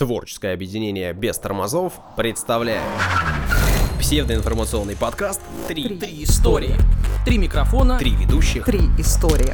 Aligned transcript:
Творческое 0.00 0.54
объединение 0.54 1.12
без 1.12 1.38
тормозов 1.38 1.92
представляет 2.16 2.80
псевдоинформационный 4.00 4.96
подкаст 4.96 5.42
«Три, 5.68 5.98
Три 5.98 6.24
истории. 6.24 6.74
Три 7.26 7.36
микрофона. 7.36 7.98
Три 7.98 8.12
ведущих». 8.12 8.64
Три 8.64 8.80
истории. 8.96 9.52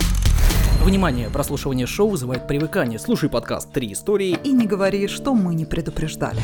Внимание, 0.84 1.30
прослушивание 1.30 1.88
шоу 1.88 2.10
вызывает 2.10 2.46
привыкание. 2.46 3.00
Слушай 3.00 3.28
подкаст 3.28 3.72
Три 3.72 3.92
истории. 3.92 4.38
И 4.44 4.52
не 4.52 4.68
говори, 4.68 5.08
что 5.08 5.34
мы 5.34 5.52
не 5.56 5.64
предупреждали. 5.64 6.40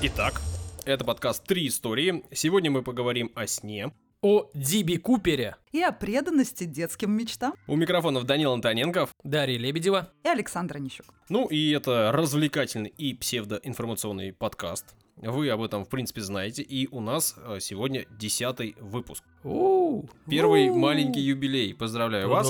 Итак, 0.00 0.40
это 0.84 1.04
подкаст 1.04 1.42
«Три 1.42 1.66
истории». 1.66 2.22
Сегодня 2.32 2.70
мы 2.70 2.82
поговорим 2.82 3.32
о 3.34 3.48
сне. 3.48 3.90
О 4.20 4.50
Диби 4.52 4.96
Купере, 4.96 5.56
И 5.70 5.80
о 5.80 5.92
преданности 5.92 6.64
детским 6.64 7.12
мечтам. 7.12 7.54
У 7.68 7.76
микрофонов 7.76 8.24
Данил 8.24 8.52
Антоненков. 8.52 9.10
Дарья 9.22 9.58
Лебедева. 9.58 10.10
И 10.24 10.28
Александра 10.28 10.78
Нищук. 10.78 11.06
Ну 11.28 11.46
и 11.46 11.70
это 11.70 12.10
развлекательный 12.12 12.90
и 12.90 13.14
псевдоинформационный 13.14 14.32
подкаст. 14.32 14.96
Вы 15.16 15.50
об 15.50 15.62
этом, 15.62 15.84
в 15.84 15.88
принципе, 15.88 16.20
знаете. 16.20 16.62
И 16.62 16.88
у 16.88 17.00
нас 17.00 17.36
э, 17.36 17.58
сегодня 17.60 18.06
десятый 18.10 18.76
выпуск. 18.80 19.22
У, 19.44 20.04
Первый 20.28 20.70
маленький 20.70 21.20
юбилей. 21.20 21.74
Поздравляю 21.74 22.28
вас. 22.28 22.48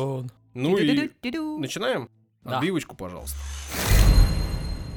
Ну 0.54 0.76
и 0.76 1.10
начинаем? 1.58 2.08
Отбивочку, 2.44 2.96
пожалуйста. 2.96 3.36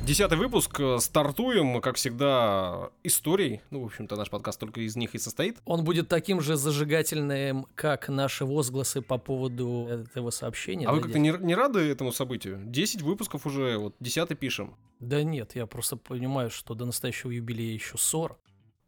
Десятый 0.05 0.37
выпуск. 0.37 0.79
э, 0.79 0.97
Стартуем, 0.99 1.79
как 1.79 1.95
всегда, 1.95 2.89
историей. 3.03 3.61
Ну, 3.69 3.83
в 3.83 3.85
общем-то, 3.85 4.15
наш 4.15 4.31
подкаст 4.31 4.59
только 4.59 4.81
из 4.81 4.95
них 4.95 5.13
и 5.13 5.19
состоит. 5.19 5.59
Он 5.63 5.83
будет 5.83 6.09
таким 6.09 6.41
же 6.41 6.55
зажигательным, 6.55 7.67
как 7.75 8.09
наши 8.09 8.43
возгласы 8.43 9.01
по 9.01 9.19
поводу 9.19 9.87
этого 9.87 10.31
сообщения. 10.31 10.87
А 10.87 10.91
вы 10.91 10.97
да, 10.97 11.03
как-то 11.03 11.19
Дядь? 11.19 11.39
не, 11.39 11.45
не 11.45 11.55
рады 11.55 11.79
этому 11.81 12.11
событию? 12.11 12.59
Десять 12.65 13.03
выпусков 13.03 13.45
уже, 13.45 13.77
вот 13.77 13.95
десятый 13.99 14.35
пишем. 14.35 14.75
Да 14.99 15.23
нет, 15.23 15.51
я 15.55 15.67
просто 15.67 15.97
понимаю, 15.97 16.49
что 16.49 16.73
до 16.73 16.85
настоящего 16.85 17.29
юбилея 17.29 17.73
еще 17.73 17.97
40. 17.97 18.37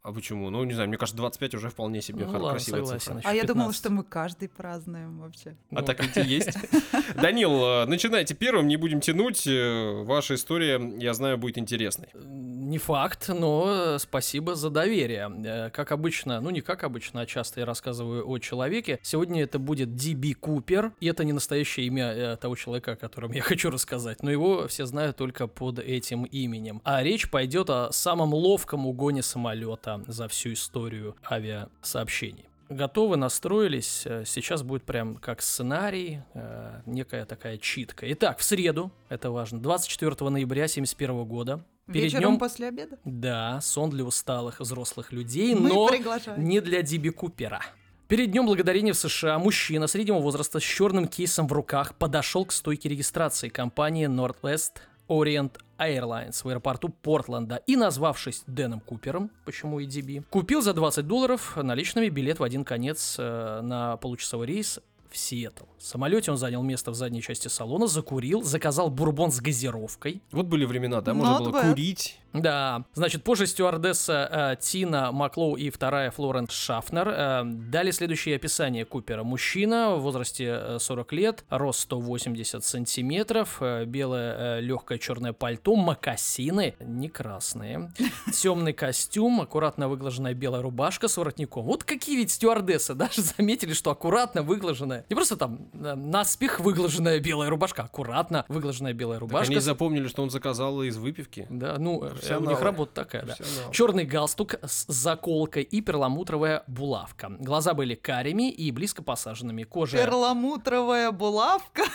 А 0.04 0.12
почему? 0.12 0.50
Ну, 0.50 0.62
не 0.64 0.74
знаю, 0.74 0.88
мне 0.90 0.98
кажется, 0.98 1.16
25 1.16 1.54
уже 1.54 1.70
вполне 1.70 2.02
себе 2.02 2.26
Ну 2.26 2.32
хор- 2.32 2.40
ладно, 2.42 2.50
красивая 2.58 2.80
согласен. 2.84 3.14
цифра. 3.16 3.20
А 3.30 3.32
я 3.34 3.44
думала, 3.44 3.68
15. 3.72 3.76
что 3.80 3.90
мы 3.90 4.04
каждый 4.04 4.48
празднуем 4.50 5.18
вообще. 5.20 5.56
А 5.70 5.76
Ну, 5.76 5.82
так 5.82 5.98
ведь 6.04 6.18
и 6.18 6.30
есть. 6.30 6.50
Данил, 7.14 7.52
э, 7.64 7.86
начинайте 7.86 8.34
первым, 8.34 8.68
не 8.68 8.76
будем 8.76 9.00
тянуть. 9.00 9.46
Э, 9.46 10.02
Ваша 10.04 10.34
история, 10.34 10.78
я 10.98 11.14
знаю, 11.14 11.38
будет 11.38 11.56
интересной. 11.56 12.08
Не 12.22 12.76
факт, 12.76 13.30
но 13.30 13.94
э, 13.94 13.98
спасибо 13.98 14.54
за 14.56 14.68
доверие. 14.68 15.70
Как 15.72 15.90
обычно, 15.90 16.38
ну 16.42 16.50
не 16.50 16.60
как 16.60 16.84
обычно, 16.84 17.22
а 17.22 17.26
часто 17.26 17.60
я 17.60 17.66
рассказываю 17.66 18.28
о 18.28 18.38
человеке. 18.38 18.98
Сегодня 19.02 19.42
это 19.42 19.58
будет 19.58 19.94
Ди.Би 19.96 20.34
Купер, 20.34 20.92
и 21.00 21.06
это 21.06 21.24
не 21.24 21.32
настоящее 21.32 21.86
имя 21.86 22.36
того 22.36 22.56
человека, 22.56 22.92
о 22.92 22.96
котором 22.96 23.32
я 23.32 23.40
хочу 23.50 23.70
рассказать, 23.70 24.22
но 24.22 24.30
его 24.30 24.68
все 24.68 24.84
знают 24.84 25.16
только 25.16 25.46
под 25.46 25.78
этим 25.78 26.24
именем. 26.24 26.82
А 26.84 27.02
речь 27.02 27.30
пойдет 27.30 27.70
о 27.70 27.90
самом 27.90 28.34
ловком 28.34 28.86
угоне 28.86 29.22
самолета 29.22 29.93
за 30.06 30.28
всю 30.28 30.52
историю 30.52 31.16
авиасообщений. 31.30 32.48
Готовы, 32.70 33.16
настроились. 33.16 34.02
Э, 34.06 34.24
Сейчас 34.26 34.62
будет 34.62 34.84
прям 34.84 35.16
как 35.16 35.42
сценарий, 35.42 36.20
э, 36.32 36.80
некая 36.86 37.26
такая 37.26 37.58
читка. 37.58 38.10
Итак, 38.12 38.38
в 38.38 38.42
среду, 38.42 38.90
это 39.10 39.30
важно, 39.30 39.60
24 39.60 40.30
ноября 40.30 40.66
71 40.66 41.24
года, 41.24 41.64
Перед 41.86 42.04
Вечером 42.04 42.22
днем, 42.22 42.38
после 42.38 42.68
обеда? 42.68 42.96
да, 43.04 43.60
сон 43.60 43.90
для 43.90 44.04
усталых 44.04 44.60
взрослых 44.60 45.12
людей, 45.12 45.54
Мы 45.54 45.68
но 45.68 45.86
приглашаем. 45.88 46.42
не 46.42 46.60
для 46.62 46.80
Диби 46.80 47.10
Купера. 47.10 47.60
Перед 48.08 48.30
днем 48.30 48.46
благодарения 48.46 48.94
в 48.94 48.96
США 48.98 49.38
мужчина 49.38 49.86
среднего 49.86 50.18
возраста 50.20 50.60
с 50.60 50.62
черным 50.62 51.06
кейсом 51.08 51.46
в 51.46 51.52
руках 51.52 51.94
подошел 51.96 52.46
к 52.46 52.52
стойке 52.52 52.88
регистрации 52.88 53.50
компании 53.50 54.06
Northwest 54.08 54.72
Orient 55.08 55.52
Airlines 55.78 56.42
в 56.42 56.48
аэропорту 56.48 56.88
Портленда 56.88 57.56
и, 57.66 57.76
назвавшись 57.76 58.42
Дэном 58.46 58.80
Купером, 58.80 59.30
почему 59.44 59.80
и 59.80 59.86
Диби, 59.86 60.22
купил 60.30 60.62
за 60.62 60.72
20 60.72 61.06
долларов 61.06 61.56
наличными 61.56 62.08
билет 62.08 62.38
в 62.38 62.42
один 62.44 62.64
конец 62.64 63.16
э, 63.18 63.60
на 63.62 63.96
получасовой 63.98 64.46
рейс 64.46 64.80
в 65.10 65.16
Сиэтл. 65.16 65.64
В 65.78 65.82
самолете 65.82 66.30
он 66.32 66.36
занял 66.38 66.62
место 66.62 66.90
в 66.90 66.94
задней 66.94 67.22
части 67.22 67.48
салона, 67.48 67.86
закурил, 67.86 68.42
заказал 68.42 68.90
бурбон 68.90 69.30
с 69.30 69.40
газировкой, 69.40 70.22
Вот 70.32 70.46
были 70.46 70.64
времена, 70.64 71.00
да, 71.00 71.14
можно 71.14 71.34
Not 71.34 71.38
было 71.38 71.50
bad. 71.50 71.70
курить. 71.70 72.18
Да, 72.34 72.84
значит, 72.94 73.22
позже 73.24 73.46
стюардесса 73.46 74.28
э, 74.30 74.56
Тина 74.60 75.12
Маклоу 75.12 75.54
и 75.56 75.70
вторая 75.70 76.10
Флоренс 76.10 76.50
Шафнер 76.52 77.08
э, 77.08 77.42
дали 77.44 77.90
следующее 77.92 78.36
описание 78.36 78.84
Купера. 78.84 79.22
Мужчина 79.22 79.94
в 79.94 80.00
возрасте 80.00 80.44
э, 80.60 80.78
40 80.80 81.12
лет, 81.12 81.44
рост 81.48 81.80
180 81.80 82.64
сантиметров, 82.64 83.58
э, 83.60 83.84
белое 83.84 84.58
э, 84.58 84.60
легкое 84.60 84.98
черное 84.98 85.32
пальто, 85.32 85.76
мокасины, 85.76 86.74
не 86.80 87.08
красные, 87.08 87.92
темный 88.32 88.72
костюм, 88.72 89.40
аккуратно 89.40 89.88
выглаженная 89.88 90.34
белая 90.34 90.62
рубашка 90.62 91.08
с 91.08 91.16
воротником. 91.16 91.64
Вот 91.64 91.84
какие 91.84 92.16
ведь 92.16 92.32
стюардессы 92.32 92.94
даже 92.94 93.22
заметили, 93.36 93.72
что 93.72 93.90
аккуратно 93.90 94.42
выглаженная, 94.42 95.04
не 95.08 95.14
просто 95.14 95.36
там 95.36 95.68
э, 95.72 95.94
наспех 95.94 96.58
выглаженная 96.60 97.20
белая 97.20 97.48
рубашка, 97.48 97.82
аккуратно 97.82 98.44
выглаженная 98.48 98.92
белая 98.92 99.18
Так 99.18 99.22
рубашка. 99.28 99.52
они 99.52 99.60
с- 99.60 99.64
запомнили, 99.64 100.08
что 100.08 100.22
он 100.22 100.30
заказал 100.30 100.82
из 100.82 100.96
выпивки. 100.96 101.46
Да, 101.48 101.76
ну, 101.78 102.02
э, 102.24 102.36
у 102.36 102.40
Профессионалы. 102.40 102.50
них 102.50 102.60
работа 102.62 102.92
такая, 102.94 103.22
да. 103.22 103.34
Профессионалы. 103.36 103.74
Черный 103.74 104.04
галстук 104.04 104.54
с 104.62 104.86
заколкой 104.86 105.62
и 105.62 105.80
перламутровая 105.80 106.64
булавка. 106.66 107.30
Глаза 107.38 107.74
были 107.74 107.94
карими 107.94 108.50
и 108.50 108.70
близко 108.70 109.02
посаженными. 109.02 109.64
Кожа... 109.64 109.98
Перламутровая 109.98 111.10
булавка. 111.10 111.84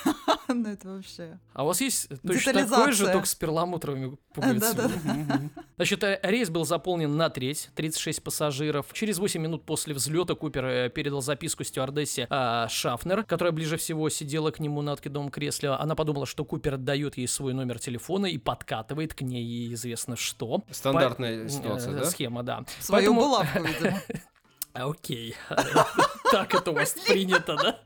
Ну 0.52 0.68
это 0.68 0.88
вообще. 0.90 1.38
А 1.54 1.64
у 1.64 1.68
вас 1.68 1.80
есть 1.80 2.10
точно 2.26 2.54
такой 2.54 2.92
же, 2.92 3.06
только 3.06 3.28
с 3.28 3.36
перламутровыми 3.36 4.18
пуговицами? 4.34 5.52
Значит, 5.76 6.04
э, 6.04 6.20
рейс 6.24 6.50
был 6.50 6.66
заполнен 6.66 7.16
на 7.16 7.30
треть, 7.30 7.70
36 7.76 8.24
пассажиров. 8.24 8.88
Через 8.94 9.20
8 9.20 9.40
минут 9.40 9.64
после 9.64 9.94
взлета 9.94 10.34
Купер 10.36 10.66
э, 10.66 10.90
передал 10.90 11.22
записку 11.22 11.64
стюардессе 11.64 12.26
а, 12.30 12.68
Шафнер, 12.68 13.24
которая 13.24 13.52
ближе 13.52 13.78
всего 13.78 14.10
сидела 14.10 14.52
к 14.52 14.60
нему 14.60 14.82
на 14.82 14.94
откидном 14.94 15.30
кресле. 15.30 15.70
Она 15.70 15.96
подумала, 15.96 16.26
что 16.26 16.44
Купер 16.44 16.76
отдает 16.76 17.18
ей 17.18 17.28
свой 17.28 17.54
номер 17.54 17.80
телефона 17.80 18.26
и 18.26 18.38
подкатывает 18.38 19.14
к 19.14 19.22
ней 19.22 19.44
ей 19.44 19.74
известно 19.74 20.16
что. 20.20 20.64
Стандартная 20.72 21.44
По- 21.44 21.50
ситуация, 21.50 21.94
э, 21.94 21.96
да? 22.00 22.06
Схема, 22.06 22.44
да. 22.44 22.64
Свою 22.80 23.14
Поэтому- 23.14 23.22
булавку, 23.22 23.64
видимо. 23.64 24.02
Окей. 24.74 25.36
Так 26.32 26.54
это 26.54 26.70
у 26.72 26.76
вас 26.76 26.92
принято, 27.08 27.56
да? 27.56 27.80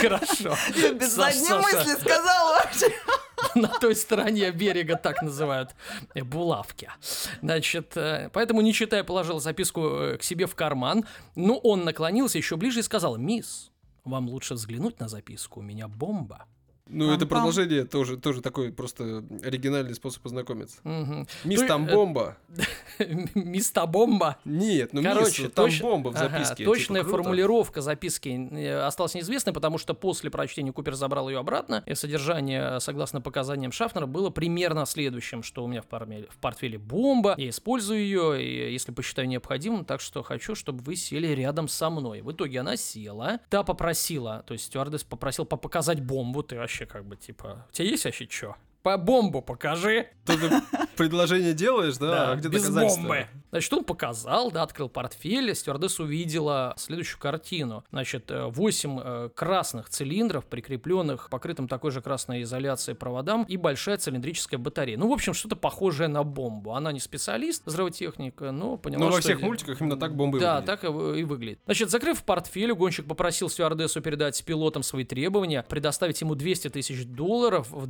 Хорошо. 0.00 0.56
Я 0.74 0.92
без 0.92 1.12
задней 1.12 1.50
мысли 1.58 1.94
сказала 2.00 2.56
вообще. 2.56 2.86
На 3.54 3.68
той 3.68 3.94
стороне 3.94 4.50
берега 4.50 4.96
так 4.96 5.22
называют 5.22 5.74
э, 6.14 6.24
булавки. 6.24 6.90
Значит, 7.42 7.96
э, 7.96 8.30
поэтому, 8.32 8.60
не 8.62 8.72
читая, 8.72 9.04
положил 9.04 9.40
записку 9.40 10.16
к 10.18 10.22
себе 10.22 10.46
в 10.46 10.54
карман. 10.56 11.04
Но 11.36 11.58
он 11.58 11.84
наклонился 11.84 12.38
еще 12.38 12.56
ближе 12.56 12.80
и 12.80 12.82
сказал, 12.82 13.16
«Мисс, 13.16 13.70
вам 14.04 14.28
лучше 14.28 14.54
взглянуть 14.54 14.98
на 15.00 15.08
записку, 15.08 15.60
у 15.60 15.62
меня 15.62 15.86
бомба». 15.86 16.46
Ну, 16.88 17.12
это 17.12 17.24
Пам-пам. 17.24 17.28
продолжение 17.28 17.84
тоже, 17.84 18.16
тоже 18.16 18.40
такой 18.40 18.72
просто 18.72 19.24
оригинальный 19.42 19.94
способ 19.94 20.22
познакомиться. 20.22 20.78
Мгм. 20.84 21.26
Мисс, 21.44 21.62
там 21.64 21.86
э, 21.86 21.92
бомба. 21.92 22.36
Миста 23.34 23.86
бомба. 23.86 24.38
Нет, 24.44 24.92
ну 24.92 25.02
Короче, 25.02 25.44
мисс, 25.44 25.52
там 25.52 25.70
бомба 25.80 26.08
в 26.10 26.16
записке. 26.16 26.56
типа, 26.56 26.70
точная 26.70 27.04
формулировка 27.04 27.80
записки 27.80 28.28
э, 28.52 28.80
осталась 28.80 29.14
неизвестной, 29.14 29.52
потому 29.52 29.78
что 29.78 29.94
после 29.94 30.30
прочтения 30.30 30.72
Купер 30.72 30.94
забрал 30.94 31.28
ее 31.28 31.38
обратно, 31.38 31.82
и 31.86 31.94
содержание, 31.94 32.80
согласно 32.80 33.20
показаниям 33.20 33.72
Шафнера, 33.72 34.06
было 34.06 34.30
примерно 34.30 34.86
следующим, 34.86 35.42
что 35.42 35.64
у 35.64 35.66
меня 35.66 35.82
в 35.82 36.38
портфеле 36.40 36.78
бомба, 36.78 37.34
я 37.36 37.50
использую 37.50 38.00
ее, 38.00 38.42
и, 38.42 38.72
если 38.72 38.92
посчитаю 38.92 39.28
необходимым, 39.28 39.84
так 39.84 40.00
что 40.00 40.22
хочу, 40.22 40.54
чтобы 40.54 40.82
вы 40.82 40.96
сели 40.96 41.28
рядом 41.28 41.68
со 41.68 41.90
мной. 41.90 42.22
В 42.22 42.32
итоге 42.32 42.60
она 42.60 42.76
села, 42.76 43.40
та 43.50 43.62
попросила, 43.62 44.44
то 44.46 44.52
есть 44.54 44.66
стюардесс 44.66 45.04
попросил 45.04 45.44
показать 45.44 46.00
бомбу, 46.00 46.42
ты 46.42 46.56
вообще 46.56 46.77
как 46.86 47.04
бы 47.04 47.16
типа, 47.16 47.66
у 47.68 47.72
тебя 47.72 47.88
есть 47.88 48.04
вообще 48.04 48.28
что? 48.28 48.56
По 48.88 48.96
бомбу 48.96 49.42
покажи. 49.42 50.06
Ты 50.24 50.34
предложение 50.96 51.52
делаешь, 51.52 51.98
да, 51.98 52.32
а 52.32 52.36
где 52.36 52.48
без 52.48 52.70
бомбы. 52.70 53.26
Значит, 53.50 53.72
он 53.72 53.84
показал, 53.84 54.50
да, 54.50 54.62
открыл 54.62 54.88
портфель, 54.90 55.54
стюардесса 55.54 56.02
увидела 56.02 56.74
следующую 56.76 57.18
картину. 57.20 57.82
Значит, 57.90 58.30
8 58.30 59.30
красных 59.30 59.88
цилиндров, 59.88 60.44
прикрепленных 60.46 61.28
покрытым 61.30 61.66
такой 61.68 61.90
же 61.90 62.00
красной 62.02 62.42
изоляцией 62.42 62.94
проводам 62.96 63.44
и 63.44 63.56
большая 63.56 63.96
цилиндрическая 63.96 64.58
батарея. 64.58 64.98
Ну, 64.98 65.08
в 65.08 65.12
общем, 65.12 65.32
что-то 65.34 65.56
похожее 65.56 66.08
на 66.08 66.24
бомбу. 66.24 66.72
Она 66.74 66.92
не 66.92 67.00
специалист, 67.00 67.62
взрывотехник, 67.66 68.40
но 68.40 68.76
поняла, 68.76 69.06
Ну, 69.06 69.12
во 69.12 69.20
всех 69.20 69.36
это- 69.38 69.46
мультиках 69.46 69.80
именно 69.80 69.96
так 69.98 70.14
бомбы 70.14 70.40
да, 70.40 70.56
выглядят. 70.60 70.66
так 70.80 70.84
и 70.84 70.92
вы- 70.92 71.20
и 71.20 71.24
выглядит. 71.24 71.60
Значит, 71.66 71.90
закрыв 71.90 72.22
портфель, 72.24 72.72
угонщик 72.72 73.06
попросил 73.06 73.48
стюардессу 73.50 74.00
передать 74.02 74.42
пилотам 74.44 74.82
свои 74.82 75.04
требования, 75.04 75.62
предоставить 75.66 76.20
ему 76.20 76.34
200 76.34 76.68
тысяч 76.68 77.06
долларов 77.06 77.68
в 77.70 77.86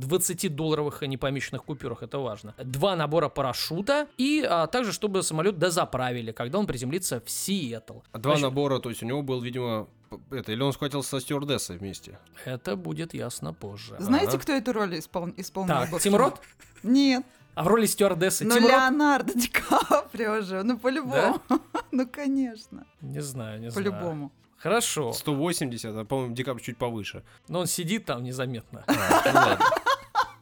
20-долларовых 0.89 1.07
непомеченных 1.07 1.63
купюрах, 1.63 2.03
это 2.03 2.17
важно. 2.19 2.53
Два 2.57 2.95
набора 2.95 3.29
парашюта 3.29 4.07
и 4.17 4.45
а, 4.47 4.67
также, 4.67 4.91
чтобы 4.93 5.23
самолет 5.23 5.57
дозаправили, 5.57 6.31
когда 6.31 6.59
он 6.59 6.67
приземлится 6.67 7.19
в 7.19 7.29
Сиэтл. 7.29 7.99
Два 8.13 8.31
Значит, 8.33 8.43
набора, 8.43 8.79
то 8.79 8.89
есть 8.89 9.03
у 9.03 9.05
него 9.05 9.21
был, 9.21 9.41
видимо, 9.41 9.87
это, 10.31 10.51
или 10.51 10.61
он 10.61 10.73
схватил 10.73 11.03
со 11.03 11.19
стюардессой 11.19 11.77
вместе. 11.77 12.17
Это 12.45 12.75
будет 12.75 13.13
ясно 13.13 13.53
позже. 13.53 13.95
Знаете, 13.99 14.29
Ага. 14.33 14.39
кто 14.39 14.53
эту 14.53 14.73
роль 14.73 14.95
испол- 14.95 15.33
исполнил? 15.37 15.75
Так, 15.89 16.01
Тим? 16.01 16.15
Рот? 16.15 16.41
Нет. 16.83 17.23
А 17.55 17.63
в 17.63 17.67
роли 17.67 17.85
стюардессы 17.87 18.45
Ну, 18.45 18.53
Тим 18.53 18.63
Рот? 18.63 18.71
Леонардо 18.71 19.33
Ди 19.33 19.47
Каприо 19.47 20.41
же, 20.41 20.63
ну, 20.63 20.77
по-любому. 20.77 21.41
Ну, 21.91 22.07
конечно, 22.07 22.85
Не 23.01 23.19
знаю, 23.21 23.59
не 23.59 23.71
знаю. 23.71 23.73
по-любому. 23.91 24.31
Хорошо. 24.57 25.11
180, 25.13 25.95
а, 25.95 26.05
по-моему, 26.05 26.35
Дикап 26.35 26.61
чуть 26.61 26.77
повыше. 26.77 27.23
Но 27.47 27.61
он 27.61 27.65
сидит 27.67 28.05
там 28.05 28.23
незаметно, 28.23 28.83
А, 28.87 28.93
ну 29.25 29.39
ладно. 29.39 29.65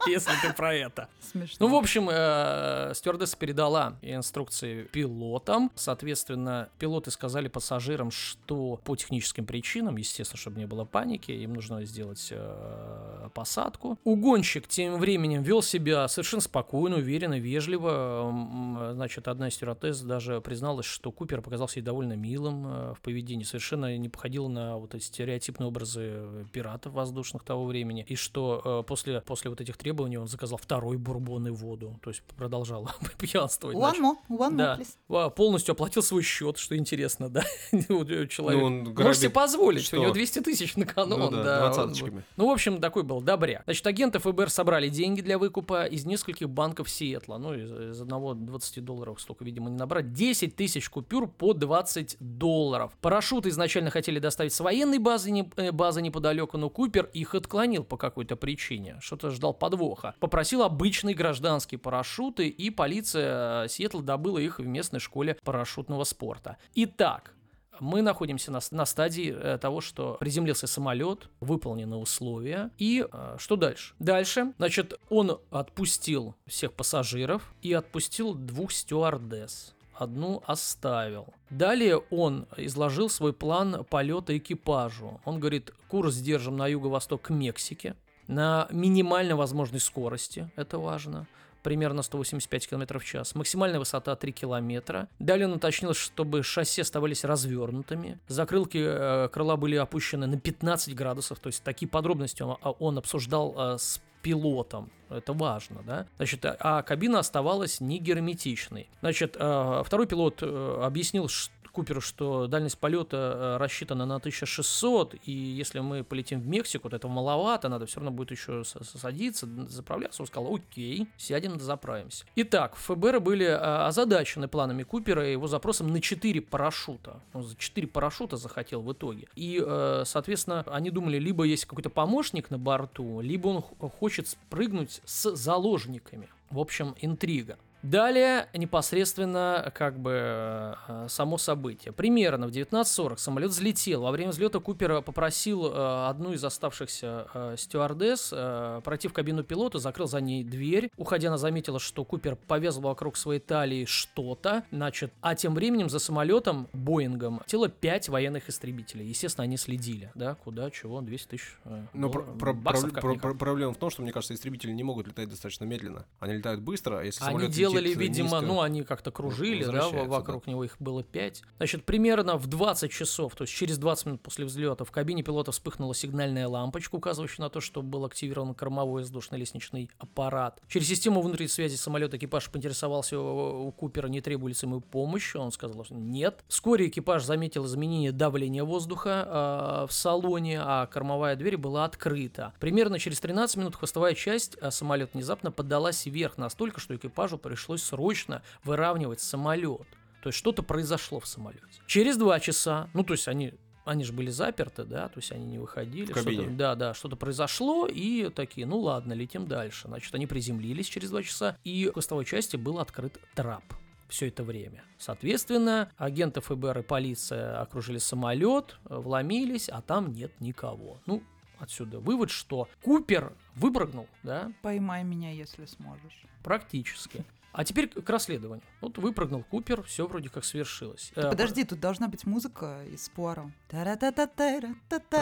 Если 0.06 0.32
ты 0.42 0.52
про 0.52 0.74
это. 0.74 1.08
Смешно. 1.20 1.66
Ну, 1.66 1.74
в 1.74 1.76
общем, 1.76 2.08
э, 2.10 2.92
стюардесса 2.94 3.36
передала 3.36 3.96
инструкции 4.02 4.84
пилотам. 4.84 5.70
Соответственно, 5.74 6.68
пилоты 6.78 7.10
сказали 7.10 7.48
пассажирам, 7.48 8.10
что 8.10 8.80
по 8.84 8.96
техническим 8.96 9.46
причинам, 9.46 9.96
естественно, 9.96 10.38
чтобы 10.38 10.58
не 10.58 10.66
было 10.66 10.84
паники, 10.84 11.32
им 11.32 11.54
нужно 11.54 11.84
сделать 11.84 12.28
э, 12.30 13.28
посадку. 13.34 13.98
Угонщик 14.04 14.68
тем 14.68 14.98
временем 14.98 15.42
вел 15.42 15.62
себя 15.62 16.08
совершенно 16.08 16.42
спокойно, 16.42 16.96
уверенно, 16.96 17.38
вежливо. 17.38 18.92
Значит, 18.92 19.28
одна 19.28 19.48
из 19.48 19.54
стюардесс 19.54 20.00
даже 20.00 20.40
призналась, 20.40 20.86
что 20.86 21.12
Купер 21.12 21.42
показался 21.42 21.80
ей 21.80 21.84
довольно 21.84 22.14
милым 22.14 22.66
э, 22.66 22.94
в 22.94 23.00
поведении, 23.00 23.44
совершенно 23.44 23.96
не 23.96 24.08
походил 24.08 24.48
на 24.48 24.76
вот 24.76 24.94
эти 24.94 25.04
стереотипные 25.04 25.66
образы 25.66 26.46
пиратов 26.52 26.92
воздушных 26.92 27.44
того 27.44 27.66
времени, 27.66 28.04
и 28.08 28.16
что 28.16 28.62
э, 28.82 28.86
после, 28.86 29.20
после 29.20 29.50
вот 29.50 29.60
этих 29.60 29.76
требований 29.88 30.18
он 30.18 30.28
заказал 30.28 30.58
второй 30.58 30.98
бурбон 30.98 31.46
и 31.46 31.50
воду, 31.50 31.98
то 32.02 32.10
есть 32.10 32.22
продолжал 32.36 32.90
пьянствовать. 33.18 33.74
One 33.74 33.98
more, 33.98 34.16
one 34.28 34.54
more, 34.54 34.86
да. 35.08 35.30
полностью 35.30 35.72
оплатил 35.72 36.02
свой 36.02 36.22
счет, 36.22 36.58
что 36.58 36.76
интересно, 36.76 37.30
да, 37.30 37.42
у 37.72 38.04
человека. 38.04 38.60
Ну, 38.60 38.64
он 38.64 38.74
Можете 38.84 38.92
грабит 39.28 39.32
позволить, 39.32 39.84
что? 39.84 39.96
у 39.96 40.02
него 40.02 40.12
200 40.12 40.40
тысяч 40.40 40.76
на 40.76 40.84
кону. 40.84 41.16
Ну 41.16 41.24
он, 41.24 41.32
да, 41.32 41.42
да, 41.42 41.66
он 41.66 41.72
двадцаточками. 41.72 42.22
Ну, 42.36 42.48
в 42.48 42.50
общем, 42.50 42.82
такой 42.82 43.02
был 43.02 43.22
добряк. 43.22 43.62
Значит, 43.64 43.86
агенты 43.86 44.18
ФБР 44.18 44.50
собрали 44.50 44.90
деньги 44.90 45.22
для 45.22 45.38
выкупа 45.38 45.86
из 45.86 46.04
нескольких 46.04 46.50
банков 46.50 46.90
Сиэтла. 46.90 47.38
Ну, 47.38 47.54
из, 47.54 47.72
из 47.72 48.00
одного 48.02 48.34
20 48.34 48.84
долларов 48.84 49.20
столько, 49.22 49.44
видимо, 49.44 49.70
не 49.70 49.76
набрать. 49.76 50.12
10 50.12 50.54
тысяч 50.54 50.90
купюр 50.90 51.28
по 51.28 51.54
20 51.54 52.16
долларов. 52.20 52.92
Парашюты 53.00 53.48
изначально 53.48 53.88
хотели 53.90 54.18
доставить 54.18 54.52
с 54.52 54.60
военной 54.60 54.98
базы, 54.98 55.30
не- 55.30 55.50
э, 55.56 55.72
базы 55.72 56.02
неподалеку, 56.02 56.58
но 56.58 56.68
Купер 56.68 57.08
их 57.14 57.34
отклонил 57.34 57.84
по 57.84 57.96
какой-то 57.96 58.36
причине. 58.36 58.98
Что-то 59.00 59.30
ждал 59.30 59.54
подвоха. 59.78 60.14
Попросил 60.20 60.62
обычные 60.62 61.14
гражданские 61.14 61.78
парашюты, 61.78 62.48
и 62.48 62.70
полиция 62.70 63.64
э, 63.64 63.68
Сиэтла 63.68 64.02
добыла 64.02 64.38
их 64.38 64.58
в 64.58 64.66
местной 64.66 65.00
школе 65.00 65.36
парашютного 65.44 66.04
спорта. 66.04 66.56
Итак, 66.74 67.34
мы 67.80 68.02
находимся 68.02 68.50
на, 68.50 68.60
на 68.72 68.86
стадии 68.86 69.32
э, 69.32 69.58
того, 69.58 69.80
что 69.80 70.16
приземлился 70.18 70.66
самолет, 70.66 71.28
выполнены 71.40 71.96
условия. 71.96 72.70
И 72.78 73.06
э, 73.10 73.36
что 73.38 73.56
дальше? 73.56 73.94
Дальше, 73.98 74.52
значит, 74.58 74.98
он 75.10 75.38
отпустил 75.50 76.34
всех 76.46 76.72
пассажиров 76.72 77.54
и 77.62 77.72
отпустил 77.72 78.34
двух 78.34 78.72
стюардесс. 78.72 79.74
Одну 79.94 80.42
оставил. 80.46 81.26
Далее 81.50 81.96
он 82.10 82.46
изложил 82.56 83.08
свой 83.08 83.32
план 83.32 83.84
полета 83.84 84.36
экипажу. 84.36 85.20
Он 85.24 85.40
говорит, 85.40 85.72
курс 85.88 86.16
держим 86.16 86.56
на 86.56 86.68
юго-восток 86.68 87.22
к 87.22 87.30
Мексике 87.30 87.96
на 88.28 88.68
минимально 88.70 89.36
возможной 89.36 89.80
скорости, 89.80 90.48
это 90.56 90.78
важно 90.78 91.26
примерно 91.62 92.02
185 92.02 92.68
км 92.68 92.98
в 92.98 93.04
час. 93.04 93.34
Максимальная 93.34 93.78
высота 93.78 94.14
3 94.16 94.32
километра. 94.32 95.08
Далее 95.18 95.46
он 95.46 95.54
уточнил, 95.54 95.92
чтобы 95.92 96.42
шасси 96.42 96.82
оставались 96.82 97.24
развернутыми. 97.24 98.18
Закрылки 98.28 98.78
э, 98.80 99.28
крыла 99.28 99.56
были 99.56 99.76
опущены 99.76 100.26
на 100.26 100.38
15 100.38 100.94
градусов. 100.94 101.38
То 101.40 101.48
есть 101.48 101.62
такие 101.62 101.88
подробности 101.88 102.42
он, 102.42 102.56
а, 102.62 102.70
он 102.70 102.98
обсуждал 102.98 103.54
э, 103.56 103.78
с 103.78 104.00
пилотом. 104.22 104.90
Это 105.10 105.32
важно, 105.32 105.82
да? 105.86 106.06
Значит, 106.16 106.44
а- 106.44 106.56
а 106.60 106.82
кабина 106.82 107.18
оставалась 107.18 107.80
не 107.80 107.98
герметичной. 107.98 108.88
Значит, 109.00 109.36
э, 109.38 109.82
второй 109.84 110.06
пилот 110.06 110.38
э, 110.42 110.80
объяснил, 110.82 111.28
что 111.28 111.52
Куперу, 111.70 112.00
что 112.00 112.48
дальность 112.48 112.76
полета 112.78 113.16
э, 113.16 113.56
рассчитана 113.58 114.04
на 114.04 114.16
1600, 114.16 115.14
и 115.26 115.30
если 115.30 115.78
мы 115.78 116.02
полетим 116.02 116.40
в 116.40 116.48
Мексику, 116.48 116.90
то 116.90 116.96
этого 116.96 117.08
маловато, 117.08 117.68
надо 117.68 117.86
все 117.86 118.00
равно 118.00 118.10
будет 118.10 118.32
еще 118.32 118.64
садиться, 118.64 119.46
заправляться. 119.68 120.22
Он 120.22 120.26
сказал, 120.26 120.56
окей, 120.56 121.06
сядем, 121.16 121.60
заправимся. 121.60 122.24
Итак, 122.34 122.74
ФБР 122.74 123.20
были 123.20 123.46
э, 123.46 123.54
озадачены 123.54 124.48
планами 124.48 124.82
Купера 124.82 125.28
и 125.28 125.32
его 125.32 125.46
запросом 125.46 125.92
на 125.92 126.00
4 126.00 126.40
парашюта. 126.40 127.20
Он 127.32 127.44
за 127.44 127.54
4 127.54 127.86
парашюта 127.86 128.36
захотел 128.38 128.82
в 128.82 128.92
итоге. 128.92 129.28
И, 129.36 129.64
соответственно, 130.04 130.64
они 130.66 130.90
думали, 130.90 131.18
либо 131.18 131.44
есть 131.44 131.66
какой-то 131.66 131.90
помощник 131.90 132.50
на 132.50 132.58
борту, 132.58 133.20
либо 133.20 133.48
он 133.48 133.62
хочет 133.62 134.26
спрыгнуть 134.26 134.97
с 135.04 135.34
заложниками. 135.34 136.28
В 136.50 136.58
общем, 136.58 136.94
интрига. 137.00 137.58
Далее 137.82 138.48
непосредственно 138.54 139.70
как 139.74 139.98
бы 139.98 140.74
э, 140.88 141.06
само 141.08 141.38
событие. 141.38 141.92
Примерно 141.92 142.48
в 142.48 142.50
19.40 142.50 143.16
самолет 143.18 143.50
взлетел. 143.50 144.02
Во 144.02 144.10
время 144.10 144.30
взлета 144.32 144.58
Купер 144.58 145.00
попросил 145.02 145.66
э, 145.66 146.06
одну 146.08 146.32
из 146.32 146.42
оставшихся 146.44 147.28
э, 147.32 147.54
стюардесс 147.56 148.30
э, 148.32 148.80
пройти 148.84 149.08
в 149.08 149.12
кабину 149.12 149.44
пилота, 149.44 149.78
закрыл 149.78 150.08
за 150.08 150.20
ней 150.20 150.42
дверь. 150.44 150.90
Уходя, 150.96 151.28
она 151.28 151.38
заметила, 151.38 151.78
что 151.78 152.04
Купер 152.04 152.36
повязал 152.36 152.82
вокруг 152.82 153.16
своей 153.16 153.40
талии 153.40 153.84
что-то. 153.84 154.64
Значит, 154.72 155.12
а 155.20 155.34
тем 155.34 155.54
временем 155.54 155.88
за 155.88 155.98
самолетом 155.98 156.68
Боингом 156.72 157.42
тело 157.46 157.68
5 157.68 158.08
военных 158.08 158.48
истребителей. 158.48 159.06
Естественно, 159.06 159.44
они 159.44 159.56
следили, 159.56 160.10
да, 160.14 160.34
куда, 160.34 160.70
чего, 160.70 161.00
200 161.00 161.28
тысяч 161.28 161.56
э, 161.64 161.84
Но 161.92 162.08
долларов, 162.08 162.26
про- 162.26 162.38
про- 162.38 162.52
баксов, 162.54 162.90
про- 162.92 163.00
как-никак. 163.00 163.22
про- 163.22 163.34
проблема 163.34 163.72
в 163.72 163.76
том, 163.76 163.90
что, 163.90 164.02
мне 164.02 164.12
кажется, 164.12 164.34
истребители 164.34 164.72
не 164.72 164.82
могут 164.82 165.06
летать 165.06 165.28
достаточно 165.28 165.64
медленно. 165.64 166.06
Они 166.18 166.34
летают 166.34 166.60
быстро, 166.60 166.98
а 166.98 167.04
если 167.04 167.22
Они 167.24 167.32
самолет 167.34 167.50
делали, 167.72 167.94
видимо, 167.94 168.28
низко- 168.28 168.40
ну, 168.40 168.60
они 168.60 168.82
как-то 168.82 169.10
кружили, 169.10 169.64
да, 169.64 169.88
вокруг 169.88 170.46
него 170.46 170.64
их 170.64 170.76
было 170.78 171.02
5. 171.02 171.42
Значит, 171.58 171.84
примерно 171.84 172.36
в 172.36 172.46
20 172.46 172.90
часов, 172.90 173.34
то 173.34 173.42
есть 173.42 173.52
через 173.54 173.78
20 173.78 174.06
минут 174.06 174.22
после 174.22 174.44
взлета, 174.44 174.84
в 174.84 174.90
кабине 174.90 175.22
пилота 175.22 175.52
вспыхнула 175.52 175.94
сигнальная 175.94 176.48
лампочка, 176.48 176.94
указывающая 176.96 177.44
на 177.44 177.50
то, 177.50 177.60
что 177.60 177.82
был 177.82 178.04
активирован 178.04 178.54
кормовой 178.54 179.02
воздушно-лестничный 179.02 179.90
аппарат. 179.98 180.60
Через 180.68 180.88
систему 180.88 181.20
внутренней 181.22 181.48
связи 181.48 181.76
самолета 181.76 182.16
экипаж 182.16 182.50
поинтересовался 182.50 183.18
у, 183.18 183.68
у 183.68 183.72
Купера, 183.72 184.08
не 184.08 184.20
требуется 184.20 184.66
ему 184.66 184.80
помощь. 184.80 185.34
Он 185.34 185.52
сказал, 185.52 185.84
что 185.84 185.94
нет. 185.94 186.44
Вскоре 186.48 186.88
экипаж 186.88 187.24
заметил 187.24 187.66
изменение 187.66 188.12
давления 188.12 188.64
воздуха 188.64 189.82
э, 189.84 189.86
в 189.88 189.92
салоне, 189.92 190.60
а 190.62 190.86
кормовая 190.86 191.36
дверь 191.36 191.56
была 191.56 191.84
открыта. 191.84 192.52
Примерно 192.60 192.98
через 192.98 193.20
13 193.20 193.56
минут 193.56 193.76
хвостовая 193.76 194.14
часть 194.14 194.56
а, 194.60 194.70
самолета 194.70 195.12
внезапно 195.14 195.50
поддалась 195.50 196.06
вверх 196.06 196.38
настолько, 196.38 196.80
что 196.80 196.94
экипажу 196.96 197.38
пришлось 197.38 197.57
срочно 197.78 198.42
выравнивать 198.64 199.20
самолет. 199.20 199.86
То 200.22 200.28
есть 200.30 200.38
что-то 200.38 200.62
произошло 200.62 201.20
в 201.20 201.26
самолете. 201.26 201.64
Через 201.86 202.16
два 202.16 202.40
часа, 202.40 202.88
ну 202.94 203.04
то 203.04 203.14
есть 203.14 203.28
они 203.28 203.54
они 203.84 204.04
же 204.04 204.12
были 204.12 204.28
заперты, 204.30 204.84
да, 204.84 205.08
то 205.08 205.18
есть 205.18 205.32
они 205.32 205.46
не 205.46 205.58
выходили. 205.58 206.12
В 206.12 206.14
кабине. 206.14 206.42
что-то- 206.42 206.56
Да, 206.56 206.74
да, 206.74 206.92
что-то 206.94 207.16
произошло, 207.16 207.86
и 207.86 208.28
такие, 208.28 208.66
ну 208.66 208.78
ладно, 208.80 209.14
летим 209.14 209.46
дальше. 209.46 209.88
Значит, 209.88 210.14
они 210.14 210.26
приземлились 210.26 210.86
через 210.86 211.08
два 211.08 211.22
часа, 211.22 211.56
и 211.64 211.88
в 211.88 211.92
хвостовой 211.94 212.26
части 212.26 212.56
был 212.56 212.80
открыт 212.80 213.18
трап 213.34 213.64
все 214.10 214.28
это 214.28 214.42
время. 214.44 214.84
Соответственно, 214.98 215.90
агенты 215.96 216.40
ФБР 216.42 216.78
и 216.80 216.82
полиция 216.82 217.60
окружили 217.60 217.98
самолет, 217.98 218.76
вломились, 218.84 219.68
а 219.68 219.80
там 219.82 220.12
нет 220.12 220.38
никого. 220.40 220.98
Ну, 221.06 221.22
отсюда 221.58 221.98
вывод, 221.98 222.30
что 222.30 222.68
Купер 222.82 223.32
выпрыгнул, 223.54 224.06
да, 224.22 224.52
Поймай 224.62 225.02
меня, 225.02 225.30
если 225.32 225.64
сможешь. 225.66 226.22
практически. 226.44 227.24
А 227.52 227.64
теперь 227.64 227.88
к 227.88 228.08
расследованию. 228.08 228.64
Вот 228.80 228.98
выпрыгнул 228.98 229.42
Купер, 229.42 229.82
все 229.82 230.06
вроде 230.06 230.28
как 230.28 230.44
свершилось. 230.44 231.12
Э, 231.16 231.30
подожди, 231.30 231.64
тут 231.64 231.80
должна 231.80 232.08
быть 232.08 232.26
музыка 232.26 232.84
из 232.86 233.08
Пуаро. 233.08 233.50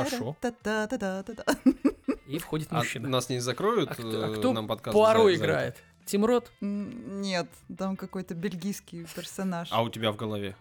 Хорошо. 0.09 0.37
И 2.27 2.39
входит 2.39 2.69
а 2.71 2.79
мужчина. 2.79 3.09
А 3.09 3.11
нас 3.11 3.29
не 3.29 3.39
закроют? 3.39 3.91
А 3.91 3.95
кто, 3.95 4.11
э, 4.11 4.25
а 4.25 4.37
кто 4.37 4.53
нам 4.53 4.67
подкаст 4.67 4.93
Пуаро 4.93 5.25
за, 5.25 5.37
играет? 5.37 5.77
За 5.77 6.07
Тим 6.07 6.25
Рот? 6.25 6.53
Нет, 6.61 7.49
там 7.77 7.97
какой-то 7.97 8.35
бельгийский 8.35 9.07
персонаж. 9.15 9.69
А 9.71 9.83
у 9.83 9.89
тебя 9.89 10.13
в 10.13 10.17
голове? 10.17 10.57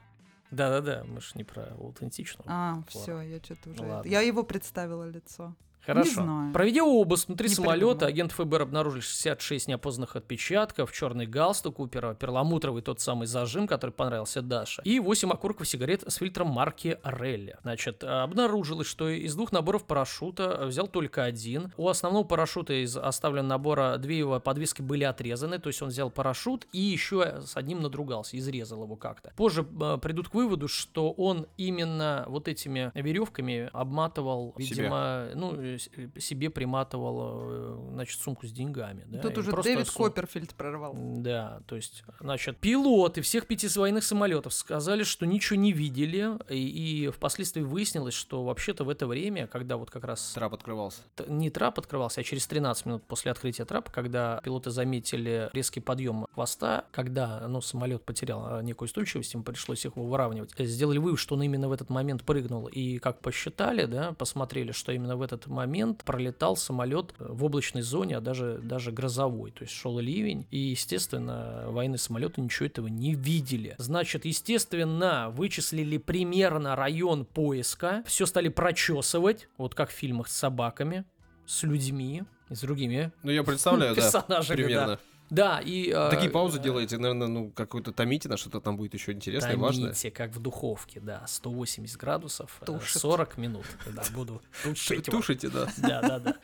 Да-да-да, 0.52 1.04
мы 1.06 1.22
же 1.22 1.32
не 1.36 1.44
про 1.44 1.74
аутентичного. 1.74 2.46
А, 2.48 2.74
Пуаро. 2.74 2.86
все, 2.88 3.22
я 3.22 3.40
что-то 3.40 3.72
уже... 3.72 3.82
Ну 3.82 3.90
ладно. 3.90 4.10
я 4.10 4.22
его 4.22 4.44
представила 4.44 5.08
лицо. 5.10 5.56
Хорошо. 5.86 6.24
знаю. 6.24 6.54
Проведя 6.54 6.84
обыск 6.84 7.28
внутри 7.28 7.50
Не 7.50 7.56
самолета, 7.56 8.06
придумала. 8.06 8.08
агент 8.08 8.32
ФБР 8.32 8.62
обнаружили 8.62 9.02
66 9.02 9.68
неопознанных 9.68 10.16
отпечатков, 10.16 10.92
черный 10.92 11.26
галстук 11.26 11.76
Купера, 11.76 12.14
перламутровый 12.14 12.82
тот 12.82 13.02
самый 13.02 13.28
зажим, 13.28 13.68
который 13.68 13.92
понравился 13.92 14.42
Даше, 14.42 14.82
и 14.84 15.00
8 15.00 15.32
окурков 15.32 15.68
сигарет 15.68 16.04
с 16.08 16.16
фильтром 16.16 16.48
марки 16.48 16.98
Релли. 17.04 17.58
Значит, 17.62 18.04
обнаружилось, 18.04 18.88
что 18.88 19.10
из 19.10 19.36
двух 19.36 19.52
наборов 19.52 19.86
парашюта 19.86 20.66
взял 20.66 20.88
только 20.88 21.24
один. 21.24 21.74
У 21.78 21.88
основного 21.88 22.24
парашюта 22.24 22.74
из 22.74 22.96
оставленного 22.98 23.46
набора 23.46 23.98
две 23.98 24.18
его 24.18 24.40
подвески 24.40 24.82
были 24.82 25.04
отрезаны, 25.04 25.60
то 25.60 25.68
есть 25.68 25.82
он 25.82 25.90
взял 25.90 26.10
парашют 26.10 26.68
и 26.72 26.80
еще 26.80 27.42
с 27.46 27.56
одним 27.58 27.82
надругался, 27.82 28.38
изрезал 28.38 28.84
его 28.84 28.96
как-то. 28.96 29.34
Позже 29.36 29.66
э, 29.80 29.98
придут 30.02 30.30
к 30.30 30.34
выводу, 30.34 30.68
что 30.68 31.12
он 31.12 31.48
именно 31.58 32.26
вот 32.28 32.48
этими 32.48 32.92
веревками 32.96 33.70
обматывал, 33.74 34.56
Себя. 34.58 34.66
видимо, 34.66 35.28
ну, 35.36 35.54
э, 35.54 35.74
э, 35.74 35.75
э, 35.75 35.75
себе 35.78 36.50
приматывал, 36.50 37.40
э, 37.50 37.90
значит, 37.94 38.20
сумку 38.20 38.46
с 38.48 38.52
деньгами. 38.52 39.04
Да, 39.08 39.22
Тут 39.22 39.38
и 39.38 39.40
уже 39.42 39.52
Дэвид 39.52 39.88
су- 39.88 40.04
Копперфильд 40.04 40.54
прорвал. 40.56 40.96
Да, 40.98 41.62
то 41.68 41.76
есть, 41.76 42.04
значит, 42.20 42.58
пилоты 42.58 43.22
всех 43.22 43.48
пяти 43.48 43.68
военных 43.76 44.04
самолетов 44.04 44.54
сказали, 44.54 45.04
что 45.04 45.26
ничего 45.26 45.58
не 45.60 45.72
видели, 45.72 46.30
и, 46.50 47.06
и 47.06 47.10
впоследствии 47.10 47.62
выяснилось, 47.62 48.14
что 48.14 48.44
вообще-то 48.44 48.84
в 48.84 48.90
это 48.90 49.08
время, 49.08 49.48
когда 49.48 49.78
вот 49.78 49.90
как 49.90 50.04
раз 50.04 50.34
Трап 50.34 50.54
открывался. 50.54 51.02
т- 51.16 51.26
не 51.28 51.50
трап 51.50 51.80
открывался, 51.80 52.22
а 52.22 52.24
через 52.24 52.46
13 52.48 52.86
минут 52.86 53.04
после 53.04 53.32
открытия 53.32 53.66
трапа, 53.66 53.92
когда 53.92 54.40
пилоты 54.44 54.70
заметили 54.70 55.50
резкий 55.54 55.80
подъем 55.80 56.28
хвоста, 56.34 56.86
когда 56.92 57.48
ну, 57.48 57.62
самолет 57.62 58.04
потерял 58.04 58.46
а, 58.46 58.62
некую 58.62 58.86
устойчивость, 58.86 59.34
им 59.34 59.44
пришлось 59.44 59.86
их 59.86 59.96
выравнивать, 59.96 60.54
э, 60.58 60.66
сделали 60.66 60.98
вывод, 61.00 61.20
что 61.20 61.36
он 61.36 61.42
именно 61.44 61.68
в 61.68 61.72
этот 61.72 61.90
момент 61.90 62.24
прыгнул. 62.24 62.68
И 62.68 63.00
как 63.00 63.20
посчитали, 63.22 63.86
да, 63.86 64.14
посмотрели, 64.14 64.72
что 64.72 64.92
именно 64.92 65.16
в 65.18 65.22
этот 65.22 65.48
момент 65.48 65.65
пролетал 66.04 66.56
самолет 66.56 67.14
в 67.18 67.44
облачной 67.44 67.82
зоне, 67.82 68.18
а 68.18 68.22
даже, 68.22 68.60
даже 68.64 68.92
грозовой. 68.92 69.52
То 69.52 69.64
есть 69.64 69.74
шел 69.74 70.00
ливень, 70.00 70.48
и, 70.52 70.58
естественно, 70.58 71.66
военные 71.68 72.00
самолеты 72.00 72.42
ничего 72.42 72.66
этого 72.66 72.88
не 72.88 73.14
видели. 73.16 73.76
Значит, 73.78 74.26
естественно, 74.26 75.30
вычислили 75.32 75.98
примерно 75.98 76.76
район 76.76 77.26
поиска, 77.26 78.04
все 78.06 78.26
стали 78.26 78.50
прочесывать, 78.50 79.50
вот 79.58 79.76
как 79.76 79.90
в 79.90 79.94
фильмах 79.94 80.28
с 80.28 80.36
собаками, 80.36 81.06
с 81.46 81.64
людьми 81.64 82.24
и 82.50 82.56
с 82.56 82.62
другими 82.62 83.12
Ну, 83.24 83.32
я 83.32 83.44
представляю, 83.44 83.96
да, 83.96 84.02
персонажами. 84.02 84.74
да. 84.74 85.00
Да, 85.30 85.60
и... 85.60 85.90
э, 85.90 86.10
Такие 86.12 86.30
паузы 86.30 86.60
э, 86.60 86.62
делаете, 86.62 86.98
наверное, 86.98 87.28
ну, 87.28 87.50
какой-то 87.52 87.92
томите 87.92 88.30
на 88.30 88.38
что-то 88.38 88.60
там 88.62 88.78
будет 88.78 88.94
еще 88.94 89.12
интересное, 89.12 89.58
важное. 89.58 89.90
Томите, 89.90 90.12
как 90.12 90.32
в 90.32 90.40
духовке, 90.40 91.00
да, 91.00 91.24
180 91.28 91.98
градусов, 91.98 92.58
э, 92.62 92.66
Тушит. 92.66 93.02
40 93.02 93.38
минут, 93.38 93.66
да, 93.88 94.04
буду 94.14 94.42
тушить. 94.64 95.06
Тушите, 95.06 95.50
да. 95.50 95.68
Да, 95.78 96.02
да, 96.02 96.20
да. 96.20 96.36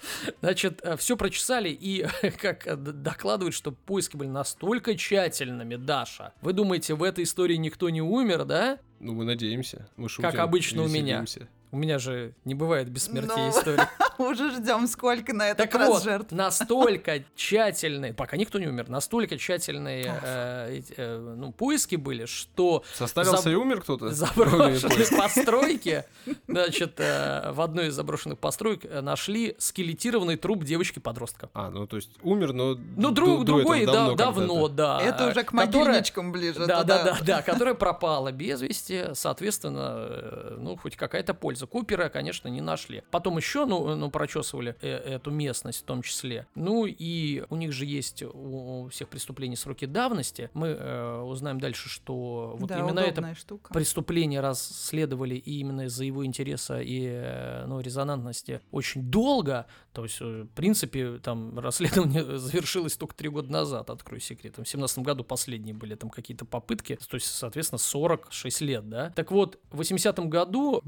Значит, 0.41 0.83
все 0.97 1.15
прочесали, 1.17 1.69
и 1.69 2.07
как 2.41 2.65
э, 2.67 2.75
докладывают, 2.75 3.53
что 3.53 3.71
поиски 3.71 4.17
были 4.17 4.29
настолько 4.29 4.95
тщательными, 4.95 5.75
Даша. 5.75 6.33
Вы 6.41 6.53
думаете, 6.53 6.95
в 6.95 7.03
этой 7.03 7.23
истории 7.23 7.55
никто 7.55 7.89
не 7.89 8.01
умер, 8.01 8.45
да? 8.45 8.79
Ну, 8.99 9.13
мы 9.13 9.25
надеемся. 9.25 9.87
Мы 9.95 10.09
шутим, 10.09 10.39
обычно 10.39 10.81
и 10.81 10.85
у 10.85 10.87
меня. 10.87 11.25
У 11.71 11.77
меня 11.77 11.99
же 11.99 12.33
не 12.43 12.53
бывает 12.53 12.89
бессмертия 12.89 13.35
Ну, 13.35 13.49
истории. 13.49 13.81
Уже 14.17 14.51
ждем, 14.51 14.87
сколько 14.87 15.33
на 15.33 15.49
этот 15.49 15.57
Так 15.69 15.79
раз 15.79 15.89
вот, 15.89 16.03
жертв. 16.03 16.31
настолько 16.31 17.23
тщательные, 17.35 18.13
пока 18.13 18.35
никто 18.37 18.59
не 18.59 18.67
умер, 18.67 18.89
настолько 18.89 19.37
тщательные 19.37 20.19
э, 20.21 20.81
э, 20.97 21.33
ну, 21.37 21.51
поиски 21.53 21.95
были, 21.95 22.25
что 22.25 22.83
Составился 22.93 23.49
Заб- 23.49 23.53
и 23.53 23.55
умер 23.55 23.81
кто-то? 23.81 24.09
заброшенные 24.09 25.17
постройки, 25.17 26.03
значит, 26.47 26.99
э, 26.99 27.51
в 27.51 27.61
одной 27.61 27.87
из 27.87 27.93
заброшенных 27.95 28.37
построек 28.37 28.83
нашли 29.01 29.55
скелетированный 29.57 30.35
труп 30.35 30.63
девочки-подростка. 30.63 31.49
А, 31.53 31.69
ну 31.69 31.87
то 31.87 31.95
есть 31.95 32.11
умер, 32.21 32.53
но 32.53 32.77
Ну, 32.97 33.11
друг, 33.11 33.45
другой, 33.45 33.85
да, 33.85 34.13
давно 34.13 34.67
да. 34.67 35.01
Это 35.01 35.29
уже 35.29 35.43
к 35.43 35.53
могильничкам 35.53 36.31
ближе. 36.31 36.65
Да, 36.67 36.83
да, 36.83 37.03
да, 37.03 37.17
да, 37.21 37.41
которая 37.45 37.73
пропала 37.73 38.31
без 38.31 38.61
вести, 38.61 39.05
соответственно, 39.13 40.57
ну, 40.57 40.75
хоть 40.75 40.95
какая-то 40.95 41.33
польза. 41.33 41.60
Купера, 41.67 42.09
конечно, 42.09 42.47
не 42.47 42.61
нашли. 42.61 43.03
Потом 43.11 43.37
еще, 43.37 43.65
ну, 43.65 43.95
ну 43.95 44.09
прочесывали 44.11 44.75
э, 44.81 44.89
эту 44.89 45.31
местность 45.31 45.81
в 45.81 45.83
том 45.83 46.01
числе. 46.01 46.47
Ну, 46.55 46.85
и 46.85 47.43
у 47.49 47.55
них 47.55 47.71
же 47.71 47.85
есть 47.85 48.23
у 48.23 48.87
всех 48.89 49.09
преступлений 49.09 49.55
сроки 49.55 49.85
давности. 49.85 50.49
Мы 50.53 50.67
э, 50.69 51.21
узнаем 51.21 51.59
дальше, 51.59 51.89
что 51.89 52.55
вот 52.57 52.69
Да, 52.69 52.79
именно 52.79 52.99
это 52.99 53.35
штука. 53.35 53.73
преступление 53.73 54.41
расследовали 54.41 55.35
и 55.35 55.59
именно 55.59 55.81
из-за 55.81 56.05
его 56.05 56.25
интереса 56.25 56.81
и 56.81 57.05
э, 57.05 57.65
ну, 57.67 57.79
резонантности 57.79 58.61
очень 58.71 59.03
долго. 59.03 59.65
То 59.93 60.03
есть, 60.03 60.17
э, 60.21 60.43
в 60.43 60.55
принципе, 60.55 61.19
там 61.19 61.57
расследование 61.59 62.23
завершилось 62.37 62.97
только 62.97 63.15
три 63.15 63.29
года 63.29 63.51
назад, 63.51 63.89
открою 63.89 64.21
секрет. 64.21 64.55
Там 64.55 64.65
В 64.65 64.69
17 64.69 64.99
году 64.99 65.23
последние 65.23 65.73
были 65.73 65.95
там 65.95 66.09
какие-то 66.09 66.45
попытки, 66.45 66.97
то 67.09 67.15
есть, 67.15 67.27
соответственно, 67.27 67.79
46 67.79 68.61
лет, 68.61 68.89
да. 68.89 69.11
Так 69.15 69.31
вот, 69.31 69.59
в 69.71 69.81
80-м 69.81 70.29
году 70.29 70.81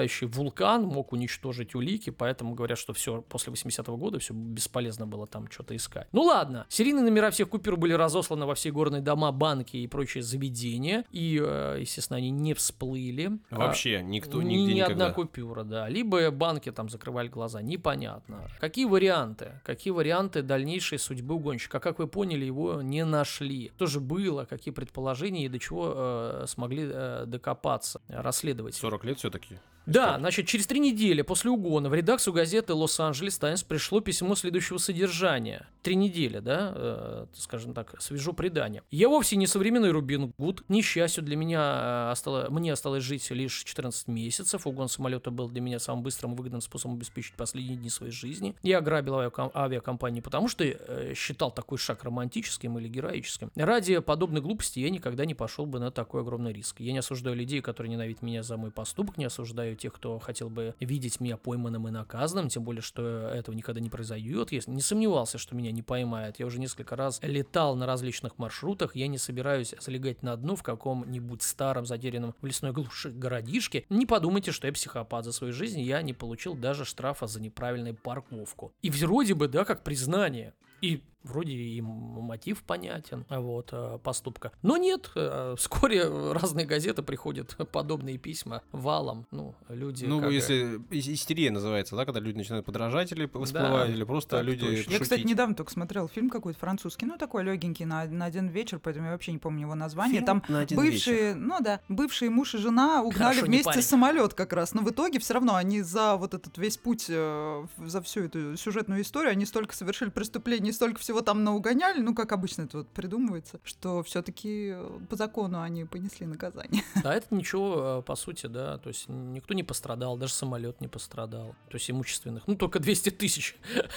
близлежащий 0.00 0.26
вулкан 0.26 0.84
мог 0.84 1.12
уничтожить 1.12 1.74
улики, 1.74 2.10
поэтому 2.10 2.54
говорят, 2.54 2.78
что 2.78 2.92
все 2.92 3.22
после 3.22 3.52
80-го 3.52 3.96
года 3.96 4.18
все 4.18 4.34
бесполезно 4.34 5.06
было 5.06 5.26
там 5.26 5.50
что-то 5.50 5.76
искать. 5.76 6.08
Ну 6.12 6.22
ладно, 6.22 6.66
серийные 6.68 7.04
номера 7.04 7.30
всех 7.30 7.48
Куперу 7.48 7.76
были 7.76 7.92
разосланы 7.92 8.46
во 8.46 8.54
все 8.54 8.70
горные 8.70 9.02
дома, 9.02 9.32
банки 9.32 9.76
и 9.76 9.86
прочие 9.86 10.22
заведения, 10.22 11.04
и, 11.10 11.40
э, 11.42 11.78
естественно, 11.80 12.18
они 12.18 12.30
не 12.30 12.54
всплыли. 12.54 13.38
А, 13.50 13.58
Вообще 13.58 14.02
никто, 14.02 14.42
ни, 14.42 14.54
нигде 14.54 14.74
ни 14.74 14.80
одна 14.80 14.94
никогда. 14.94 15.12
купюра, 15.12 15.64
да. 15.64 15.88
Либо 15.88 16.30
банки 16.30 16.70
там 16.70 16.88
закрывали 16.88 17.28
глаза, 17.28 17.60
непонятно. 17.62 18.48
Какие 18.60 18.84
варианты? 18.86 19.60
Какие 19.64 19.92
варианты 19.92 20.42
дальнейшей 20.42 20.98
судьбы 20.98 21.34
угонщика? 21.34 21.80
Как 21.80 21.98
вы 21.98 22.06
поняли, 22.06 22.44
его 22.44 22.82
не 22.82 23.04
нашли. 23.04 23.72
Что 23.76 23.86
же 23.86 24.00
было? 24.00 24.44
Какие 24.44 24.72
предположения 24.72 25.46
и 25.46 25.48
до 25.48 25.58
чего 25.58 25.92
э, 25.94 26.44
смогли 26.46 26.88
э, 26.90 27.24
докопаться 27.26 28.00
расследователи? 28.08 28.80
40 28.80 29.04
лет 29.04 29.18
все-таки. 29.18 29.56
Да, 29.90 30.18
значит, 30.18 30.46
через 30.46 30.68
три 30.68 30.78
недели 30.78 31.22
после 31.22 31.50
угона 31.50 31.88
в 31.88 31.94
редакцию 31.94 32.32
газеты 32.32 32.74
«Лос-Анджелес 32.74 33.38
Таймс» 33.38 33.64
пришло 33.64 34.00
письмо 34.00 34.36
следующего 34.36 34.78
содержания. 34.78 35.66
Три 35.82 35.96
недели, 35.96 36.38
да, 36.38 36.72
э, 36.76 37.26
скажем 37.34 37.74
так, 37.74 38.00
свежо 38.00 38.32
предание. 38.32 38.84
Я 38.92 39.08
вовсе 39.08 39.34
не 39.34 39.48
современный 39.48 39.90
Рубин 39.90 40.32
Гуд. 40.38 40.62
Несчастью, 40.68 41.24
для 41.24 41.34
меня 41.34 41.58
э, 41.58 42.10
осталось, 42.12 42.50
мне 42.50 42.72
осталось 42.72 43.02
жить 43.02 43.28
лишь 43.30 43.64
14 43.64 44.06
месяцев. 44.06 44.64
Угон 44.64 44.88
самолета 44.88 45.32
был 45.32 45.48
для 45.48 45.60
меня 45.60 45.80
самым 45.80 46.04
быстрым 46.04 46.34
и 46.34 46.36
выгодным 46.36 46.60
способом 46.60 46.96
обеспечить 46.96 47.34
последние 47.34 47.76
дни 47.76 47.90
своей 47.90 48.12
жизни. 48.12 48.54
Я 48.62 48.78
ограбил 48.78 49.14
авиаком- 49.14 49.50
авиакомпанию, 49.56 50.22
потому 50.22 50.46
что 50.46 50.62
э, 50.62 51.14
считал 51.16 51.50
такой 51.50 51.78
шаг 51.78 52.04
романтическим 52.04 52.78
или 52.78 52.86
героическим. 52.86 53.50
Ради 53.56 53.98
подобной 53.98 54.40
глупости 54.40 54.78
я 54.78 54.90
никогда 54.90 55.24
не 55.24 55.34
пошел 55.34 55.66
бы 55.66 55.80
на 55.80 55.90
такой 55.90 56.20
огромный 56.20 56.52
риск. 56.52 56.78
Я 56.78 56.92
не 56.92 56.98
осуждаю 56.98 57.34
людей, 57.34 57.60
которые 57.60 57.90
ненавидят 57.90 58.22
меня 58.22 58.44
за 58.44 58.56
мой 58.56 58.70
поступок, 58.70 59.18
не 59.18 59.24
осуждаю 59.24 59.79
тех, 59.80 59.92
кто 59.92 60.18
хотел 60.18 60.50
бы 60.50 60.74
видеть 60.78 61.20
меня 61.20 61.36
пойманным 61.36 61.88
и 61.88 61.90
наказанным, 61.90 62.48
тем 62.48 62.62
более, 62.62 62.82
что 62.82 63.02
этого 63.28 63.54
никогда 63.54 63.80
не 63.80 63.90
произойдет. 63.90 64.52
Я 64.52 64.60
не 64.66 64.80
сомневался, 64.80 65.38
что 65.38 65.56
меня 65.56 65.72
не 65.72 65.82
поймают. 65.82 66.38
Я 66.38 66.46
уже 66.46 66.60
несколько 66.60 66.96
раз 66.96 67.18
летал 67.22 67.74
на 67.74 67.86
различных 67.86 68.38
маршрутах. 68.38 68.94
Я 68.94 69.08
не 69.08 69.18
собираюсь 69.18 69.74
залегать 69.80 70.22
на 70.22 70.36
дно 70.36 70.54
в 70.56 70.62
каком-нибудь 70.62 71.42
старом, 71.42 71.86
затерянном 71.86 72.34
в 72.40 72.46
лесной 72.46 72.72
глуши 72.72 73.10
городишке. 73.10 73.84
Не 73.88 74.06
подумайте, 74.06 74.52
что 74.52 74.66
я 74.66 74.72
психопат 74.72 75.24
за 75.24 75.32
свою 75.32 75.52
жизнь. 75.52 75.80
Я 75.80 76.02
не 76.02 76.12
получил 76.12 76.54
даже 76.54 76.84
штрафа 76.84 77.26
за 77.26 77.40
неправильную 77.40 77.94
парковку. 77.94 78.72
И 78.82 78.90
вроде 78.90 79.34
бы, 79.34 79.48
да, 79.48 79.64
как 79.64 79.82
признание. 79.82 80.54
И 80.80 81.02
вроде 81.22 81.52
и 81.52 81.80
мотив 81.80 82.62
понятен, 82.62 83.24
вот, 83.28 83.70
э, 83.72 83.98
поступка. 84.02 84.52
Но 84.62 84.76
нет, 84.76 85.10
э, 85.14 85.54
вскоре 85.58 86.04
разные 86.32 86.66
газеты 86.66 87.02
приходят 87.02 87.56
подобные 87.72 88.18
письма 88.18 88.62
валом. 88.72 89.26
Ну, 89.30 89.54
люди... 89.68 90.06
Ну, 90.06 90.20
как 90.20 90.30
если 90.30 90.78
ис- 90.90 91.12
истерия 91.12 91.50
называется, 91.50 91.96
да, 91.96 92.04
когда 92.04 92.20
люди 92.20 92.38
начинают 92.38 92.66
подражать 92.66 93.12
или 93.12 93.26
всплывают, 93.26 93.90
или 93.90 94.04
просто 94.04 94.36
так 94.38 94.44
люди 94.44 94.66
точно. 94.66 94.92
Я, 94.92 94.98
кстати, 94.98 95.22
недавно 95.22 95.54
только 95.54 95.70
смотрел 95.70 96.08
фильм 96.08 96.30
какой-то 96.30 96.58
французский, 96.58 97.06
ну 97.06 97.16
такой 97.18 97.44
легенький 97.44 97.84
на, 97.84 98.04
на 98.06 98.24
один 98.26 98.48
вечер, 98.48 98.78
поэтому 98.78 99.06
я 99.06 99.12
вообще 99.12 99.32
не 99.32 99.38
помню 99.38 99.62
его 99.62 99.74
название. 99.74 100.16
Фильм 100.16 100.26
Там 100.26 100.44
на 100.48 100.60
один 100.60 100.76
бывшие, 100.76 101.34
ну 101.34 101.60
да, 101.60 101.80
бывшие 101.88 102.30
муж 102.30 102.54
и 102.54 102.58
жена 102.58 103.02
угнали 103.02 103.34
Хорошо, 103.34 103.46
вместе 103.46 103.82
самолет 103.82 104.34
как 104.34 104.52
раз. 104.52 104.74
Но 104.74 104.82
в 104.82 104.90
итоге 104.90 105.18
все 105.18 105.34
равно 105.34 105.54
они 105.54 105.82
за 105.82 106.16
вот 106.16 106.34
этот 106.34 106.56
весь 106.58 106.76
путь, 106.76 107.06
э, 107.08 107.66
за 107.78 108.02
всю 108.02 108.24
эту 108.24 108.56
сюжетную 108.56 109.02
историю, 109.02 109.32
они 109.32 109.44
столько 109.44 109.74
совершили 109.74 110.10
преступлений, 110.10 110.72
столько 110.72 111.00
всего 111.00 111.09
там 111.20 111.44
наугоняли, 111.44 112.00
ну 112.00 112.14
как 112.14 112.32
обычно 112.32 112.62
это 112.62 112.78
вот 112.78 112.88
придумывается, 112.88 113.60
что 113.64 114.02
все-таки 114.02 114.74
по 115.08 115.16
закону 115.16 115.60
они 115.60 115.84
понесли 115.84 116.26
наказание. 116.26 116.82
Да, 117.02 117.14
это 117.14 117.34
ничего, 117.34 118.00
э, 118.00 118.02
по 118.02 118.14
сути, 118.14 118.46
да, 118.46 118.76
то 118.78 118.88
есть 118.88 119.08
никто 119.08 119.54
не 119.54 119.62
пострадал, 119.62 120.16
даже 120.16 120.34
самолет 120.34 120.80
не 120.80 120.88
пострадал, 120.88 121.54
то 121.68 121.76
есть 121.76 121.90
имущественных, 121.90 122.46
ну, 122.46 122.56
только 122.56 122.78
200 122.78 123.10
тысяч. 123.10 123.56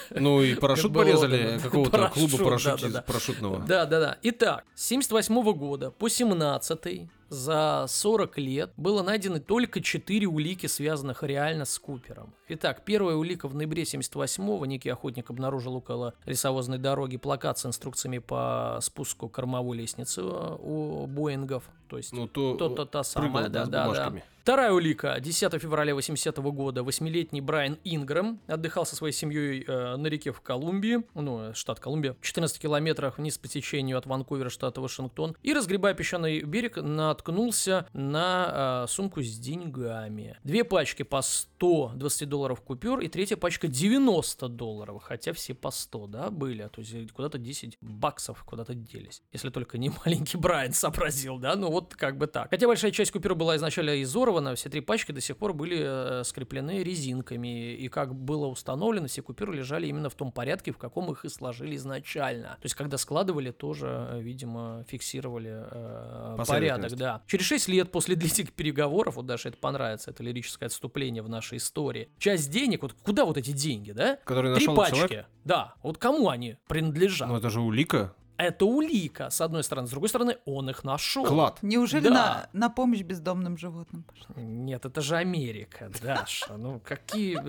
Ну 0.10 0.42
и 0.42 0.56
парашют 0.64 0.94
порезали 0.94 1.58
да, 1.58 1.60
какого-то 1.60 1.92
парашют, 1.92 2.32
клуба 2.32 3.02
парашютного. 3.06 3.60
Да, 3.60 3.86
да, 3.86 4.00
да. 4.00 4.18
Итак, 4.24 4.64
с 4.74 4.86
78 4.86 5.54
года 5.54 5.92
по 5.92 6.08
17 6.08 7.10
за 7.34 7.86
40 7.88 8.38
лет 8.38 8.72
было 8.78 9.02
найдено 9.04 9.40
только 9.40 9.82
4 9.82 10.28
улики, 10.28 10.68
связанных 10.68 11.24
реально 11.24 11.66
с 11.66 11.78
Купером. 11.80 12.34
Итак, 12.48 12.84
первая 12.86 13.16
улика 13.16 13.48
в 13.48 13.56
ноябре 13.56 13.84
78-го. 13.84 14.66
Некий 14.66 14.90
охотник 14.90 15.30
обнаружил 15.30 15.76
около 15.76 16.14
лесовозной 16.26 16.78
дороги 16.78 17.18
плакат 17.18 17.58
с 17.58 17.66
инструкциями 17.66 18.20
по 18.20 18.80
спуску 18.82 19.28
кормовой 19.30 19.78
лестницы 19.78 20.22
э, 20.22 20.58
у 20.60 21.08
Боингов. 21.08 21.64
То 21.90 21.98
есть 21.98 22.14
Ну, 22.14 22.28
то, 22.28 22.56
то-то 22.56 22.86
та 22.86 23.04
самая, 23.04 23.50
да, 23.50 23.66
да, 23.66 23.92
да. 23.92 24.14
Вторая 24.44 24.74
улика. 24.74 25.22
10 25.22 25.54
февраля 25.62 25.96
80 25.96 26.38
года. 26.38 26.84
Восьмилетний 26.84 27.40
Брайан 27.40 27.80
Ингрэм 27.86 28.42
отдыхал 28.46 28.86
со 28.86 28.94
своей 28.94 29.14
семьей 29.14 29.64
э, 29.66 29.96
на 29.96 30.08
реке 30.08 30.34
в 30.34 30.42
Колумбии, 30.42 31.02
ну, 31.14 31.54
штат 31.54 31.80
Колумбия, 31.80 32.18
в 32.20 32.26
14 32.26 32.60
километрах 32.60 33.20
вниз 33.20 33.38
по 33.38 33.48
течению 33.48 33.98
от 33.98 34.06
Ванкувера, 34.06 34.50
штата 34.50 34.82
Вашингтон. 34.82 35.38
И, 35.44 35.54
разгребая 35.54 35.94
песчаный 35.94 36.42
берег, 36.42 36.76
наткнулся 36.76 37.88
на 37.94 38.84
э, 38.84 38.92
сумку 38.92 39.22
с 39.22 39.40
деньгами. 39.40 40.38
Две 40.44 40.66
пачки 40.66 41.04
по 41.04 41.22
120 41.22 42.28
долларов 42.28 42.60
купюр 42.60 43.00
и 43.00 43.08
третья 43.08 43.38
пачка 43.38 43.70
90 43.70 44.50
долларов, 44.50 45.02
хотя 45.04 45.32
все 45.32 45.54
по 45.54 45.72
100, 45.72 46.08
да, 46.08 46.30
были, 46.30 46.68
то 46.68 46.82
есть 46.82 47.14
куда-то 47.14 47.38
10 47.38 47.78
баксов 47.80 48.44
куда-то 48.44 48.74
делись. 48.74 49.24
Если 49.32 49.52
только 49.52 49.78
не 49.78 49.90
маленький 50.06 50.36
Брайан 50.36 50.74
сообразил, 50.74 51.38
да, 51.38 51.56
ну 51.56 51.72
вот 51.72 51.96
как 51.96 52.18
бы 52.18 52.28
так. 52.28 52.50
Хотя 52.50 52.68
большая 52.68 52.92
часть 52.92 53.14
купюр 53.14 53.36
была 53.36 53.56
изначально 53.56 54.04
изорвана, 54.34 54.56
все 54.56 54.70
три 54.70 54.82
пачки 54.82 55.12
до 55.12 55.22
сих 55.22 55.38
пор 55.38 55.54
были 55.54 55.82
э, 55.84 56.24
скреплены 56.24 56.84
резинками, 56.84 57.74
и 57.74 57.88
как 57.90 58.16
было 58.16 58.48
установлено, 58.48 59.08
все 59.08 59.22
купюры 59.22 59.56
лежали 59.56 59.88
именно 59.88 60.10
в 60.10 60.16
том 60.16 60.32
порядке, 60.32 60.72
в 60.72 60.78
каком 60.78 61.12
их 61.12 61.26
и 61.26 61.30
сложили 61.30 61.76
изначально. 61.76 62.50
То 62.50 62.66
есть 62.66 62.76
когда 62.76 62.98
складывали, 62.98 63.52
тоже, 63.52 64.08
э, 64.12 64.22
видимо, 64.22 64.84
фиксировали 64.88 65.64
э, 65.72 66.44
порядок, 66.48 66.96
да. 66.96 67.22
Через 67.28 67.46
6 67.46 67.68
лет 67.70 67.92
после 67.92 68.16
длительных 68.16 68.54
переговоров, 68.54 69.16
вот 69.16 69.26
даже 69.26 69.50
это 69.50 69.58
понравится, 69.58 70.12
это 70.12 70.24
лирическое 70.24 70.68
отступление 70.68 71.24
в 71.24 71.30
нашей 71.30 71.58
истории, 71.58 72.10
часть 72.18 72.50
денег, 72.52 72.82
вот 72.82 72.94
куда 72.94 73.26
вот 73.26 73.38
эти 73.38 73.52
деньги, 73.52 73.92
да? 73.92 74.18
Которые 74.26 74.56
Три 74.56 74.66
нашел 74.66 74.76
пачки. 74.76 74.96
человек? 74.96 75.26
Да, 75.44 75.76
вот 75.84 75.98
кому 75.98 76.30
они 76.30 76.58
принадлежат? 76.68 77.28
Ну 77.28 77.38
это 77.38 77.50
же 77.50 77.62
улика. 77.62 78.16
Это 78.38 78.66
улика, 78.66 79.30
с 79.30 79.42
одной 79.42 79.64
стороны. 79.64 79.88
С 79.88 79.92
другой 79.92 80.10
стороны, 80.10 80.38
он 80.46 80.70
их 80.70 80.84
нашел. 80.84 81.24
Клад. 81.26 81.60
Неужели 81.62 82.08
Да. 82.08 82.48
на, 82.54 82.68
на 82.68 82.70
помощь 82.70 83.02
бездомным 83.02 83.58
животным 83.58 84.04
пошли? 84.04 84.44
Нет, 84.44 84.86
это 84.86 85.02
же 85.02 85.16
Америка, 85.18 85.92
Даша. 86.02 86.58
Ну, 86.58 86.80
какие... 86.84 87.40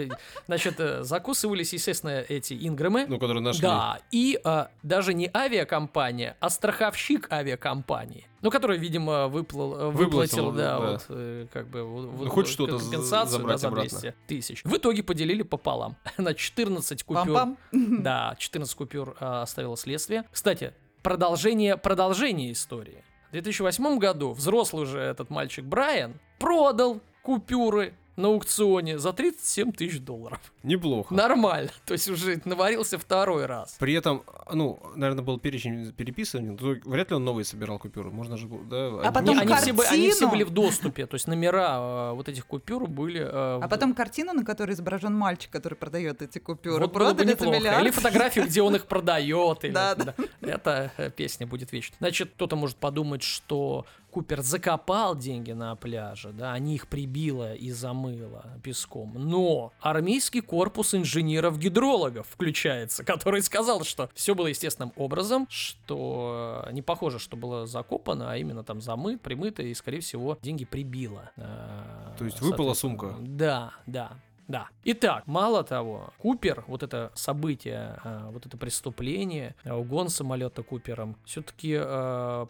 Значит, 0.47 0.79
э, 0.79 1.03
закусывались, 1.03 1.73
естественно, 1.73 2.11
эти 2.29 2.55
инграмы. 2.55 3.07
Ну, 3.09 3.19
которые 3.19 3.43
нашли. 3.43 3.63
Да, 3.63 3.99
и 4.11 4.39
а, 4.45 4.69
даже 4.83 5.15
не 5.15 5.31
авиакомпания, 5.35 6.37
а 6.41 6.51
страховщик 6.51 7.33
авиакомпании. 7.33 8.27
Ну, 8.45 8.51
который, 8.51 8.77
видимо, 8.77 9.29
выплыл, 9.29 9.75
э, 9.75 9.91
Выплатил, 9.91 10.45
выплатил, 10.45 10.53
да, 10.53 10.79
да. 10.79 10.91
вот, 10.93 11.07
э, 11.09 11.47
как 11.51 11.67
бы, 11.69 11.83
вот- 11.83 12.25
Ну, 12.25 12.29
хоть 12.29 12.47
что-то 12.47 12.79
компенсацию 12.79 13.43
да, 13.43 13.57
за 13.57 13.69
обратно. 13.69 13.99
200 13.99 14.15
тысяч. 14.27 14.63
В 14.65 14.77
итоге 14.77 15.03
поделили 15.03 15.43
пополам 15.43 15.97
на 16.19 16.35
14 16.35 17.03
купюр. 17.05 17.27
Пам-пам. 17.27 17.57
Да, 18.03 18.37
14 18.39 18.75
купюр 18.77 19.17
а, 19.19 19.41
оставило 19.41 19.79
следствие. 19.79 20.25
Кстати, 20.31 20.75
продолжение, 21.03 21.79
продолжение 21.79 22.53
истории. 22.53 23.03
В 23.29 23.33
2008 23.33 23.99
году 23.99 24.33
взрослый 24.33 24.83
уже 24.83 25.01
этот 25.01 25.31
мальчик 25.31 25.65
Брайан 25.65 26.21
продал 26.39 27.01
купюры 27.23 27.95
на 28.17 28.29
аукционе 28.29 28.99
за 28.99 29.13
37 29.13 29.73
тысяч 29.73 30.01
долларов. 30.01 30.41
Неплохо. 30.63 31.13
Нормально. 31.15 31.71
То 31.85 31.93
есть 31.95 32.09
уже 32.09 32.41
наварился 32.45 32.99
второй 32.99 33.47
раз. 33.47 33.77
При 33.79 33.95
этом, 33.95 34.23
ну, 34.53 34.81
наверное, 34.95 35.25
был 35.25 35.39
перечень 35.39 35.93
переписан, 35.93 36.57
то 36.57 36.77
вряд 36.85 37.11
ли 37.11 37.17
он 37.17 37.25
новые 37.25 37.45
собирал 37.45 37.79
купюры. 37.79 38.11
Можно 38.11 38.37
же, 38.37 38.47
было, 38.47 38.63
да, 38.65 39.09
А 39.09 39.13
потом 39.13 39.39
они, 39.39 39.55
все, 39.55 39.73
бы- 39.73 39.85
они 39.85 40.11
все 40.11 40.29
были 40.31 40.45
в 40.45 40.51
доступе. 40.51 41.07
То 41.07 41.15
есть 41.17 41.27
номера 41.27 42.11
э, 42.11 42.15
вот 42.15 42.29
этих 42.29 42.47
купюр 42.47 42.87
были... 42.87 43.21
э, 43.21 43.27
А 43.63 43.69
потом 43.69 43.95
картину, 43.95 44.33
на 44.33 44.45
которой 44.45 44.73
изображен 44.73 45.15
мальчик, 45.15 45.51
который 45.51 45.75
продает 45.75 46.23
эти 46.23 46.39
купюры. 46.39 46.79
Вот 46.81 46.93
было 46.93 47.11
бы 47.11 47.15
Продали 47.17 47.27
за 47.27 47.33
неплохо. 47.33 47.59
миллиард. 47.59 47.83
Или 47.83 47.91
фотографию, 47.91 48.47
где 48.47 48.63
он 48.63 48.77
их 48.77 48.87
продает. 48.87 49.65
или- 49.65 49.73
Да, 49.75 49.95
да. 49.95 50.15
Эта 50.41 50.93
э, 50.97 51.11
песня 51.11 51.47
будет 51.47 51.73
вечной. 51.73 51.97
Значит, 51.99 52.31
кто-то 52.35 52.57
может 52.57 52.77
подумать, 52.77 53.23
что 53.23 53.87
Купер 54.15 54.43
закопал 54.43 55.17
деньги 55.17 55.51
на 55.51 55.75
пляже, 55.75 56.31
да, 56.31 56.53
они 56.53 56.77
их 56.77 56.87
прибило 56.87 57.53
и 57.53 57.73
замыло 57.73 58.45
песком. 58.63 59.13
Но 59.17 59.73
армейский 59.81 60.41
корпус 60.41 60.95
инженеров-гидрологов 60.95 62.29
включается, 62.29 63.03
который 63.03 63.43
сказал, 63.43 63.83
что 63.83 64.09
все 64.15 64.37
было 64.37 64.47
естественным 64.47 64.93
образом, 64.95 65.49
что 65.51 66.65
не 66.71 66.81
похоже, 66.81 67.19
что 67.19 67.37
было 67.37 67.67
закопано, 67.67 68.31
а 68.31 68.37
именно 68.37 68.63
там 68.63 68.81
замыт, 68.81 69.21
примыто, 69.21 69.65
и, 69.65 69.75
скорее 69.75 69.99
всего, 69.99 70.39
деньги 70.41 70.65
прибило. 70.65 71.33
Э, 71.35 72.15
То 72.17 72.25
есть 72.25 72.41
выпала 72.41 72.75
соответственно. 72.75 73.15
сумка? 73.15 73.17
Да, 73.21 73.73
да. 73.87 74.13
Да. 74.49 74.69
Итак, 74.85 75.27
мало 75.27 75.65
того, 75.65 76.13
Купер, 76.19 76.65
вот 76.67 76.83
это 76.83 77.11
событие, 77.15 77.99
а, 78.05 78.31
вот 78.31 78.47
это 78.47 78.57
преступление, 78.57 79.55
а, 79.65 79.77
угон 79.77 80.09
самолета 80.09 80.63
Купером, 80.63 81.17
все-таки 81.25 81.77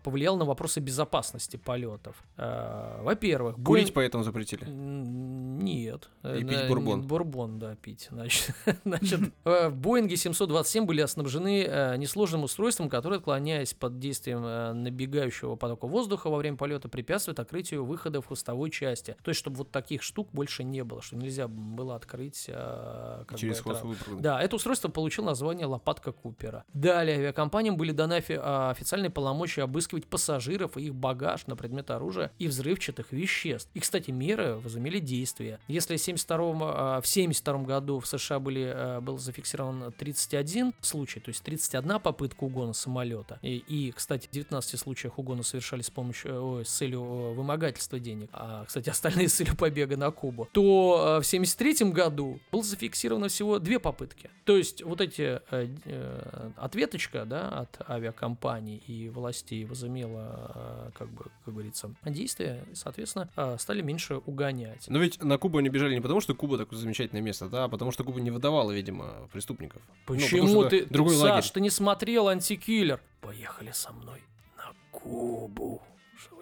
повлиял 0.02 0.36
на 0.36 0.44
вопросы 0.44 0.80
безопасности 0.80 1.56
полетов. 1.56 2.16
Во-первых, 2.36 3.56
Курить 3.62 3.88
Боинг- 3.88 3.92
поэтому 3.94 4.24
запретили. 4.24 4.64
Нет. 4.66 6.08
И 6.22 6.26
Э, 6.26 6.40
пить 6.40 6.68
бурбон. 6.68 7.02
Бурбон, 7.02 7.58
да, 7.58 7.76
пить. 7.76 8.08
Значит, 8.10 8.54
значит, 8.84 9.20
э, 9.44 9.68
в 9.68 9.76
Боинге 9.76 10.16
727 10.16 10.84
были 10.84 11.04
снабжены 11.06 11.64
э, 11.64 11.96
несложным 11.96 12.44
устройством, 12.44 12.88
которое, 12.88 13.16
отклоняясь 13.16 13.74
под 13.74 13.98
действием 13.98 14.42
э, 14.44 14.72
набегающего 14.72 15.56
потока 15.56 15.86
воздуха 15.86 16.28
во 16.30 16.38
время 16.38 16.56
полета, 16.56 16.88
препятствует 16.88 17.38
открытию 17.38 17.84
выхода 17.84 18.20
в 18.20 18.26
хвостовой 18.26 18.70
части. 18.70 19.16
То 19.22 19.30
есть, 19.30 19.38
чтобы 19.38 19.58
вот 19.58 19.70
таких 19.70 20.02
штук 20.02 20.28
больше 20.32 20.64
не 20.64 20.82
было, 20.82 21.02
что 21.02 21.16
нельзя 21.16 21.46
было 21.48 21.83
открыть 21.92 22.46
э, 22.48 23.24
как 23.26 23.38
Через 23.38 23.58
бы, 23.58 23.62
хвост 23.64 23.78
это- 23.80 23.86
выпрыгнуть. 23.88 24.22
да, 24.22 24.42
это 24.42 24.56
устройство 24.56 24.88
получило 24.88 25.26
название 25.26 25.66
«Лопатка 25.66 26.12
Купера». 26.12 26.64
Далее 26.72 27.16
авиакомпаниям 27.18 27.76
были 27.76 27.92
даны 27.92 28.14
офи- 28.14 28.38
а, 28.40 28.70
официальные 28.70 29.10
полномочия 29.10 29.62
обыскивать 29.62 30.06
пассажиров 30.06 30.76
и 30.76 30.84
их 30.86 30.94
багаж 30.94 31.46
на 31.46 31.56
предмет 31.56 31.90
оружия 31.90 32.30
и 32.38 32.48
взрывчатых 32.48 33.12
веществ. 33.12 33.70
И, 33.74 33.80
кстати, 33.80 34.10
меры 34.10 34.56
возымели 34.56 34.98
действие. 34.98 35.58
Если 35.68 35.96
в 35.96 36.00
72 36.00 36.54
а, 36.62 37.00
в 37.00 37.06
72 37.06 37.58
году 37.64 38.00
в 38.00 38.06
США 38.06 38.38
были, 38.38 38.70
а, 38.74 39.00
был 39.00 39.18
зафиксирован 39.18 39.92
31 39.92 40.72
случай, 40.80 41.20
то 41.20 41.30
есть 41.30 41.42
31 41.42 41.98
попытка 42.00 42.44
угона 42.44 42.72
самолета, 42.72 43.38
и, 43.42 43.56
и, 43.56 43.92
кстати, 43.92 44.26
в 44.28 44.30
19 44.30 44.78
случаях 44.78 45.18
угона 45.18 45.42
совершались 45.42 45.86
с 45.86 45.90
помощью, 45.90 46.42
ой, 46.44 46.64
с 46.64 46.70
целью 46.70 47.00
э, 47.02 47.32
вымогательства 47.34 47.98
денег, 47.98 48.30
а, 48.32 48.64
кстати, 48.64 48.90
остальные 48.90 49.28
с 49.28 49.34
целью 49.34 49.56
побега 49.56 49.96
на 49.96 50.10
Кубу, 50.10 50.48
то 50.52 51.16
э, 51.18 51.20
в 51.20 51.24
73 51.26 51.73
году 51.82 52.40
было 52.52 52.62
зафиксировано 52.62 53.28
всего 53.28 53.58
две 53.58 53.78
попытки. 53.78 54.30
То 54.44 54.56
есть 54.56 54.82
вот 54.82 55.00
эти 55.00 55.40
э, 55.50 55.68
э, 55.84 56.50
ответочка, 56.56 57.24
да, 57.24 57.48
от 57.48 57.90
авиакомпаний 57.90 58.76
и 58.76 59.08
властей 59.08 59.64
возымела, 59.64 60.52
э, 60.54 60.90
как 60.98 61.10
бы, 61.10 61.24
как 61.44 61.54
говорится, 61.54 61.94
действия, 62.04 62.64
и, 62.70 62.74
соответственно, 62.74 63.28
э, 63.36 63.56
стали 63.58 63.82
меньше 63.82 64.16
угонять. 64.16 64.86
Но 64.88 64.98
ведь 64.98 65.22
на 65.22 65.38
Кубу 65.38 65.58
они 65.58 65.68
бежали 65.68 65.94
не 65.94 66.00
потому, 66.00 66.20
что 66.20 66.34
Куба 66.34 66.58
такое 66.58 66.78
замечательное 66.78 67.22
место, 67.22 67.48
да, 67.48 67.64
а 67.64 67.68
потому 67.68 67.90
что 67.90 68.04
Куба 68.04 68.20
не 68.20 68.30
выдавала, 68.30 68.70
видимо, 68.72 69.28
преступников. 69.32 69.82
Ну, 70.08 70.14
Почему 70.14 70.48
что 70.48 70.68
ты, 70.68 70.86
другой 70.86 71.14
Саш, 71.14 71.22
лагерь. 71.30 71.50
ты 71.52 71.60
не 71.60 71.70
смотрел 71.70 72.28
антикиллер? 72.28 73.00
Поехали 73.20 73.70
со 73.72 73.92
мной 73.92 74.22
на 74.56 74.72
Кубу. 74.90 75.82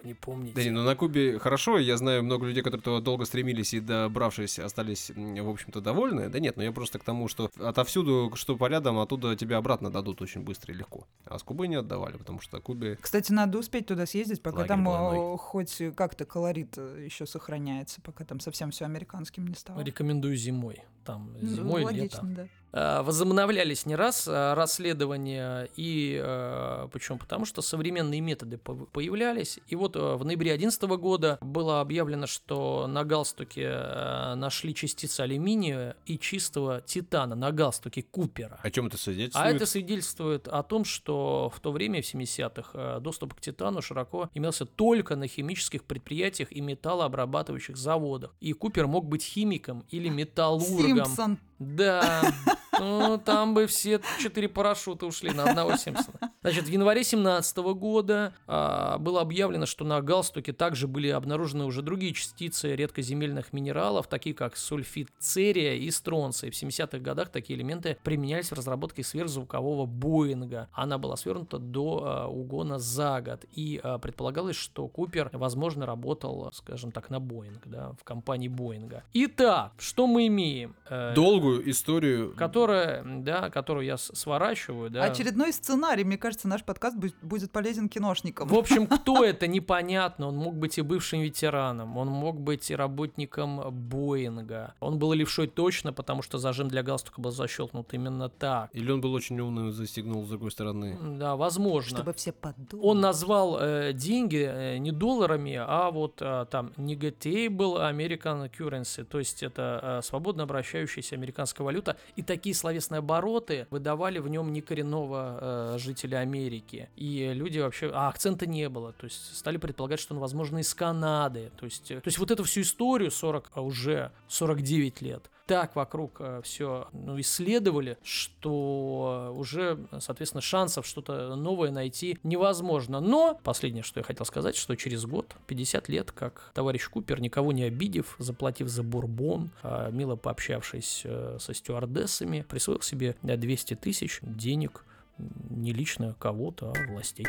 Не 0.03 0.13
помните? 0.13 0.53
Да 0.55 0.63
не, 0.63 0.69
ну 0.69 0.83
на 0.83 0.95
Кубе 0.95 1.39
хорошо, 1.39 1.77
я 1.77 1.95
знаю 1.97 2.23
много 2.23 2.45
людей, 2.45 2.61
которые 2.61 2.83
туда 2.83 2.99
долго 2.99 3.25
стремились 3.25 3.73
и 3.73 3.79
добравшись, 3.79 4.59
остались, 4.59 5.11
в 5.15 5.49
общем-то, 5.49 5.81
довольны. 5.81 6.29
Да 6.29 6.39
нет, 6.39 6.57
но 6.57 6.63
я 6.63 6.71
просто 6.71 6.99
к 6.99 7.03
тому, 7.03 7.27
что 7.27 7.49
отовсюду, 7.57 8.31
что 8.35 8.57
по 8.57 8.67
рядом, 8.67 8.99
оттуда 8.99 9.35
тебя 9.35 9.57
обратно 9.57 9.89
дадут 9.91 10.21
очень 10.21 10.41
быстро 10.41 10.73
и 10.73 10.77
легко. 10.77 11.07
А 11.25 11.39
с 11.39 11.43
Кубы 11.43 11.67
не 11.67 11.75
отдавали, 11.75 12.17
потому 12.17 12.41
что 12.41 12.59
Кубе... 12.59 12.97
Кстати, 12.99 13.31
надо 13.31 13.57
успеть 13.57 13.87
туда 13.87 14.05
съездить, 14.05 14.41
пока 14.41 14.57
Лагерь 14.57 14.67
там 14.67 14.83
двойной. 14.83 15.35
э, 15.35 15.37
хоть 15.37 15.81
как-то 15.95 16.25
колорит 16.25 16.77
еще 16.77 17.25
сохраняется, 17.25 18.01
пока 18.01 18.25
там 18.25 18.39
совсем 18.39 18.71
все 18.71 18.85
американским 18.85 19.47
не 19.47 19.55
стало. 19.55 19.81
Рекомендую 19.81 20.35
зимой. 20.35 20.83
Там 21.05 21.33
Ну, 21.41 21.47
зимой, 21.47 21.83
логично, 21.83 22.03
летом. 22.03 22.33
да. 22.33 22.47
А, 22.73 23.03
возобновлялись 23.03 23.85
не 23.85 23.95
раз 23.95 24.27
а, 24.27 24.55
расследования, 24.55 25.69
и 25.75 26.19
а, 26.21 26.87
почему? 26.87 27.19
Потому 27.19 27.45
что 27.45 27.61
современные 27.61 28.19
методы 28.19 28.57
появлялись. 28.57 29.59
И 29.67 29.75
вот 29.75 29.95
а, 29.95 30.17
в 30.17 30.25
ноябре 30.25 30.57
2011 30.57 30.83
года 30.99 31.37
было 31.41 31.81
объявлено, 31.81 32.25
что 32.25 32.87
на 32.87 33.03
галстуке 33.03 33.67
а, 33.69 34.35
нашли 34.35 34.73
частицы 34.73 35.21
алюминия 35.21 35.95
и 36.05 36.17
чистого 36.17 36.81
титана 36.81 37.35
на 37.35 37.51
галстуке 37.51 38.01
Купера. 38.01 38.59
О 38.63 38.71
чем 38.71 38.87
это 38.87 38.95
А 38.95 38.99
свидетельствует? 38.99 39.55
это 39.55 39.65
свидетельствует 39.67 40.47
о 40.47 40.63
том, 40.63 40.83
что 40.83 41.51
в 41.55 41.59
то 41.59 41.71
время, 41.71 42.01
в 42.01 42.05
70-х, 42.05 42.71
э, 42.73 42.99
доступ 42.99 43.35
к 43.35 43.41
титану 43.41 43.81
широко 43.81 44.29
имелся 44.33 44.65
только 44.65 45.15
на 45.15 45.27
химических 45.27 45.83
предприятиях 45.83 46.51
и 46.51 46.59
металлообрабатывающих 46.61 47.77
заводах. 47.77 48.33
И 48.39 48.53
Купер 48.53 48.87
мог 48.87 49.05
быть 49.05 49.23
химиком 49.23 49.85
или 49.89 50.09
металлургом. 50.09 51.05
Симпсон. 51.05 51.37
Да, 51.63 52.21
Ну, 52.79 53.17
там 53.23 53.53
бы 53.53 53.67
все 53.67 53.99
четыре 54.19 54.49
парашюта 54.49 55.05
ушли 55.05 55.31
на 55.31 55.43
одного 55.43 55.75
Симпсона. 55.77 56.31
Значит, 56.41 56.65
в 56.65 56.69
январе 56.69 57.03
17 57.03 57.57
года 57.57 58.33
а, 58.47 58.97
было 58.97 59.21
объявлено, 59.21 59.65
что 59.65 59.85
на 59.85 60.01
галстуке 60.01 60.51
также 60.51 60.87
были 60.87 61.07
обнаружены 61.07 61.63
уже 61.63 61.81
другие 61.81 62.13
частицы 62.13 62.75
редкоземельных 62.75 63.53
минералов, 63.53 64.07
такие 64.07 64.35
как 64.35 64.57
сульфид 64.57 65.09
церия 65.19 65.75
и 65.75 65.89
стронция. 65.89 66.51
В 66.51 66.53
70-х 66.53 66.99
годах 66.99 67.29
такие 67.29 67.57
элементы 67.57 67.97
применялись 68.03 68.49
в 68.49 68.53
разработке 68.53 69.03
сверхзвукового 69.03 69.85
Боинга. 69.85 70.67
Она 70.73 70.97
была 70.97 71.15
свернута 71.15 71.59
до 71.59 72.03
а, 72.03 72.27
угона 72.27 72.77
за 72.79 73.21
год. 73.21 73.45
И 73.53 73.79
а, 73.81 73.97
предполагалось, 73.99 74.57
что 74.57 74.87
Купер, 74.87 75.29
возможно, 75.33 75.85
работал, 75.85 76.51
скажем 76.53 76.91
так, 76.91 77.09
на 77.09 77.19
Боинг, 77.19 77.61
да, 77.65 77.93
в 77.99 78.03
компании 78.03 78.49
Боинга. 78.49 79.03
Итак, 79.13 79.71
что 79.77 80.07
мы 80.07 80.27
имеем? 80.27 80.75
Э, 80.89 81.13
Долгую 81.15 81.69
историю. 81.69 82.33
которая, 82.35 82.62
да, 82.67 83.49
которую 83.49 83.85
я 83.85 83.97
сворачиваю, 83.97 84.89
да. 84.89 85.03
Очередной 85.03 85.53
сценарий. 85.53 86.03
Мне 86.03 86.17
кажется, 86.17 86.47
наш 86.47 86.63
подкаст 86.63 86.97
бу- 86.97 87.13
будет 87.21 87.51
полезен 87.51 87.89
киношникам. 87.89 88.47
В 88.47 88.55
общем, 88.55 88.87
кто 88.87 89.23
это, 89.23 89.47
непонятно. 89.47 90.27
Он 90.27 90.35
мог 90.35 90.55
быть 90.55 90.77
и 90.77 90.81
бывшим 90.81 91.21
ветераном, 91.21 91.97
он 91.97 92.07
мог 92.07 92.39
быть 92.39 92.69
и 92.71 92.75
работником 92.75 93.61
Боинга. 93.71 94.73
Он 94.79 94.99
был 94.99 95.13
левшой 95.13 95.47
точно, 95.47 95.93
потому 95.93 96.21
что 96.21 96.37
зажим 96.37 96.67
для 96.67 96.83
галстука 96.83 97.21
был 97.21 97.31
защелкнут 97.31 97.93
именно 97.93 98.29
так. 98.29 98.69
Или 98.73 98.91
он 98.91 99.01
был 99.01 99.13
очень 99.13 99.39
умный, 99.39 99.71
застегнул 99.71 100.25
с 100.25 100.29
другой 100.29 100.51
стороны. 100.51 100.97
Да, 101.17 101.35
возможно. 101.35 101.97
Чтобы 101.97 102.13
все 102.13 102.31
подумали. 102.31 102.87
Он 102.87 103.01
назвал 103.01 103.57
э, 103.59 103.93
деньги 103.93 104.47
э, 104.49 104.77
не 104.77 104.91
долларами, 104.91 105.55
а 105.59 105.91
вот 105.91 106.21
э, 106.21 106.45
там 106.49 106.71
negatable 106.77 107.79
American 107.91 108.49
currency, 108.51 109.03
то 109.03 109.19
есть 109.19 109.43
это 109.43 109.99
э, 109.99 110.01
свободно 110.03 110.43
обращающаяся 110.43 111.15
американская 111.15 111.65
валюта. 111.65 111.97
И 112.15 112.21
такие 112.21 112.52
словесные 112.53 112.99
обороты 112.99 113.67
выдавали 113.69 114.19
в 114.19 114.27
нем 114.27 114.51
некоренного 114.53 115.75
э, 115.75 115.77
жителя 115.79 116.17
Америки. 116.19 116.89
И 116.95 117.31
люди 117.33 117.59
вообще... 117.59 117.91
А 117.93 118.09
акцента 118.09 118.45
не 118.45 118.69
было, 118.69 118.93
то 118.93 119.05
есть 119.05 119.37
стали 119.37 119.57
предполагать, 119.57 119.99
что 119.99 120.13
он, 120.13 120.19
возможно, 120.19 120.59
из 120.59 120.73
Канады. 120.73 121.51
То 121.57 121.65
есть, 121.65 121.91
э, 121.91 122.01
то 122.01 122.07
есть 122.07 122.17
вот 122.17 122.31
эту 122.31 122.43
всю 122.43 122.61
историю 122.61 123.11
40, 123.11 123.51
а 123.53 123.61
уже 123.61 124.11
49 124.27 125.01
лет 125.01 125.29
так 125.45 125.75
вокруг 125.75 126.21
все 126.43 126.87
ну, 126.93 127.19
исследовали, 127.19 127.97
что 128.03 129.33
уже, 129.35 129.77
соответственно, 129.99 130.41
шансов 130.41 130.85
что-то 130.85 131.35
новое 131.35 131.71
найти 131.71 132.17
невозможно. 132.23 132.99
Но 132.99 133.39
последнее, 133.43 133.83
что 133.83 133.99
я 133.99 134.03
хотел 134.03 134.25
сказать, 134.25 134.55
что 134.55 134.75
через 134.75 135.05
год, 135.05 135.35
50 135.47 135.89
лет, 135.89 136.11
как 136.11 136.51
товарищ 136.53 136.87
Купер, 136.89 137.19
никого 137.19 137.51
не 137.51 137.63
обидев, 137.63 138.15
заплатив 138.19 138.67
за 138.67 138.83
бурбон, 138.83 139.51
а, 139.61 139.89
мило 139.91 140.15
пообщавшись 140.15 141.01
э, 141.05 141.37
со 141.39 141.53
стюардессами, 141.53 142.45
присвоил 142.47 142.81
себе 142.81 143.15
э, 143.21 143.37
200 143.37 143.75
тысяч 143.75 144.19
денег 144.21 144.85
не 145.17 145.73
лично 145.73 146.15
кого-то, 146.19 146.73
а 146.75 146.91
властей. 146.91 147.27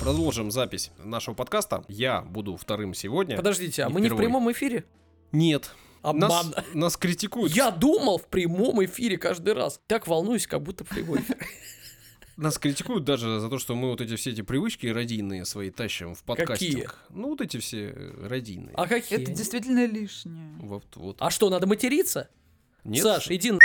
Продолжим 0.00 0.50
запись 0.50 0.90
нашего 0.96 1.34
подкаста. 1.34 1.84
Я 1.86 2.22
буду 2.22 2.56
вторым 2.56 2.94
сегодня. 2.94 3.36
Подождите, 3.36 3.82
а 3.82 3.90
мы 3.90 4.00
не 4.00 4.06
в 4.06 4.12
впервые. 4.12 4.28
прямом 4.28 4.50
эфире? 4.50 4.84
Нет. 5.30 5.72
Нас, 6.02 6.14
Обман. 6.14 6.54
нас 6.72 6.96
критикуют. 6.96 7.54
Я 7.54 7.70
думал 7.70 8.16
в 8.16 8.26
прямом 8.26 8.82
эфире 8.86 9.18
каждый 9.18 9.52
раз. 9.52 9.78
Так 9.86 10.06
волнуюсь, 10.06 10.46
как 10.46 10.62
будто 10.62 10.84
прямой 10.84 11.20
эфир. 11.20 11.36
Нас 12.38 12.56
критикуют 12.58 13.04
даже 13.04 13.40
за 13.40 13.50
то, 13.50 13.58
что 13.58 13.74
мы 13.74 13.90
вот 13.90 14.00
эти 14.00 14.16
все 14.16 14.30
эти 14.30 14.40
привычки 14.40 14.86
радийные 14.86 15.44
свои 15.44 15.70
тащим 15.70 16.14
в 16.14 16.22
подкастинг. 16.22 16.98
Ну, 17.10 17.28
вот 17.28 17.42
эти 17.42 17.58
все 17.58 17.92
э, 17.94 18.26
радийные. 18.26 18.74
А 18.76 18.86
какие? 18.86 19.20
Это 19.20 19.30
действительно 19.32 19.84
лишнее. 19.84 20.54
Вот, 20.62 20.84
вот. 20.94 21.16
А 21.20 21.28
что, 21.28 21.50
надо 21.50 21.66
материться? 21.66 22.30
Нет? 22.84 23.02
Саш, 23.02 23.30
иди 23.30 23.50
на... 23.50 23.58
А 23.58 23.60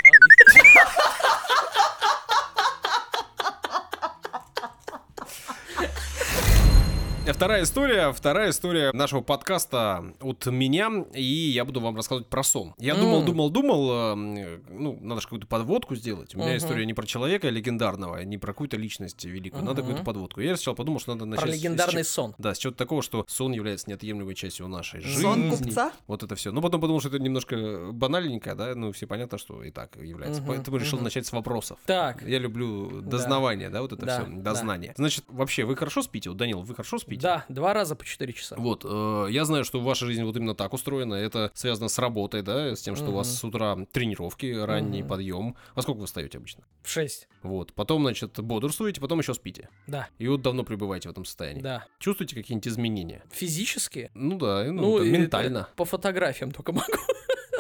Вторая 7.33 7.63
история, 7.63 8.11
вторая 8.13 8.51
история 8.51 8.91
нашего 8.93 9.21
подкаста 9.21 10.13
от 10.21 10.45
меня, 10.45 11.05
и 11.13 11.23
я 11.23 11.65
буду 11.65 11.81
вам 11.81 11.95
рассказывать 11.95 12.27
про 12.29 12.43
сон. 12.43 12.73
Я 12.77 12.95
думал, 12.95 13.23
думал, 13.23 13.49
думал, 13.49 14.13
э, 14.13 14.59
ну, 14.69 14.97
надо 15.01 15.21
же 15.21 15.27
какую-то 15.27 15.47
подводку 15.47 15.95
сделать. 15.95 16.33
У 16.35 16.37
меня 16.37 16.49
Мгм. 16.49 16.57
история 16.57 16.85
не 16.85 16.93
про 16.93 17.05
человека 17.05 17.49
легендарного, 17.49 18.21
не 18.23 18.37
про 18.37 18.53
какую-то 18.53 18.77
личность 18.77 19.25
великую, 19.25 19.63
надо 19.63 19.81
Мгм. 19.81 19.87
какую-то 19.91 20.03
подводку. 20.05 20.39
Я 20.41 20.55
сначала 20.55 20.75
подумал, 20.75 20.99
что 20.99 21.13
надо 21.13 21.25
начать... 21.25 21.43
Про 21.45 21.51
с- 21.51 21.55
с 21.55 21.57
легендарный 21.63 22.03
чё- 22.03 22.09
сон. 22.09 22.35
Да, 22.37 22.53
с 22.53 22.57
чего-то 22.59 22.77
такого, 22.77 23.01
что 23.01 23.25
сон 23.27 23.51
является 23.53 23.89
неотъемлемой 23.89 24.35
частью 24.35 24.67
нашей 24.67 25.01
жизни. 25.01 25.21
Сон 25.21 25.49
купца? 25.49 25.91
Вот 26.07 26.21
это 26.23 26.35
все. 26.35 26.51
Ну, 26.51 26.61
потом 26.61 26.79
подумал, 26.79 26.99
что 27.01 27.09
это 27.09 27.19
немножко 27.19 27.89
банальненько, 27.91 28.53
да, 28.55 28.75
ну, 28.75 28.91
все 28.91 29.07
понятно, 29.07 29.37
что 29.39 29.63
и 29.63 29.71
так 29.71 29.95
является. 29.97 30.41
Мгм, 30.41 30.51
Поэтому 30.51 30.77
решил 30.77 30.97
мгм. 30.99 31.05
начать 31.05 31.25
с 31.25 31.31
вопросов. 31.31 31.79
Так, 31.85 32.21
Я 32.21 32.37
люблю 32.39 33.01
дознавание, 33.01 33.69
да, 33.69 33.81
вот 33.81 33.91
это 33.93 34.05
Да, 34.05 34.21
все, 34.21 34.31
да. 34.31 34.41
дознание. 34.41 34.93
Значит, 34.95 35.25
вообще, 35.27 35.65
вы 35.65 35.75
хорошо 35.75 36.01
спите? 36.03 36.29
Вот, 36.29 36.37
Данил, 36.37 36.61
вы 36.61 36.73
хорошо 36.75 36.97
спите? 36.99 37.14
Да, 37.17 37.45
два 37.49 37.73
раза 37.73 37.95
по 37.95 38.05
4 38.05 38.33
часа. 38.33 38.55
Вот, 38.57 38.85
э, 38.85 39.27
я 39.31 39.45
знаю, 39.45 39.63
что 39.65 39.79
ваша 39.79 40.05
жизнь 40.05 40.23
вот 40.23 40.35
именно 40.37 40.55
так 40.55 40.73
устроена. 40.73 41.15
Это 41.15 41.51
связано 41.53 41.87
с 41.89 41.97
работой, 41.99 42.41
да, 42.41 42.75
с 42.75 42.81
тем, 42.81 42.95
что 42.95 43.05
у 43.09 43.13
вас 43.13 43.33
с 43.37 43.43
утра 43.43 43.77
тренировки, 43.91 44.45
ранний 44.53 44.99
Мгм. 45.01 45.09
подъем. 45.09 45.55
Во 45.75 45.81
сколько 45.81 45.99
вы 45.99 46.05
встаете 46.05 46.37
обычно? 46.37 46.63
В 46.83 46.89
6. 46.89 47.27
Вот, 47.43 47.73
потом, 47.73 48.01
значит, 48.03 48.39
бодрствуете, 48.39 49.01
потом 49.01 49.19
еще 49.19 49.33
спите. 49.33 49.69
Да, 49.87 50.07
И 50.19 50.27
вот 50.27 50.41
давно 50.41 50.63
пребываете 50.63 51.09
в 51.09 51.11
этом 51.11 51.25
состоянии. 51.25 51.61
да. 51.61 51.85
Чувствуете 51.99 52.35
какие-нибудь 52.35 52.67
изменения? 52.67 53.23
Физически? 53.31 54.11
Ну 54.13 54.37
да, 54.37 54.63
ну, 54.71 54.97
это 54.97 55.05
и 55.05 55.11
ментально. 55.11 55.67
По 55.75 55.85
фотографиям 55.85 56.51
только 56.51 56.71
могу 56.71 56.85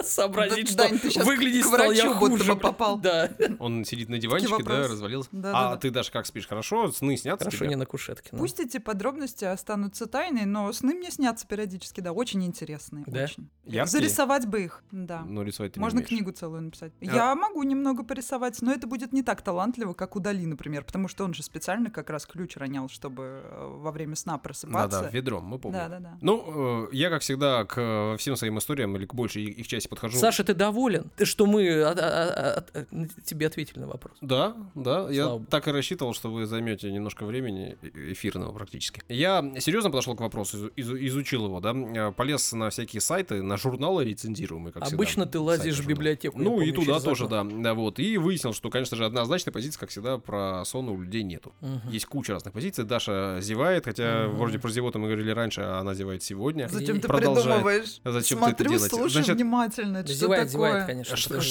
сообразить, 0.09 0.69
что 0.69 0.77
Дань, 0.77 0.99
ты 0.99 1.09
щас 1.09 1.25
выглядеть 1.25 1.63
к 1.63 1.67
стал 1.67 1.91
я 1.91 2.05
врачу 2.05 2.19
будто 2.19 2.37
хуже. 2.37 2.53
бы 2.53 2.59
попал. 2.59 2.97
Да, 2.99 3.29
Он 3.59 3.85
сидит 3.85 4.09
на 4.09 4.17
диванчике, 4.17 4.51
да, 4.51 4.57
вопросы. 4.57 4.91
развалился. 4.91 5.29
Да, 5.31 5.51
а 5.53 5.71
да, 5.71 5.77
ты 5.77 5.89
даже 5.91 6.11
как 6.11 6.25
спишь? 6.25 6.47
Хорошо? 6.47 6.91
Сны 6.91 7.17
снятся 7.17 7.45
хорошо 7.45 7.57
тебе? 7.59 7.69
не 7.69 7.75
на 7.75 7.85
кушетке. 7.85 8.29
ну. 8.31 8.39
Пусть 8.39 8.59
эти 8.59 8.77
подробности 8.77 9.45
останутся 9.45 10.05
тайной, 10.05 10.45
но 10.45 10.71
сны 10.73 10.93
мне 10.93 11.11
снятся 11.11 11.45
периодически, 11.45 12.01
да, 12.01 12.11
очень 12.13 12.43
интересные. 12.45 13.03
Да? 13.07 13.23
Очень. 13.23 13.49
Яркие? 13.65 13.85
Зарисовать 13.87 14.45
бы 14.47 14.63
их, 14.63 14.83
да. 14.91 15.21
Но 15.25 15.43
рисовать 15.43 15.73
ты 15.73 15.79
не 15.79 15.83
Можно 15.83 15.97
умеешь. 15.97 16.09
книгу 16.09 16.31
целую 16.31 16.61
написать. 16.61 16.93
А- 17.01 17.05
Я 17.05 17.35
могу 17.35 17.61
немного 17.63 18.03
порисовать, 18.03 18.61
но 18.61 18.71
это 18.71 18.87
будет 18.87 19.11
не 19.13 19.23
так 19.23 19.41
талантливо, 19.41 19.93
как 19.93 20.15
у 20.15 20.19
Дали, 20.19 20.45
например, 20.45 20.83
потому 20.85 21.07
что 21.07 21.23
он 21.25 21.33
же 21.33 21.43
специально 21.43 21.89
как 21.91 22.09
раз 22.09 22.25
ключ 22.25 22.55
ронял, 22.57 22.87
чтобы 22.89 23.41
э, 23.43 23.67
во 23.77 23.91
время 23.91 24.15
сна 24.15 24.37
просыпаться. 24.37 25.01
Да-да, 25.01 25.09
ведром, 25.09 25.43
мы 25.45 25.59
помним. 25.59 25.79
Да, 25.79 25.89
да, 25.89 25.99
да. 25.99 26.17
Ну, 26.21 26.85
э, 26.85 26.95
я, 26.95 27.09
как 27.09 27.21
всегда, 27.21 27.65
к 27.65 27.75
э, 27.77 28.17
всем 28.17 28.35
своим 28.35 28.57
историям 28.57 28.95
или 28.95 29.05
к 29.05 29.13
большей 29.13 29.43
их 29.43 29.65
их 29.65 29.67
части 29.67 29.87
подхожу. 29.95 30.17
Саша, 30.17 30.43
ты 30.43 30.53
доволен? 30.53 31.11
Что 31.23 31.45
мы 31.45 31.67
а, 31.81 31.95
а, 31.97 32.65
а, 32.73 32.85
тебе 33.23 33.47
ответили 33.47 33.79
на 33.79 33.87
вопрос? 33.87 34.17
Да, 34.21 34.55
да, 34.75 35.09
я 35.09 35.27
богу. 35.29 35.45
так 35.49 35.67
и 35.67 35.71
рассчитывал, 35.71 36.13
что 36.13 36.29
вы 36.29 36.45
займете 36.45 36.91
немножко 36.91 37.25
времени 37.25 37.77
эфирного 37.93 38.51
практически. 38.53 39.01
Я 39.09 39.43
серьезно 39.59 39.89
подошел 39.89 40.15
к 40.15 40.21
вопросу, 40.21 40.57
изу- 40.57 40.73
изу- 40.75 41.05
изучил 41.07 41.45
его, 41.45 41.59
да, 41.59 41.73
э, 41.73 42.11
полез 42.11 42.51
на 42.53 42.69
всякие 42.69 43.01
сайты, 43.01 43.41
на 43.41 43.57
журналы 43.57 44.05
рецензируемые, 44.05 44.71
как 44.73 44.83
всегда. 44.83 44.95
Обычно 44.95 45.25
ты 45.25 45.39
лазишь 45.39 45.79
в 45.79 45.87
библиотеку. 45.87 46.37
Ну 46.39 46.61
и 46.61 46.71
туда 46.71 46.99
тоже, 46.99 47.27
да, 47.27 47.43
да, 47.43 47.73
вот. 47.73 47.99
И 47.99 48.17
выяснил, 48.17 48.53
что, 48.53 48.69
конечно 48.69 48.97
же, 48.97 49.05
однозначной 49.05 49.53
позиции, 49.53 49.79
как 49.79 49.89
всегда, 49.89 50.17
про 50.17 50.63
сон 50.65 50.89
у 50.89 51.01
людей 51.01 51.23
нету. 51.23 51.53
Есть 51.89 52.05
куча 52.05 52.33
разных 52.33 52.53
позиций. 52.53 52.83
Даша 52.83 53.39
зевает, 53.41 53.85
хотя 53.85 54.27
вроде 54.27 54.59
про 54.59 54.69
зевоту 54.69 54.99
мы 54.99 55.07
говорили 55.07 55.31
раньше, 55.31 55.61
а 55.61 55.79
она 55.79 55.93
зевает 55.93 56.23
сегодня. 56.23 56.67
Зачем 56.69 56.99
ты 56.99 57.07
Продолжай. 57.07 57.43
придумываешь? 57.43 58.01
Зачем 58.03 58.39
ты 58.39 58.45
это 58.45 58.55
Смотрю, 58.55 58.69
делаете? 58.69 58.95
слушаю 58.95 59.09
Значит, 59.09 59.35
внимательно. 59.35 59.84
Это 59.93 60.07
Да 60.07 60.13
что 60.13 60.27
такое? 60.27 60.45
зевает, 60.47 60.85
конечно. 60.87 61.15
Что. 61.15 61.41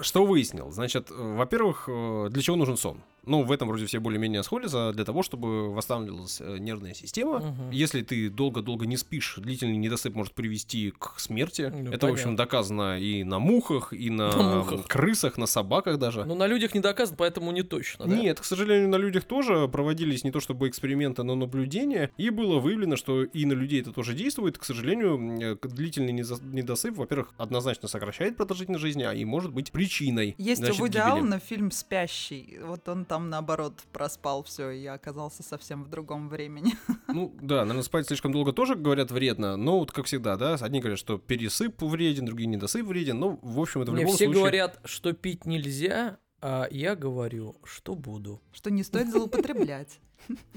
Что 0.00 0.26
выяснил? 0.26 0.70
Значит, 0.70 1.10
э, 1.10 1.14
во-первых, 1.14 1.84
э, 1.88 2.28
для 2.30 2.42
чего 2.42 2.56
нужен 2.56 2.76
сон? 2.76 3.02
Ну, 3.24 3.42
в 3.42 3.52
этом 3.52 3.68
вроде 3.68 3.86
все 3.86 3.98
более-менее 3.98 4.42
сходятся, 4.42 4.92
для 4.92 5.04
того, 5.04 5.22
чтобы 5.22 5.72
восстанавливалась 5.74 6.40
э, 6.40 6.58
нервная 6.58 6.94
система. 6.94 7.40
Мгм. 7.40 7.70
Если 7.70 8.02
ты 8.02 8.30
долго-долго 8.30 8.86
не 8.86 8.96
спишь, 8.96 9.34
длительный 9.38 9.76
недосып 9.76 10.14
может 10.14 10.32
привести 10.32 10.92
к 10.98 11.18
смерти. 11.18 11.72
Ну, 11.74 11.90
Это, 11.92 12.06
в 12.06 12.10
общем, 12.10 12.24
понятно. 12.24 12.36
доказано 12.44 12.98
и 12.98 13.24
на 13.24 13.38
мухах, 13.38 13.92
и 13.92 14.10
на, 14.10 14.30
На 14.34 14.54
мухах. 14.60 14.86
крысах, 14.86 15.36
на 15.38 15.46
собаках 15.46 15.98
даже. 15.98 16.24
Ну, 16.24 16.34
на 16.34 16.46
людях 16.46 16.74
не 16.74 16.80
доказано, 16.80 17.16
поэтому 17.18 17.50
не 17.52 17.62
точно. 17.62 18.06
да? 18.06 18.16
Нет, 18.16 18.40
к 18.40 18.44
сожалению, 18.44 18.88
на 18.88 18.96
людях 18.96 19.24
тоже 19.24 19.68
проводились 19.68 20.24
не 20.24 20.30
то 20.30 20.40
чтобы 20.40 20.68
эксперименты, 20.68 21.22
но 21.22 21.34
наблюдения, 21.34 22.10
и 22.16 22.30
было 22.30 22.58
выявлено, 22.60 22.96
что 22.96 23.24
и 23.24 23.44
на 23.44 23.52
людей 23.52 23.80
это 23.80 23.92
тоже 23.92 24.14
действует. 24.14 24.58
К 24.58 24.64
сожалению, 24.64 25.18
э, 25.40 25.56
длительный 25.68 26.12
недосып, 26.12 26.96
во-первых, 26.96 27.34
однозначно 27.36 27.88
сокращает 27.88 28.36
продолжительность 28.36 28.82
жизни, 28.82 29.02
а 29.02 29.12
и 29.12 29.24
может 29.24 29.52
быть 29.52 29.72
причиной. 29.72 30.34
Есть 30.38 30.60
значит, 30.60 30.78
у 30.80 30.84
Вуди 30.84 30.98
гибели. 30.98 31.10
Аллена 31.10 31.38
фильм 31.38 31.70
«Спящий». 31.70 32.58
Вот 32.64 32.88
он 32.88 33.04
там, 33.04 33.17
наоборот, 33.26 33.82
проспал 33.92 34.42
все 34.42 34.70
и 34.70 34.86
оказался 34.86 35.42
совсем 35.42 35.84
в 35.84 35.88
другом 35.88 36.28
времени. 36.28 36.74
Ну 37.08 37.34
да, 37.40 37.60
наверное, 37.60 37.82
спать 37.82 38.06
слишком 38.06 38.32
долго 38.32 38.52
тоже, 38.52 38.74
говорят, 38.74 39.10
вредно, 39.10 39.56
но 39.56 39.78
вот 39.78 39.92
как 39.92 40.04
всегда, 40.04 40.36
да, 40.36 40.54
одни 40.54 40.80
говорят, 40.80 40.98
что 40.98 41.16
пересып 41.16 41.80
вреден, 41.80 42.26
другие 42.26 42.46
недосып 42.46 42.86
вреден, 42.86 43.18
ну, 43.18 43.38
в 43.40 43.58
общем, 43.58 43.80
это 43.80 43.90
в 43.92 43.94
Мне 43.94 44.02
любом 44.02 44.14
все 44.14 44.26
случае... 44.26 44.40
говорят, 44.42 44.80
что 44.84 45.14
пить 45.14 45.46
нельзя, 45.46 46.18
а 46.42 46.68
я 46.70 46.94
говорю, 46.94 47.56
что 47.64 47.94
буду. 47.94 48.42
Что 48.52 48.70
не 48.70 48.82
стоит 48.82 49.10
злоупотреблять. 49.10 50.00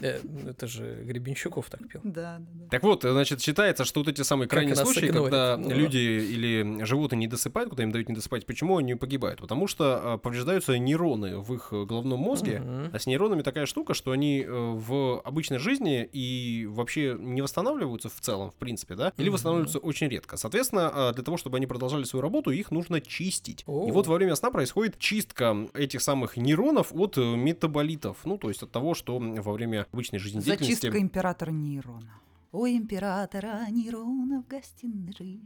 Э, 0.02 0.20
Это 0.48 0.68
же 0.68 1.04
Гребенщиков 1.04 1.70
так 1.70 1.88
пел. 1.88 2.02
Да, 2.04 2.38
да, 2.40 2.46
да. 2.54 2.68
Так 2.70 2.84
вот, 2.84 3.04
значит, 3.04 3.42
считается, 3.42 3.86
что 3.86 4.02
вот 4.02 4.10
эти 4.10 4.22
самые 4.22 4.48
крайние 4.48 4.76
случаи, 4.76 5.08
когда 5.08 5.58
Ну 5.58 5.70
да. 5.70 5.76
люди 5.76 5.98
или 5.98 6.84
животные 6.84 7.20
не 7.20 7.28
досыпают, 7.28 7.70
когда 7.70 7.84
им 7.84 7.92
дают 7.92 8.10
не 8.10 8.16
досыпать, 8.16 8.46
почему 8.46 8.78
они 8.78 8.96
погибают? 8.96 9.40
Потому 9.40 9.68
что 9.68 10.14
а, 10.14 10.18
повреждаются 10.18 10.78
нейроны 10.78 11.38
в 11.38 11.54
их 11.54 11.70
э, 11.72 11.86
головном 11.86 12.20
мозге, 12.20 12.62
а 12.92 13.00
с 13.00 13.06
нейронами 13.06 13.42
такая 13.42 13.66
штука, 13.66 13.94
что 13.94 14.12
они 14.12 14.42
э, 14.42 14.48
в 14.50 15.22
обычной 15.22 15.60
жизни 15.60 16.08
и 16.12 16.66
вообще 16.70 17.16
не 17.20 17.42
восстанавливаются 17.42 18.10
в 18.10 18.20
целом, 18.20 18.52
в 18.52 18.56
принципе, 18.56 18.96
да, 18.96 19.14
или 19.18 19.30
восстанавливаются 19.30 19.80
очень 19.80 20.08
редко. 20.08 20.38
Соответственно, 20.38 20.92
а, 20.94 21.14
для 21.14 21.24
того, 21.24 21.38
чтобы 21.38 21.58
они 21.58 21.68
продолжали 21.68 22.04
свою 22.04 22.22
работу, 22.22 22.52
их 22.52 22.72
нужно 22.72 23.02
чистить. 23.02 23.64
О. 23.68 23.88
И 23.88 23.92
вот 23.92 24.08
во 24.08 24.16
время 24.16 24.36
сна 24.36 24.52
происходит 24.52 24.98
чистка 24.98 25.68
этих 25.74 26.02
самых 26.02 26.38
нейронов 26.38 26.94
от 26.94 27.18
метаболитов, 27.18 28.18
ну, 28.26 28.38
то 28.38 28.50
есть 28.50 28.64
от 28.64 28.72
того, 28.72 28.94
что 28.94 29.20
во 29.52 29.56
время 29.56 29.86
обычной 29.92 30.20
жизнедеятельности... 30.20 30.76
Зачистка 30.76 31.00
императора 31.00 31.52
нейрона. 31.52 32.20
У 32.52 32.66
императора 32.66 33.66
нейрона 33.70 34.42
в 34.42 34.48
гостиной. 34.48 35.42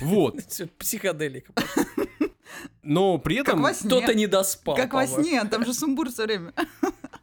Вот. 0.00 0.44
Всё, 0.48 0.66
Психоделика. 0.78 1.52
Но 2.82 3.18
при 3.18 3.36
этом... 3.36 3.64
Кто-то 3.64 4.14
не 4.14 4.26
доспал. 4.26 4.76
Как 4.76 4.92
во 4.92 5.06
сне, 5.06 5.42
там 5.44 5.64
же 5.64 5.72
сумбур 5.72 6.10
все 6.10 6.24
время. 6.24 6.52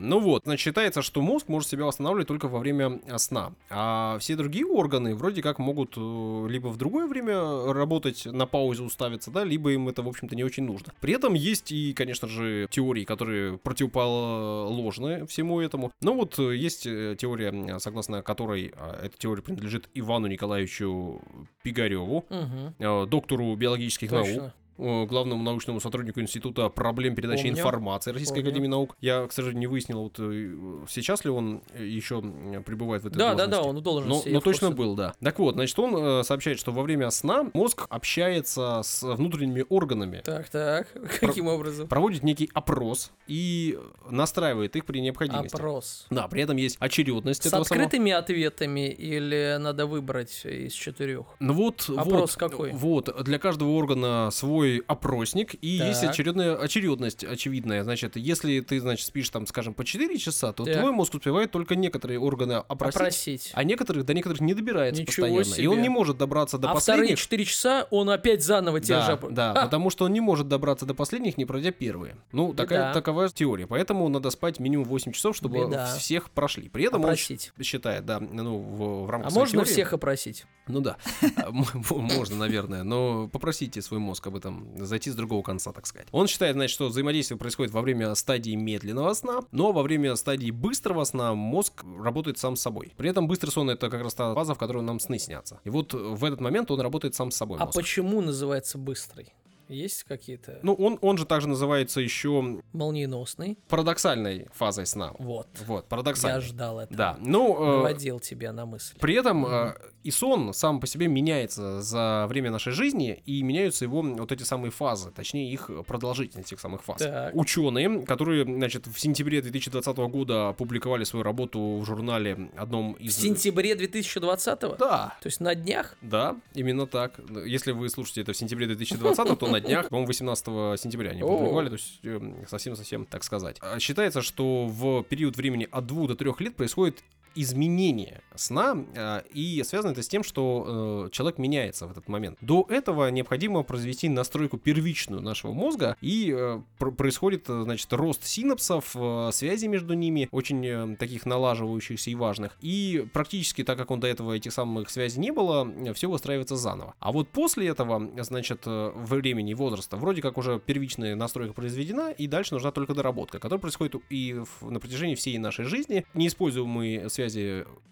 Ну 0.02 0.20
вот, 0.20 0.44
значит, 0.46 0.64
считается, 0.64 1.02
что 1.02 1.22
мозг 1.22 1.48
может 1.48 1.70
себя 1.70 1.86
восстанавливать 1.86 2.28
только 2.28 2.48
во 2.48 2.60
время 2.60 3.00
а, 3.08 3.20
сна. 3.20 3.54
А 3.70 4.18
все 4.20 4.36
другие 4.36 4.66
органы 4.66 5.16
вроде 5.16 5.42
как 5.42 5.60
могут 5.60 5.94
э, 5.96 6.48
либо 6.50 6.68
в 6.68 6.78
другое 6.78 7.08
время 7.08 7.72
работать, 7.72 8.26
на 8.26 8.48
паузе 8.48 8.82
уставиться, 8.82 9.30
да, 9.30 9.44
либо 9.44 9.72
им 9.72 9.90
это, 9.90 10.02
в 10.02 10.08
общем-то, 10.08 10.36
не 10.36 10.44
очень 10.44 10.64
нужно. 10.64 10.94
При 11.02 11.14
этом 11.14 11.36
есть 11.36 11.72
и, 11.72 11.94
конечно 11.94 12.28
же, 12.28 12.68
теории, 12.72 13.04
которые 13.04 13.60
противоположны 13.60 15.28
всему 15.28 15.62
этому. 15.62 15.92
Но 16.02 16.16
вот 16.16 16.40
э, 16.40 16.56
есть 16.56 16.88
э, 16.88 17.16
теория, 17.18 17.80
согласно 17.80 18.24
которой 18.24 18.74
а, 18.78 19.06
эта 19.06 19.18
теория 19.18 19.44
принадлежит 19.44 19.90
Ивану 19.94 20.28
Николаевичу 20.28 21.22
Пигареву, 21.62 22.26
э, 22.30 23.06
доктору 23.08 23.56
биологических 23.56 24.12
наук 24.12 24.28
Точно. 24.28 24.42
э, 24.42 24.61
главному 25.06 25.44
научному 25.44 25.80
сотруднику 25.80 26.20
Института 26.22 26.70
проблем 26.70 27.16
передачи 27.16 27.44
Помню. 27.44 27.58
информации 27.60 28.12
Российской 28.12 28.36
Помню. 28.36 28.50
Академии 28.50 28.68
Наук. 28.68 28.98
Я, 29.02 29.28
к 29.28 29.32
сожалению, 29.32 29.60
не 29.62 29.68
выяснил, 29.68 30.04
вот 30.04 30.16
э, 30.20 30.56
сейчас 30.90 31.24
ли 31.24 31.32
он 31.32 31.62
еще 31.78 32.16
м, 32.20 32.64
пребывает 32.64 33.04
в 33.04 33.08
этой 33.08 33.18
Да, 33.18 33.36
да, 33.36 33.48
да, 33.48 33.62
он 33.62 33.82
должен 33.82 34.10
Но, 34.10 34.22
но 34.26 34.40
точно 34.40 34.72
был, 34.72 34.96
да. 34.96 35.14
Так 35.22 35.40
вот, 35.40 35.56
значит, 35.56 35.78
он 35.80 35.96
э, 35.96 36.24
сообщает, 36.24 36.60
что 36.60 36.72
во 36.72 36.82
время 36.84 37.10
сна 37.12 37.50
мозг 37.54 37.86
общается 37.90 38.82
с 38.84 39.04
внутренними 39.04 39.66
органами, 39.70 40.22
Так, 40.24 40.50
так. 40.50 40.88
Каким 41.20 41.48
образом? 41.48 41.88
проводит 41.88 42.24
некий 42.24 42.50
опрос 42.54 43.12
и 43.28 43.78
настраивает 44.10 44.76
их 44.76 44.86
при 44.86 45.00
необходимости. 45.00 45.56
Опрос. 45.56 46.06
Да, 46.10 46.28
при 46.28 46.42
этом 46.42 46.58
есть 46.58 46.78
очередность 46.80 47.44
С 47.44 47.46
этого 47.48 47.64
самого- 47.64 47.86
открытыми 47.86 48.12
ответами 48.12 48.90
или 48.90 49.58
надо 49.60 49.86
выбрать 49.86 50.46
из 50.46 50.74
четырех? 50.74 51.26
Ну 51.40 51.54
вот, 51.54 51.90
Опрос 51.90 52.32
вот, 52.32 52.36
какой? 52.36 52.72
Вот, 52.72 53.24
для 53.24 53.40
каждого 53.40 53.70
органа 53.72 54.30
свой 54.32 54.71
опросник, 54.80 55.56
и 55.62 55.78
Так. 55.80 55.88
есть 55.90 56.04
очередная 56.04 56.56
очередность 56.56 57.24
очевидная. 57.24 57.84
Значит, 57.84 58.16
если 58.16 58.60
ты, 58.62 58.80
значит, 58.80 59.06
спишь 59.06 59.30
там, 59.30 59.46
скажем, 59.48 59.74
по 59.74 59.84
4 59.86 60.18
часа, 60.18 60.54
то 60.54 60.64
Так. 60.66 60.78
твой 60.80 60.92
мозг 60.92 61.14
успевает 61.16 61.52
только 61.52 61.76
некоторые 61.76 62.20
органы 62.20 62.54
опросить, 62.54 62.96
Опросить. 62.96 63.52
а 63.54 63.64
некоторых 63.64 64.06
до 64.06 64.14
некоторых 64.14 64.42
не 64.42 64.54
добирается 64.54 65.02
Ничего 65.02 65.28
постоянно. 65.28 65.42
И 65.42 65.44
себе. 65.58 65.70
он 65.70 65.82
не 65.82 65.90
может 65.90 66.18
добраться 66.18 66.58
до 66.58 66.70
а 66.72 66.76
вторые 66.80 67.02
последних. 67.04 67.20
четыре 67.20 67.46
часа 67.46 67.88
он 67.92 68.10
опять 68.10 68.44
заново 68.44 68.80
те 68.80 68.94
Да, 68.94 69.06
же... 69.06 69.20
да, 69.32 69.52
А, 69.54 69.66
потому 69.66 69.90
что 69.90 70.06
он 70.06 70.14
не 70.14 70.22
может 70.22 70.48
добраться 70.48 70.86
до 70.86 70.94
последних, 70.94 71.38
не 71.38 71.46
пройдя 71.46 71.72
первые. 71.72 72.16
Ну, 72.32 72.52
Беда. 72.52 72.64
такая, 72.64 72.94
такова 72.94 73.30
теория. 73.30 73.68
Поэтому 73.68 74.08
надо 74.10 74.30
спать 74.30 74.60
минимум 74.60 74.86
8 74.86 75.12
часов, 75.12 75.36
чтобы 75.36 75.66
Беда. 75.68 75.96
всех 75.98 76.30
прошли. 76.32 76.70
При 76.70 76.86
этом 76.86 77.02
Опросить. 77.02 77.52
он 77.58 77.64
считает, 77.64 78.06
да, 78.06 78.20
ну, 78.20 78.58
в, 78.58 79.06
в 79.06 79.10
А 79.10 79.12
рамках 79.12 79.32
своей 79.32 79.42
можно 79.42 79.60
теории- 79.62 79.72
всех 79.74 79.94
опросить? 79.94 80.46
Ну 80.68 80.80
да, 80.82 80.98
А, 81.38 81.52
можно, 81.52 82.36
наверное, 82.36 82.84
но 82.84 83.28
попросите 83.28 83.82
свой 83.82 84.00
мозг 84.00 84.28
об 84.28 84.36
этом 84.36 84.51
зайти 84.78 85.12
с 85.12 85.16
другого 85.16 85.42
конца, 85.42 85.72
так 85.72 85.86
сказать. 85.86 86.08
Он 86.12 86.28
считает, 86.28 86.56
значит, 86.56 86.74
что 86.74 86.88
взаимодействие 86.88 87.38
происходит 87.38 87.74
во 87.74 87.82
время 87.82 88.14
стадии 88.16 88.56
медленного 88.56 89.14
сна, 89.14 89.40
но 89.52 89.72
во 89.72 89.84
время 89.84 90.16
стадии 90.16 90.52
быстрого 90.52 91.04
сна 91.04 91.34
мозг 91.34 91.84
работает 92.04 92.38
сам 92.38 92.56
с 92.56 92.62
собой. 92.62 92.94
При 92.98 93.10
этом 93.10 93.28
быстрый 93.28 93.50
сон 93.50 93.70
это 93.70 93.90
как 93.90 94.02
раз 94.02 94.14
та 94.14 94.34
фаза, 94.34 94.54
в 94.56 94.58
которой 94.58 94.84
нам 94.84 95.00
сны 95.00 95.20
снятся. 95.20 95.60
И 95.64 95.70
вот 95.70 95.94
в 95.94 96.24
этот 96.24 96.42
момент 96.42 96.72
он 96.72 96.82
работает 96.82 97.16
сам 97.16 97.32
с 97.32 97.36
собой. 97.36 97.60
А 97.60 97.66
мозг. 97.66 97.76
почему 97.76 98.22
называется 98.22 98.78
быстрый? 98.78 99.34
Есть 99.72 100.04
какие-то 100.04 100.60
Ну, 100.64 100.74
он, 100.74 100.98
он 101.02 101.18
же 101.18 101.26
также 101.26 101.48
называется 101.48 102.02
еще 102.02 102.62
молниеносный? 102.74 103.58
парадоксальной 103.70 104.48
фазой 104.54 104.86
сна. 104.86 105.14
Вот. 105.18 105.48
Вот, 105.66 105.84
Я 105.86 105.90
парадоксальной. 105.90 106.42
ждал 106.42 106.80
этого. 106.80 106.98
Да, 106.98 107.18
ну, 107.20 107.56
э, 107.56 107.78
Наводил 107.78 108.20
тебя 108.20 108.52
на 108.52 108.66
мысль. 108.66 108.96
При 109.00 109.16
этом 109.16 109.46
э, 109.46 109.74
и 110.04 110.12
сон 110.12 110.54
сам 110.54 110.80
по 110.80 110.88
себе 110.88 111.08
меняется 111.08 111.82
за 111.82 112.26
время 112.28 112.52
нашей 112.52 112.74
жизни, 112.74 113.22
и 113.26 113.42
меняются 113.44 113.86
его 113.86 114.02
вот 114.02 114.32
эти 114.32 114.44
самые 114.44 114.72
фазы, 114.72 115.12
точнее 115.12 115.52
их 115.52 115.70
продолжительность 115.88 116.52
этих 116.52 116.60
самых 116.60 116.84
фаз. 116.84 116.98
Так. 117.00 117.34
Ученые, 117.36 118.02
которые, 118.06 118.44
значит, 118.44 118.88
в 118.88 119.00
сентябре 119.00 119.42
2020 119.42 119.98
года 119.98 120.50
опубликовали 120.50 121.04
свою 121.06 121.24
работу 121.24 121.78
в 121.78 121.86
журнале 121.86 122.50
одном 122.58 122.96
В 122.96 123.00
из... 123.00 123.16
сентябре 123.18 123.74
2020-го? 123.74 124.76
Да, 124.76 125.16
То 125.22 125.28
есть 125.28 125.40
на 125.40 125.56
днях? 125.56 125.96
да, 126.02 126.36
именно 126.54 126.88
так. 126.88 127.20
Если 127.46 127.72
вы 127.72 127.90
слушаете 127.90 128.22
это 128.22 128.34
в 128.34 128.38
сентябре 128.38 128.68
2020, 128.68 129.40
то 129.40 129.48
на 129.48 129.61
днях, 129.62 129.90
по-моему, 129.90 130.08
18 130.08 130.46
сентября 130.80 131.12
они 131.12 131.22
опубликовали, 131.22 131.70
то 131.70 131.76
есть 131.76 132.00
эм, 132.04 132.36
совсем-совсем, 132.48 133.06
так 133.06 133.24
сказать. 133.24 133.58
А 133.62 133.80
Считается, 133.80 134.22
что 134.22 134.68
в 134.68 135.04
период 135.04 135.38
времени 135.38 135.68
от 135.72 135.86
2 135.88 136.08
до 136.08 136.16
3 136.16 136.32
лет 136.40 136.56
происходит 136.56 137.04
изменение 137.36 138.22
сна, 138.36 138.78
э, 138.96 139.22
и 139.34 139.64
связано 139.64 139.92
это 139.92 140.02
с 140.02 140.08
тем, 140.08 140.24
что 140.24 141.06
э, 141.08 141.10
человек 141.12 141.38
меняется 141.38 141.88
в 141.88 141.92
этот 141.92 142.08
момент. 142.08 142.38
До 142.42 142.66
этого 142.70 143.10
необходимо 143.10 143.64
произвести 143.64 144.10
настройку 144.10 144.58
первичную 144.58 145.22
нашего 145.22 145.54
мозга, 145.54 145.96
и 146.02 146.34
э, 146.36 146.62
пр- 146.78 146.92
происходит, 146.92 147.46
э, 147.50 147.62
значит, 147.64 147.92
рост 147.94 148.26
синапсов, 148.26 148.96
связей 149.34 149.68
между 149.68 149.94
ними, 149.94 150.28
очень 150.32 150.96
таких 150.98 151.26
налаживающихся 151.26 152.10
и 152.10 152.16
важных. 152.16 152.58
И 152.62 153.06
практически, 153.14 153.64
так 153.64 153.78
как 153.78 153.92
он 153.92 154.00
до 154.00 154.08
этого 154.08 154.34
этих 154.34 154.54
самых 154.54 154.90
связей 154.90 155.20
не 155.20 155.32
было, 155.32 155.94
все 155.94 156.10
выстраивается 156.10 156.56
заново. 156.56 156.96
А 157.00 157.12
вот 157.12 157.30
после 157.30 157.68
этого, 157.68 158.12
значит, 158.24 158.62
времени 158.66 159.54
возраста, 159.54 159.98
вроде 159.98 160.22
как 160.22 160.38
уже 160.38 160.60
первичная 160.60 161.16
настройка 161.16 161.54
произведена, 161.54 162.12
и 162.12 162.28
дальше 162.28 162.54
нужна 162.54 162.72
только 162.72 162.94
доработка, 162.94 163.40
которая 163.40 163.62
происходит 163.62 163.96
и 164.10 164.42
на 164.62 164.80
протяжении 164.80 165.16
всей 165.16 165.38
нашей 165.38 165.66
жизни. 165.66 166.06
Неиспользуемые 166.14 167.10
связи 167.10 167.21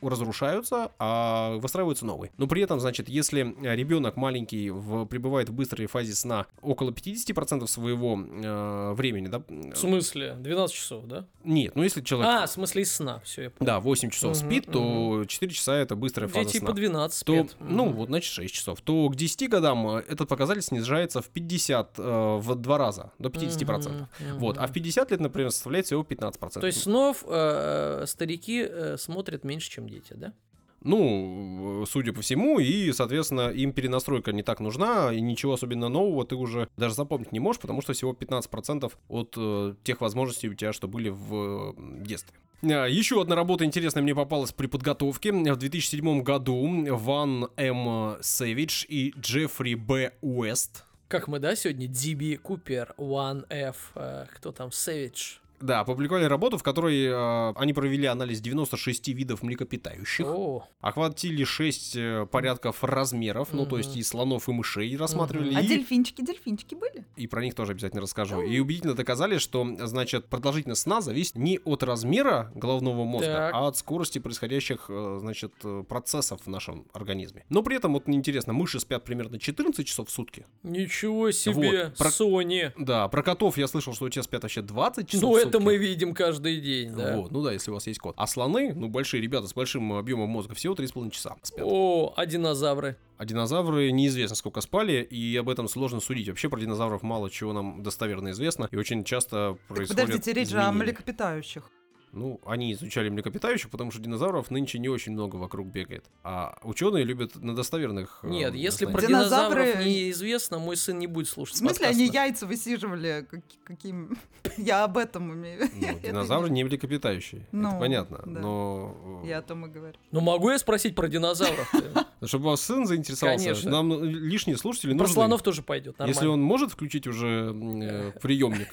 разрушаются, 0.02 0.92
а 1.00 1.56
выстраиваются 1.58 2.06
новые. 2.06 2.32
Но 2.38 2.48
при 2.48 2.62
этом, 2.62 2.80
значит, 2.80 3.10
если 3.10 3.56
э, 3.66 3.76
ребенок 3.76 4.16
маленький 4.16 4.70
в, 4.70 5.06
пребывает 5.06 5.50
в 5.50 5.54
быстрой 5.54 5.88
фазе 5.88 6.14
сна 6.16 6.48
около 6.62 6.92
50% 6.92 7.68
своего 7.68 8.18
э, 8.20 8.94
времени, 8.94 9.28
да? 9.28 9.44
В 9.48 9.76
смысле? 9.76 10.36
12 10.40 10.76
часов, 10.76 11.06
да? 11.06 11.26
Нет, 11.44 11.76
ну 11.76 11.84
если 11.84 12.02
человек... 12.02 12.32
А, 12.34 12.46
в 12.48 12.52
смысле 12.52 12.84
из 12.84 12.94
сна, 12.94 13.20
все, 13.24 13.44
я 13.44 13.50
понял. 13.50 13.66
Да, 13.66 13.80
8 13.80 14.10
часов 14.10 14.38
Мгм, 14.38 14.48
спит, 14.48 14.66
то 14.72 15.26
4 15.28 15.52
часа 15.52 15.76
это 15.76 15.96
быстрая 15.96 16.28
фаза 16.30 16.46
Дети 16.46 16.58
сна 16.60 16.68
по 16.68 16.74
12 16.74 17.26
то, 17.26 17.34
спят. 17.44 17.56
ну, 17.60 17.86
Мгм. 17.86 17.94
вот, 17.96 18.08
значит, 18.08 18.32
6 18.32 18.54
часов, 18.54 18.82
то 18.82 19.10
к 19.10 19.16
10 19.16 19.50
годам 19.50 19.98
э, 19.98 20.04
этот 20.08 20.28
показатель 20.30 20.62
снижается 20.62 21.22
в 21.22 21.28
50, 21.30 21.96
э, 21.98 22.38
в 22.40 22.56
два 22.56 22.78
раза, 22.78 23.12
до 23.20 23.30
50%. 23.30 24.08
Мгм, 24.20 24.38
Вот, 24.40 24.58
а 24.58 24.62
в 24.62 24.70
мгм. 24.70 24.74
50 24.74 25.12
лет, 25.12 25.20
например, 25.20 25.52
составляет 25.52 25.86
всего 25.86 26.04
15%. 26.04 26.62
То 26.62 26.68
есть 26.68 26.82
снов 26.84 27.24
э, 27.28 28.06
старики 28.08 28.66
э, 28.68 28.96
смотрят 28.98 29.19
меньше, 29.44 29.70
чем 29.70 29.90
дети, 29.90 30.14
да? 30.14 30.34
Ну, 30.82 31.86
судя 31.86 32.14
по 32.14 32.22
всему, 32.22 32.60
и, 32.60 32.92
соответственно, 32.94 33.50
им 33.50 33.74
перенастройка 33.74 34.32
не 34.32 34.44
так 34.44 34.62
нужна, 34.62 35.14
и 35.14 35.20
ничего 35.20 35.54
особенно 35.54 35.90
нового 35.90 36.26
ты 36.26 36.36
уже 36.36 36.70
даже 36.78 36.96
запомнить 36.96 37.32
не 37.34 37.40
можешь, 37.40 37.62
потому 37.62 37.82
что 37.82 37.92
всего 37.94 38.14
15% 38.14 38.92
от 39.10 39.34
э, 39.38 39.76
тех 39.84 40.00
возможностей 40.00 40.48
у 40.48 40.54
тебя, 40.54 40.72
что 40.72 40.88
были 40.88 41.10
в 41.10 41.74
э, 41.78 42.02
детстве. 42.02 42.34
А, 42.64 42.86
Еще 42.86 43.22
одна 43.22 43.36
работа 43.36 43.66
интересная 43.66 44.04
мне 44.04 44.16
попалась 44.16 44.54
при 44.54 44.68
подготовке. 44.68 45.34
В 45.34 45.58
2007 45.58 46.22
году 46.24 46.86
Ван 46.96 47.50
М. 47.58 48.16
Сэвидж 48.22 48.86
и 48.88 49.14
Джеффри 49.20 49.74
Б. 49.76 50.14
Уэст 50.22 50.86
Как 51.10 51.28
мы, 51.28 51.40
да, 51.40 51.58
сегодня? 51.58 51.88
DB 51.88 52.38
Купер, 52.38 52.94
One 52.98 53.46
F, 53.50 53.92
э, 53.96 54.28
кто 54.34 54.54
там, 54.54 54.70
Savage. 54.70 55.39
Да, 55.62 55.82
опубликовали 55.82 56.26
работу, 56.26 56.58
в 56.58 56.64
которой 56.64 57.06
э, 57.06 57.54
они 57.56 57.74
провели 57.74 58.06
анализ 58.06 58.40
96 58.42 59.08
видов 59.10 59.44
млекопитающих. 59.44 60.26
О, 60.28 60.68
Охватили 60.82 61.44
6 61.44 61.96
э, 61.96 62.28
порядков 62.32 62.84
размеров, 62.84 63.50
ну 63.54 63.66
то 63.66 63.78
есть 63.78 63.96
и 63.96 64.04
слонов, 64.04 64.48
и 64.50 64.52
мышей 64.52 64.96
рассматривали. 64.96 65.54
А 65.56 65.62
и... 65.62 65.68
дельфинчики, 65.68 66.22
дельфинчики 66.22 66.76
были? 66.76 67.06
И 67.16 67.28
про 67.28 67.44
них 67.44 67.56
тоже 67.56 67.74
обязательно 67.74 68.02
расскажу. 68.02 68.42
И 68.42 68.60
убедительно 68.60 68.94
доказали, 68.94 69.38
что, 69.38 69.68
значит, 69.86 70.26
продолжительность 70.28 70.82
сна 70.82 71.02
зависит 71.02 71.36
не 71.36 71.60
от 71.66 71.84
размера 71.84 72.52
головного 72.56 73.04
мозга, 73.06 73.34
Так. 73.34 73.54
а 73.54 73.68
от 73.68 73.78
скорости 73.78 74.20
происходящих, 74.20 74.86
э, 74.90 75.18
значит, 75.22 75.54
э, 75.64 75.84
процессов 75.88 76.42
в 76.46 76.48
нашем 76.50 76.86
организме. 76.94 77.46
Но 77.50 77.64
при 77.64 77.78
этом, 77.78 77.94
вот 77.94 78.08
интересно, 78.08 78.54
мыши 78.54 78.80
спят 78.80 79.04
примерно 79.04 79.40
14 79.40 79.86
часов 79.86 80.10
в 80.10 80.12
сутки. 80.12 80.46
ничего 80.64 81.32
себе, 81.32 81.86
Вот, 81.88 81.98
про- 81.98 82.10
Sony. 82.10 82.72
Да, 82.78 83.08
про 83.08 83.24
котов 83.24 83.58
я 83.58 83.68
слышал, 83.68 83.94
что 83.94 84.06
у 84.06 84.10
тебя 84.10 84.24
спят 84.24 84.44
вообще 84.44 84.62
20 84.62 85.08
часов 85.10 85.24
Ну, 85.24 85.38
это 85.50 85.60
мы 85.60 85.78
видим 85.78 86.14
каждый 86.14 86.60
день, 86.60 86.96
да. 86.96 87.18
Вот, 87.18 87.32
ну 87.32 87.44
да, 87.44 87.52
если 87.52 87.72
у 87.72 87.74
вас 87.76 87.88
есть 87.88 88.00
кот. 88.00 88.16
А 88.18 88.28
слоны, 88.28 88.74
ну 88.74 88.88
большие 88.88 89.22
ребята 89.22 89.48
с 89.48 89.54
большим 89.54 89.94
объемом 89.94 90.30
мозга, 90.30 90.56
всего 90.56 90.74
3,5 90.74 91.12
часа 91.12 91.36
спят. 91.44 91.66
О, 91.68 92.14
а 92.16 92.26
динозавры? 92.26 92.98
А 93.18 93.26
динозавры 93.26 93.92
неизвестно 93.92 94.36
сколько 94.36 94.62
спали, 94.62 95.02
и 95.02 95.36
об 95.36 95.50
этом 95.50 95.68
сложно 95.68 96.00
судить. 96.00 96.30
Вообще 96.30 96.50
про 96.50 96.60
динозавров 96.60 97.04
мало 97.04 97.30
чего 97.30 97.52
нам 97.52 97.84
достоверно 97.84 98.32
известно, 98.32 98.70
и 98.72 98.78
очень 98.78 99.04
часто 99.04 99.58
происходит 99.68 100.02
Подождите, 100.02 100.34
речь 100.34 100.50
же 100.50 100.62
о 100.62 100.72
млекопитающих. 100.72 101.70
Ну, 102.12 102.40
они 102.46 102.74
изучали 102.74 103.10
млекопитающих, 103.10 103.70
потому 103.70 103.92
что 103.92 104.02
динозавров 104.02 104.50
нынче 104.52 104.80
не 104.80 104.90
очень 104.90 105.12
много 105.14 105.36
вокруг 105.36 105.68
бегает. 105.68 106.06
А 106.24 106.58
ученые 106.64 107.04
любят 107.04 107.36
на 107.36 107.56
достоверных... 107.56 108.20
э, 108.24 108.28
Нет, 108.30 108.56
если 108.56 108.86
про. 108.86 109.00
Динозавры- 109.02 109.08
динозавров 109.08 109.86
неизвестно, 109.86 110.60
мой 110.60 110.76
сын 110.78 110.98
не 110.98 111.08
будет 111.08 111.28
слушать 111.28 111.56
В 111.56 111.60
смысле, 111.60 111.86
подкаста. 111.88 112.02
они 112.04 112.12
яйца 112.12 112.46
высиживали? 112.48 113.28
Как- 113.30 113.44
каким? 113.64 114.18
Я 114.58 114.84
об 114.84 114.98
этом 114.98 115.34
имею. 115.34 115.70
Ну, 115.76 116.00
динозавры 116.04 116.50
не 116.50 116.64
млекопитающие, 116.64 117.42
это 117.42 117.50
Ну, 117.52 117.80
понятно. 117.80 118.22
да. 118.26 118.40
Но... 118.40 119.22
э, 119.24 119.28
Я 119.28 119.38
о 119.40 119.42
том 119.42 119.66
и 119.66 119.70
говорю. 119.70 119.96
Ну, 120.12 120.22
могу 120.22 120.50
я 120.50 120.58
спросить 120.60 120.96
про 120.96 121.08
динозавров? 121.08 121.72
Чтобы 122.24 122.46
вас 122.46 122.62
сын 122.62 122.86
заинтересовался, 122.86 123.46
Конечно. 123.46 123.72
нам 123.72 124.04
лишние 124.04 124.58
слушатели 124.58 124.92
Про 124.92 125.00
нужны. 125.04 125.14
слонов 125.14 125.42
тоже 125.42 125.62
пойдет, 125.62 125.96
Если 126.06 126.28
он 126.28 126.42
может 126.42 126.72
включить 126.72 127.08
уже 127.08 128.14
приемник, 128.22 128.68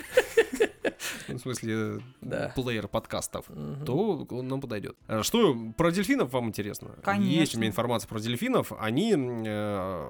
в 1.29 1.39
смысле 1.39 2.01
Да. 2.21 2.53
плеер 2.55 2.89
подкастов, 2.89 3.49
Мгм. 3.49 3.85
то 3.85 4.27
он 4.31 4.49
нам 4.49 4.61
подойдет. 4.61 4.97
А 5.07 5.23
Что 5.23 5.57
про 5.77 5.91
дельфинов 5.91 6.33
вам 6.33 6.49
интересно? 6.49 6.89
Есть 6.89 6.99
у 6.99 7.03
Конечно. 7.03 7.59
меня 7.59 7.69
информация 7.69 8.09
про 8.09 8.19
дельфинов. 8.21 8.73
Они 8.79 9.15
э, 9.17 10.09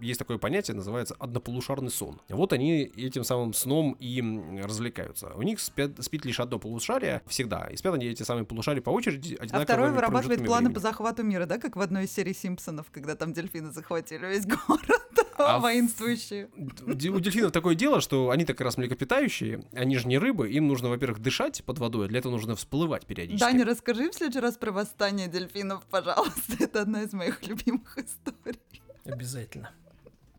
есть 0.00 0.18
такое 0.18 0.38
понятие, 0.38 0.74
называется 0.76 1.14
однополушарный 1.18 1.90
сон. 1.90 2.20
Вот 2.28 2.52
они 2.52 2.82
этим 2.82 3.24
самым 3.24 3.52
сном 3.52 3.96
и 3.98 4.20
развлекаются. 4.62 5.32
У 5.34 5.42
них 5.42 5.60
спят, 5.60 5.92
спит 6.00 6.24
лишь 6.24 6.40
одно 6.40 6.58
полушарие 6.58 7.22
всегда. 7.26 7.66
И 7.66 7.76
спят 7.76 7.94
они 7.94 8.06
эти 8.06 8.22
самые 8.22 8.44
полушария 8.44 8.82
по 8.82 8.90
очереди. 8.90 9.38
А 9.50 9.60
второй 9.60 9.92
вырабатывает 9.92 10.44
планы 10.44 10.66
времени. 10.66 10.74
по 10.74 10.80
захвату 10.80 11.22
мира, 11.22 11.46
да, 11.46 11.58
как 11.58 11.76
в 11.76 11.80
одной 11.80 12.04
из 12.04 12.12
серий 12.12 12.34
Симпсонов, 12.34 12.86
когда 12.90 13.14
там 13.14 13.32
дельфины 13.32 13.70
захватили 13.72 14.26
весь 14.26 14.46
город, 14.66 15.26
А 15.38 15.58
воинствующие. 15.58 16.48
У 16.56 16.94
дельфинов 17.20 17.52
такое 17.52 17.74
дело, 17.74 18.00
что 18.00 18.30
они 18.30 18.44
так 18.44 18.60
раз 18.60 18.76
млекопитающие, 18.76 19.64
они 19.72 19.96
же 19.96 20.08
не 20.08 20.18
рыбы, 20.18 20.50
им 20.50 20.66
нужно, 20.68 20.88
во-первых, 20.88 21.20
дышать 21.20 21.62
под 21.64 21.78
водой, 21.78 22.06
а 22.06 22.08
для 22.08 22.18
этого 22.18 22.32
нужно 22.32 22.56
всплывать 22.56 23.06
периодически. 23.06 23.40
Даня, 23.40 23.64
расскажи 23.64 24.10
в 24.10 24.14
следующий 24.14 24.40
раз 24.40 24.56
про 24.56 24.72
восстание 24.72 25.28
дельфинов, 25.28 25.84
пожалуйста. 25.90 26.40
Это 26.58 26.82
одна 26.82 27.02
из 27.02 27.12
моих 27.12 27.46
любимых 27.46 27.98
историй. 27.98 28.60
Обязательно. 29.04 29.70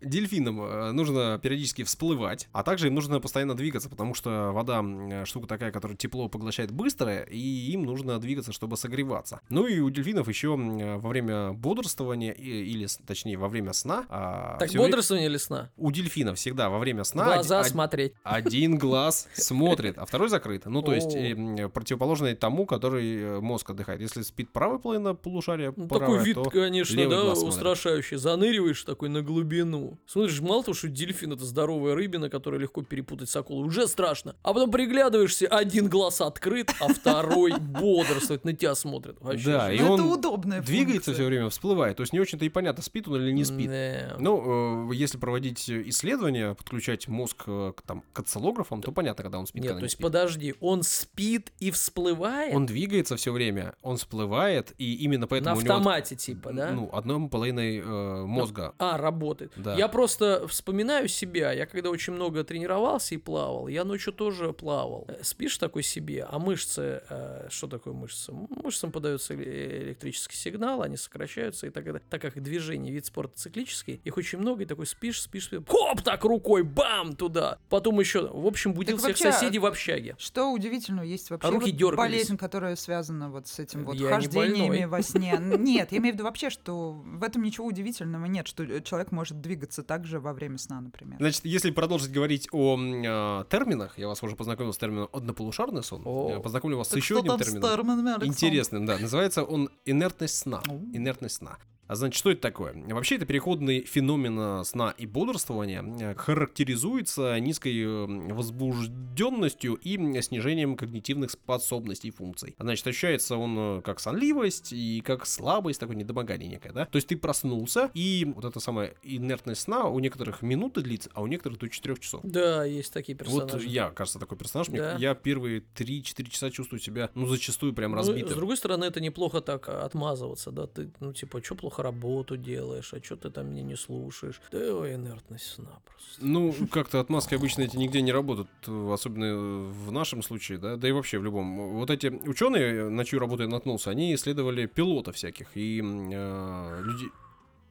Дельфинам 0.02 0.62
э, 0.62 0.92
нужно 0.92 1.40
периодически 1.42 1.84
всплывать, 1.84 2.48
а 2.52 2.64
также 2.64 2.88
им 2.88 2.96
нужно 2.96 3.20
постоянно 3.20 3.56
двигаться, 3.56 3.90
потому 3.90 4.14
что 4.14 4.52
вода 4.54 4.82
э, 4.84 5.26
штука 5.26 5.48
такая, 5.48 5.72
которая 5.72 5.98
тепло 5.98 6.30
поглощает 6.30 6.72
быстро, 6.72 7.22
и 7.24 7.38
им 7.72 7.84
нужно 7.84 8.18
двигаться, 8.20 8.54
чтобы 8.54 8.78
согреваться. 8.78 9.42
Ну 9.50 9.68
и 9.68 9.80
у 9.80 9.90
дельфинов 9.90 10.28
еще 10.28 10.58
э, 10.58 10.98
во 10.98 11.10
время 11.10 11.52
бодрствования, 11.52 12.32
или 12.32 12.88
точнее 13.06 13.38
во 13.38 13.50
время 13.50 13.74
сна... 13.74 14.06
а, 14.10 14.58
Так, 14.58 14.72
бодрствование 14.74 15.28
или 15.28 15.38
сна? 15.38 15.70
У 15.78 15.92
дельфинов 15.92 16.38
всегда 16.38 16.70
во 16.70 16.80
время 16.80 17.04
сна... 17.04 17.26
Глаза 17.26 17.62
оди- 17.62 17.70
смотреть. 17.70 18.14
Один 18.24 18.78
глаз 18.78 19.28
смотрит, 19.34 19.98
а 19.98 20.06
второй 20.06 20.30
закрыт. 20.30 20.66
Ну, 20.66 20.82
то 20.82 20.94
есть 20.94 21.14
О. 21.16 21.20
э, 21.20 21.32
м, 21.32 21.72
противоположный 21.72 22.36
тому, 22.36 22.66
который 22.66 23.42
мозг 23.42 23.70
отдыхает. 23.70 24.02
Если 24.02 24.22
спит 24.22 24.52
правая 24.54 24.78
половина 24.80 25.14
полушария, 25.16 25.74
Ну, 25.76 25.88
правая, 25.88 26.08
такой 26.08 26.26
вид, 26.26 26.38
конечно, 26.52 27.10
да, 27.10 27.34
устрашающий. 27.34 28.18
Заныриваешь 28.18 28.84
такой 28.84 29.10
на 29.10 29.22
глубину. 29.22 29.89
Смотришь, 30.06 30.40
мало 30.42 30.64
того, 30.64 30.76
что 30.76 30.88
дельфин 30.88 31.34
это 31.34 31.46
здоровая 31.46 31.96
рыбина, 31.96 32.30
которую 32.30 32.62
легко 32.62 32.82
перепутать 32.82 33.30
с 33.30 33.36
акулой, 33.36 33.68
уже 33.68 33.88
страшно. 33.88 34.36
А 34.44 34.54
потом 34.54 34.72
приглядываешься, 34.72 35.48
один 35.48 35.88
глаз 35.90 36.22
открыт, 36.22 36.72
а 36.80 36.94
второй 36.94 37.58
бодрствует, 37.60 38.44
на 38.46 38.54
тебя 38.54 38.76
смотрит. 38.76 39.18
Вообще 39.20 39.46
Да, 39.46 39.70
же. 39.70 39.78
и 39.78 39.80
Ну, 39.80 39.94
это 39.96 40.04
он 40.04 40.12
удобная 40.12 40.62
двигается 40.62 41.14
все 41.14 41.26
время, 41.26 41.50
всплывает. 41.50 41.98
То 41.98 42.02
есть 42.02 42.14
не 42.14 42.20
очень-то 42.20 42.46
и 42.46 42.50
понятно, 42.50 42.84
спит 42.84 43.08
он 43.08 43.22
или 43.22 43.32
не 43.32 43.46
спит. 43.46 43.70
Да. 43.70 44.16
Ну, 44.20 44.92
э, 44.92 44.96
если 44.96 45.18
проводить 45.18 45.70
исследования, 45.70 46.54
подключать 46.54 47.08
мозг 47.08 47.44
э, 47.48 47.74
к, 47.76 47.82
там, 47.82 48.04
к 48.14 48.20
осциллографам, 48.20 48.82
то 48.82 48.92
понятно, 48.92 49.24
когда 49.24 49.40
он 49.40 49.48
спит, 49.48 49.64
Нет, 49.64 49.72
когда 49.72 49.80
то 49.80 49.84
не 49.84 49.86
есть 49.86 49.96
спит. 49.96 50.04
подожди, 50.04 50.56
он 50.60 50.84
спит 50.84 51.52
и 51.60 51.72
всплывает 51.72 52.54
Он 52.54 52.66
двигается 52.66 53.16
все 53.16 53.32
время, 53.32 53.76
он 53.82 53.98
всплывает, 53.98 54.74
и 54.78 54.96
именно 54.96 55.22
на 55.22 55.28
поэтому 55.28 55.58
у 55.58 55.62
него... 55.62 55.74
автомате, 55.74 56.16
типа, 56.16 56.54
да? 56.54 56.72
Ну, 56.72 56.90
одной 56.94 57.30
половиной 57.30 57.80
э, 57.80 58.26
мозга. 58.26 58.74
А, 58.78 58.98
работает. 58.98 59.52
Да. 59.58 59.76
Я 59.80 59.88
просто 59.88 60.48
вспоминаю 60.48 61.08
себя. 61.08 61.52
Я 61.52 61.66
когда 61.66 61.90
очень 61.90 62.14
много 62.14 62.44
тренировался 62.44 63.16
и 63.16 63.18
плавал, 63.18 63.68
я 63.68 63.84
ночью 63.84 64.14
тоже 64.14 64.54
плавал. 64.54 65.06
Э, 65.08 65.20
Спишь 65.24 65.58
такой 65.58 65.84
себе, 65.84 66.26
а 66.30 66.38
мышцы... 66.40 67.02
э, 67.10 67.48
что 67.50 67.68
такое 67.68 67.94
мышцы? 67.94 68.32
Мышцам 68.32 68.92
подается 68.92 69.34
эле- 69.34 69.84
электрический 69.90 70.36
сигнал, 70.36 70.82
они 70.82 70.98
сокращаются, 70.98 71.68
и 71.68 71.70
так, 71.70 71.86
далее. 71.86 72.02
так 72.10 72.22
как 72.22 72.42
движение, 72.42 72.94
вид 72.94 73.06
спорта 73.06 73.38
циклический, 73.38 74.02
их 74.04 74.18
очень 74.18 74.40
много, 74.40 74.64
и 74.64 74.66
такой 74.66 74.86
спишь, 74.86 75.22
спишь, 75.22 75.46
спишь, 75.46 75.62
хоп, 75.68 76.02
так 76.02 76.24
рукой, 76.24 76.64
бам, 76.64 77.16
туда. 77.16 77.58
Потом 77.70 78.00
еще, 78.00 78.28
в 78.28 78.46
общем, 78.46 78.74
будил 78.74 78.98
Так 78.98 79.16
всех 79.16 79.26
вообще, 79.26 79.32
соседей 79.32 79.60
в 79.60 79.66
общаге. 79.66 80.16
Что 80.20 80.52
удивительного, 80.52 81.06
есть 81.06 81.30
вообще 81.30 81.48
А 81.48 81.52
руки 81.52 81.72
вот 81.72 81.78
дергались. 81.78 81.98
болезнь, 81.98 82.38
которая 82.38 82.76
связана 82.76 83.30
вот 83.30 83.48
с 83.48 83.60
этим 83.60 83.86
вот 83.86 83.96
Я 83.96 84.10
хождениями 84.10 84.86
во 84.86 85.02
сне. 85.02 85.38
Нет, 85.40 85.92
я 85.92 85.98
имею 86.00 86.14
в 86.14 86.16
виду 86.16 86.24
вообще, 86.26 86.50
что 86.50 86.92
в 86.94 87.24
этом 87.24 87.44
ничего 87.44 87.68
удивительного 87.68 88.26
нет, 88.26 88.48
что 88.48 88.64
э, 88.64 88.82
человек 88.82 89.12
может 89.12 89.40
двигаться 89.42 89.69
также 89.70 90.20
во 90.20 90.34
время 90.34 90.58
сна, 90.58 90.82
например. 90.82 91.18
Значит, 91.20 91.46
если 91.46 91.72
продолжить 91.72 92.12
говорить 92.12 92.48
о 92.52 92.78
э, 92.78 93.46
терминах, 93.50 93.98
я 93.98 94.08
вас 94.08 94.22
уже 94.24 94.36
познакомил 94.36 94.74
с 94.74 94.78
термином 94.78 95.10
однополушарный 95.14 95.84
сон, 95.84 96.02
О. 96.06 96.32
я 96.32 96.40
познакомлю 96.40 96.78
вас 96.78 96.90
с 96.90 96.96
еще 96.96 97.20
одним 97.20 97.38
термином. 97.38 97.64
Александр? 97.90 98.26
Интересным, 98.26 98.86
да. 98.86 98.98
Называется 98.98 99.44
он 99.44 99.70
инертность 99.86 100.38
сна. 100.38 100.62
О. 100.68 100.74
Инертность 100.94 101.36
сна. 101.38 101.58
А 101.90 101.96
значит, 101.96 102.18
что 102.20 102.30
это 102.30 102.40
такое? 102.40 102.74
Вообще, 102.94 103.16
это 103.16 103.26
переходный 103.26 103.82
феномен 103.82 104.64
сна 104.64 104.94
и 104.96 105.08
бодрствования, 105.08 105.84
э, 106.00 106.14
характеризуется 106.16 107.40
низкой 107.40 107.82
э, 107.82 108.34
возбужденностью 108.34 109.74
и 109.74 110.22
снижением 110.22 110.76
когнитивных 110.78 111.32
способностей 111.32 112.10
и 112.10 112.12
функций. 112.12 112.56
Значит, 112.60 112.86
ощущается 112.86 113.38
он 113.38 113.80
э, 113.80 113.82
как 113.82 114.00
сонливость 114.00 114.72
и 114.72 115.02
как 115.02 115.26
слабость, 115.26 115.80
такое 115.80 115.96
недомогание 115.96 116.48
некое, 116.48 116.72
да? 116.72 116.86
То 116.86 116.98
есть 116.98 117.08
ты 117.08 117.18
проснулся, 117.18 117.90
и 117.96 118.32
вот 118.36 118.46
эта 118.46 118.60
самая 118.60 118.94
инертность 119.04 119.62
сна 119.62 119.86
у 119.86 119.98
некоторых 120.00 120.42
минуты 120.44 120.82
длится, 120.82 121.10
а 121.14 121.22
у 121.24 121.28
некоторых 121.28 121.58
до 121.60 121.70
4 121.70 121.96
часов. 121.98 122.22
Да, 122.24 122.66
есть 122.66 122.94
такие 122.94 123.18
персонажи. 123.18 123.54
Вот 123.54 123.64
я, 123.64 123.90
кажется, 123.90 124.20
такой 124.20 124.38
персонаж. 124.38 124.70
Мне- 124.70 124.80
Да. 124.80 124.96
Я 125.00 125.16
первые 125.16 125.64
3-4 125.76 126.30
часа 126.30 126.52
чувствую 126.52 126.80
себя, 126.80 127.10
ну, 127.16 127.26
зачастую 127.26 127.74
прям 127.74 127.92
Ну, 127.92 127.98
разбитым. 127.98 128.30
с 128.30 128.34
другой 128.36 128.58
стороны, 128.58 128.86
это 128.86 129.02
неплохо 129.02 129.42
так 129.42 129.68
а, 129.70 129.86
отмазываться, 129.86 130.52
да, 130.52 130.68
ты, 130.68 130.92
ну, 131.00 131.14
типа, 131.14 131.44
что 131.44 131.56
плохо 131.56 131.79
работу 131.82 132.38
делаешь, 132.38 132.94
а 132.94 133.04
что 133.04 133.16
ты 133.16 133.30
там 133.30 133.50
меня 133.52 133.64
не 133.64 133.76
слушаешь? 133.76 134.42
Да, 134.52 134.60
ой, 134.76 134.96
инертность 134.96 135.46
сна 135.46 135.80
просто. 135.86 136.26
Ну, 136.26 136.54
как-то 136.72 137.00
отмазки 137.00 137.36
обычно 137.36 137.64
эти 137.64 137.78
нигде 137.78 138.02
не 138.02 138.12
работают, 138.12 138.50
э, 138.68 138.92
особенно 138.94 139.70
в 139.70 139.92
нашем 139.92 140.24
случае, 140.24 140.58
да, 140.58 140.76
да 140.76 140.88
и 140.88 140.92
вообще 140.92 141.20
в 141.20 141.24
любом. 141.24 141.76
Вот 141.76 141.90
эти 141.90 142.08
ученые, 142.08 142.90
на 142.90 143.06
чью 143.06 143.20
работу 143.20 143.44
я 143.44 143.50
наткнулся, 143.50 143.90
они 143.90 144.14
исследовали 144.14 144.66
пилотов 144.66 145.16
всяких 145.16 145.56
и 145.56 145.82
э, 145.82 146.82
людей. 146.84 147.10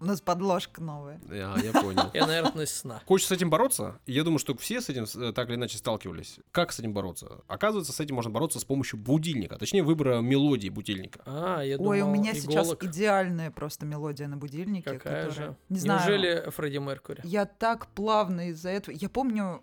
У 0.00 0.04
нас 0.04 0.20
подложка 0.20 0.80
новая. 0.80 1.20
Я, 1.28 1.56
я 1.62 1.72
понял. 1.72 2.10
Инертность 2.14 2.76
сна. 2.76 3.00
Хочешь 3.06 3.26
с 3.26 3.32
этим 3.32 3.50
бороться? 3.50 3.98
Я 4.06 4.22
думаю, 4.22 4.38
что 4.38 4.56
все 4.56 4.80
с 4.80 4.88
этим 4.88 5.06
э, 5.20 5.32
так 5.32 5.48
или 5.48 5.56
иначе 5.56 5.76
сталкивались. 5.78 6.38
Как 6.52 6.72
с 6.72 6.78
этим 6.78 6.92
бороться? 6.92 7.40
Оказывается, 7.48 7.92
с 7.92 7.98
этим 8.00 8.14
можно 8.14 8.30
бороться 8.30 8.60
с 8.60 8.64
помощью 8.64 8.98
будильника, 8.98 9.56
точнее 9.58 9.82
выбора 9.82 10.20
мелодии 10.20 10.68
будильника. 10.68 11.20
А, 11.26 11.62
я 11.62 11.76
Ой, 11.78 12.00
у 12.00 12.04
думал, 12.04 12.14
меня 12.14 12.32
сейчас 12.34 12.66
иголок. 12.66 12.84
идеальная 12.84 13.50
просто 13.50 13.86
мелодия 13.86 14.28
на 14.28 14.36
будильнике. 14.36 14.90
Какая 14.98 15.26
которая- 15.26 15.48
же? 15.48 15.56
Не 15.68 15.78
знаю. 15.80 16.00
Неужели 16.00 16.50
Фредди 16.50 16.78
Меркури? 16.78 17.20
Я 17.24 17.44
так 17.46 17.88
плавно 17.88 18.50
из-за 18.50 18.70
этого. 18.70 18.94
Я 18.96 19.08
помню, 19.08 19.62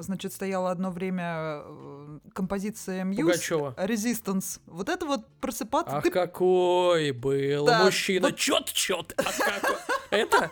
значит, 0.00 0.32
стояла 0.32 0.72
одно 0.72 0.90
время 0.90 1.60
э, 1.64 2.18
композиция 2.32 3.04
Мьюз. 3.04 3.20
Пугачева. 3.20 3.74
Resistance. 3.78 4.60
Вот 4.66 4.88
это 4.88 5.06
вот 5.06 5.26
просыпаться. 5.40 5.96
Ах, 5.98 6.02
ты- 6.02 6.10
какой 6.10 7.12
был 7.12 7.66
Да, 7.66 7.84
мужчина. 7.84 8.28
вот- 8.28 8.36
Чет-чет. 8.36 9.14
А 9.18 9.22
какой? 9.22 9.75
Это? 10.10 10.50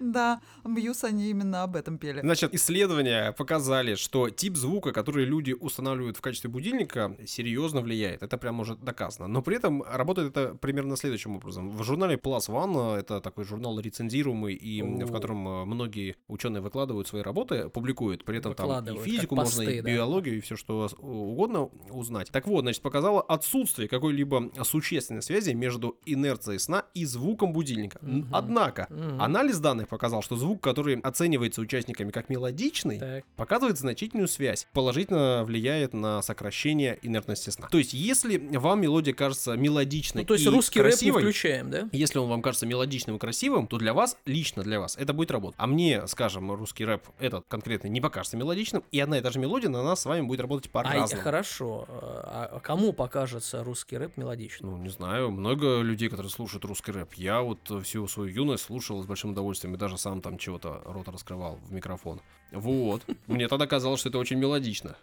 Да, 0.18 0.40
Мьюз 0.64 1.04
они 1.04 1.30
именно 1.30 1.62
об 1.62 1.76
этом 1.76 1.98
пели. 1.98 2.20
Значит, 2.20 2.54
исследования 2.54 3.32
показали, 3.32 3.94
что 3.94 4.30
тип 4.30 4.56
звука, 4.56 4.92
который 4.92 5.24
люди 5.24 5.52
устанавливают 5.52 6.16
в 6.16 6.20
качестве 6.20 6.50
будильника, 6.50 7.16
серьезно 7.26 7.80
влияет. 7.80 8.22
Это 8.22 8.38
прям 8.38 8.60
уже 8.60 8.76
доказано. 8.76 9.28
Но 9.28 9.42
при 9.42 9.56
этом 9.56 9.82
работает 9.82 10.36
это 10.36 10.54
примерно 10.54 10.96
следующим 10.96 11.36
образом. 11.36 11.70
В 11.70 11.82
журнале 11.82 12.16
Plus 12.16 12.48
One, 12.48 12.96
э, 12.96 13.00
это 13.00 13.20
такой 13.20 13.44
журнал 13.44 13.78
рецензируемый, 13.80 14.54
и 14.54 14.82
в 14.82 15.12
котором 15.12 15.48
э, 15.48 15.64
многие 15.64 16.16
ученые 16.28 16.60
выкладывают 16.60 17.08
свои 17.08 17.22
работы, 17.22 17.68
публикуют. 17.68 18.24
При 18.24 18.38
этом 18.38 18.54
там 18.54 18.84
и 18.86 18.98
физику 18.98 19.36
можно, 19.36 19.62
и 19.62 19.80
да. 19.80 19.90
биологию, 19.90 20.38
и 20.38 20.40
все, 20.40 20.56
что 20.56 20.78
вас 20.78 20.94
угодно 20.98 21.70
узнать. 21.90 22.30
Так 22.30 22.46
вот, 22.46 22.62
значит, 22.62 22.82
показало 22.82 23.20
отсутствие 23.22 23.88
какой-либо 23.88 24.50
существенной 24.62 25.22
связи 25.22 25.52
между 25.52 25.98
инерцией 26.06 26.58
сна 26.58 26.84
и 26.94 27.04
звуком 27.04 27.52
будильника. 27.52 28.00
Однако, 28.32 28.88
анализ 29.18 29.58
данных 29.58 29.87
показал, 29.88 30.22
что 30.22 30.36
звук, 30.36 30.60
который 30.60 30.98
оценивается 31.00 31.60
участниками 31.60 32.10
как 32.10 32.28
мелодичный, 32.28 32.98
Так. 32.98 33.24
показывает 33.36 33.78
значительную 33.78 34.28
связь, 34.28 34.66
положительно 34.72 35.44
влияет 35.44 35.92
на 35.94 36.22
сокращение 36.22 36.98
инертности 37.02 37.50
сна. 37.50 37.68
То 37.70 37.78
есть, 37.78 37.92
если 37.94 38.36
вам 38.58 38.80
мелодия 38.80 39.14
кажется 39.14 39.54
мелодичной 39.56 40.22
Ну, 40.22 40.26
то 40.26 40.34
есть 40.34 40.46
и 40.46 40.48
русский 40.48 40.80
рэп 40.80 40.90
красивой, 40.92 41.22
не 41.22 41.28
включаем, 41.30 41.70
да? 41.70 41.88
если 41.92 42.18
он 42.18 42.28
вам 42.28 42.42
кажется 42.42 42.66
мелодичным 42.66 43.16
и 43.16 43.18
красивым, 43.18 43.66
то 43.66 43.78
для 43.78 43.92
вас, 43.94 44.16
лично 44.26 44.62
для 44.62 44.80
вас, 44.80 44.96
это 44.96 45.12
будет 45.12 45.30
работать. 45.30 45.56
А 45.58 45.66
мне, 45.66 46.06
скажем, 46.06 46.50
русский 46.52 46.84
рэп 46.84 47.02
этот 47.18 47.44
конкретно 47.48 47.88
не 47.88 48.00
покажется 48.00 48.36
мелодичным, 48.36 48.82
и 48.90 49.00
одна 49.00 49.18
и 49.18 49.20
та 49.20 49.30
же 49.30 49.38
мелодия 49.38 49.68
на 49.70 49.82
нас 49.82 50.00
с 50.02 50.04
вами 50.06 50.22
будет 50.26 50.40
работать 50.40 50.70
А, 50.72 50.74
по-разному. 50.74 51.22
хорошо. 51.22 51.86
А 51.88 52.60
кому 52.62 52.92
покажется 52.92 53.62
русский 53.64 53.96
рэп 53.96 54.16
мелодичным? 54.16 54.70
Ну, 54.70 54.76
не 54.78 54.88
знаю, 54.90 55.30
много 55.30 55.80
людей, 55.80 56.08
которые 56.08 56.30
слушают 56.30 56.64
русский 56.64 56.92
рэп. 56.92 57.14
Я 57.14 57.40
вот 57.42 57.58
всю 57.84 58.06
свою 58.08 58.28
юность 58.30 58.64
слушал 58.64 59.02
с 59.02 59.06
большим 59.06 59.30
удовольствием 59.30 59.74
даже 59.78 59.96
сам 59.96 60.20
там 60.20 60.36
чего-то 60.36 60.82
рот 60.84 61.08
раскрывал 61.08 61.56
в 61.56 61.72
микрофон. 61.72 62.20
Вот. 62.52 63.02
Мне 63.26 63.48
тогда 63.48 63.66
казалось, 63.66 64.00
что 64.00 64.08
это 64.08 64.18
очень 64.18 64.38
мелодично. 64.38 64.96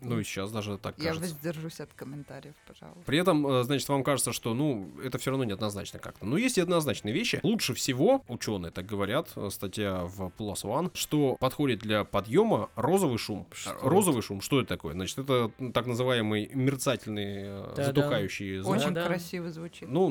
Ну 0.00 0.20
и 0.20 0.24
сейчас 0.24 0.50
даже 0.50 0.78
так 0.78 0.94
Я 0.98 1.08
кажется. 1.08 1.34
воздержусь 1.34 1.80
от 1.80 1.90
комментариев, 1.94 2.54
пожалуйста. 2.66 3.02
При 3.04 3.18
этом, 3.18 3.46
э, 3.46 3.62
значит, 3.64 3.88
вам 3.88 4.02
кажется, 4.04 4.32
что, 4.32 4.54
ну, 4.54 4.88
это 5.04 5.18
все 5.18 5.30
равно 5.30 5.44
неоднозначно 5.44 5.98
как-то. 5.98 6.24
Но 6.24 6.36
есть 6.38 6.58
и 6.58 6.60
однозначные 6.60 7.12
вещи. 7.14 7.40
Лучше 7.42 7.74
всего, 7.74 8.24
ученые 8.28 8.70
так 8.70 8.86
говорят, 8.86 9.30
э, 9.36 9.48
статья 9.50 10.04
в 10.04 10.32
Plus 10.38 10.62
One, 10.64 10.90
что 10.94 11.36
подходит 11.40 11.80
для 11.80 12.04
подъема 12.04 12.70
розовый 12.76 13.18
шум. 13.18 13.46
Что 13.52 13.70
Э, 13.70 13.74
это? 13.74 13.88
розовый 13.88 14.22
шум, 14.22 14.40
что 14.40 14.60
это 14.60 14.68
такое? 14.68 14.94
Значит, 14.94 15.18
это 15.18 15.50
так 15.72 15.86
называемый 15.86 16.50
мерцательный, 16.54 17.74
затухающий 17.76 18.58
звук. 18.58 18.76
Очень 18.76 18.94
да. 18.94 19.06
красиво 19.06 19.50
звучит. 19.50 19.88
Ну, 19.88 20.08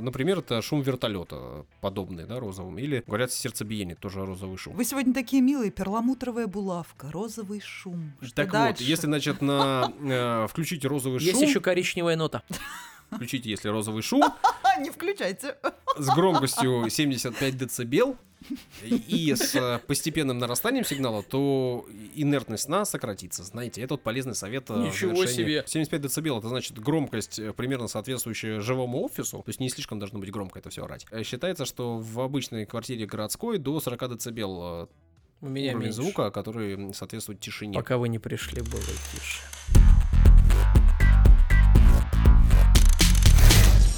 например, 0.00 0.38
это 0.38 0.62
шум 0.62 0.80
вертолета 0.82 1.64
подобный, 1.80 2.24
да, 2.26 2.40
розовым. 2.40 2.78
Или, 2.78 3.02
говорят, 3.06 3.32
сердцебиение, 3.32 3.96
тоже 3.96 4.24
розовый 4.24 4.56
шум. 4.56 4.74
Вы 4.74 4.84
сегодня 4.84 5.12
такие 5.12 5.42
милые, 5.42 5.70
перламутровая 5.82 6.46
булавка, 6.46 7.10
розовый 7.10 7.60
шум. 7.60 8.12
Что 8.20 8.34
Так 8.36 8.52
дальше? 8.52 8.82
вот, 8.84 8.88
если, 8.88 9.06
значит, 9.08 9.42
на 9.42 9.92
э, 10.00 10.46
включить 10.48 10.84
розовый 10.84 11.20
Есть 11.20 11.40
шум, 11.40 11.48
еще 11.48 11.60
коричневая 11.60 12.14
нота. 12.16 12.44
включите, 13.10 13.50
если 13.50 13.68
розовый 13.68 14.02
шум, 14.02 14.22
не 14.78 14.90
включайте. 14.90 15.56
с 15.98 16.06
громкостью 16.14 16.88
75 16.88 17.56
децибел 17.58 18.16
и 19.08 19.34
с 19.36 19.56
э, 19.56 19.80
постепенным 19.88 20.38
нарастанием 20.38 20.84
сигнала, 20.84 21.24
то 21.24 21.84
инертность 22.14 22.64
сна 22.64 22.84
сократится. 22.84 23.42
Знаете, 23.42 23.82
это 23.82 23.94
вот 23.94 24.02
полезный 24.02 24.36
совет. 24.36 24.70
э, 24.70 24.74
Ничего 24.86 25.26
себе. 25.26 25.64
75 25.66 26.00
децибел, 26.00 26.38
это 26.38 26.48
значит 26.48 26.78
громкость 26.78 27.40
э, 27.40 27.52
примерно 27.52 27.88
соответствующая 27.88 28.60
живому 28.60 29.02
офису, 29.04 29.38
то 29.38 29.48
есть 29.48 29.58
не 29.58 29.68
слишком 29.68 29.98
должно 29.98 30.20
быть 30.20 30.30
громко 30.30 30.60
это 30.60 30.70
все 30.70 30.84
орать. 30.84 31.06
Считается, 31.24 31.64
что 31.64 31.98
в 31.98 32.20
обычной 32.20 32.66
квартире 32.66 33.04
городской 33.06 33.58
до 33.58 33.80
40 33.80 34.10
децибел 34.14 34.88
У 35.42 35.48
меня 35.48 35.72
уровень 35.72 35.86
меньше. 35.86 36.02
звука, 36.02 36.30
который 36.30 36.94
соответствует 36.94 37.40
тишине. 37.40 37.74
Пока 37.74 37.98
вы 37.98 38.08
не 38.08 38.20
пришли, 38.20 38.62
было 38.62 38.80
тише. 39.12 39.40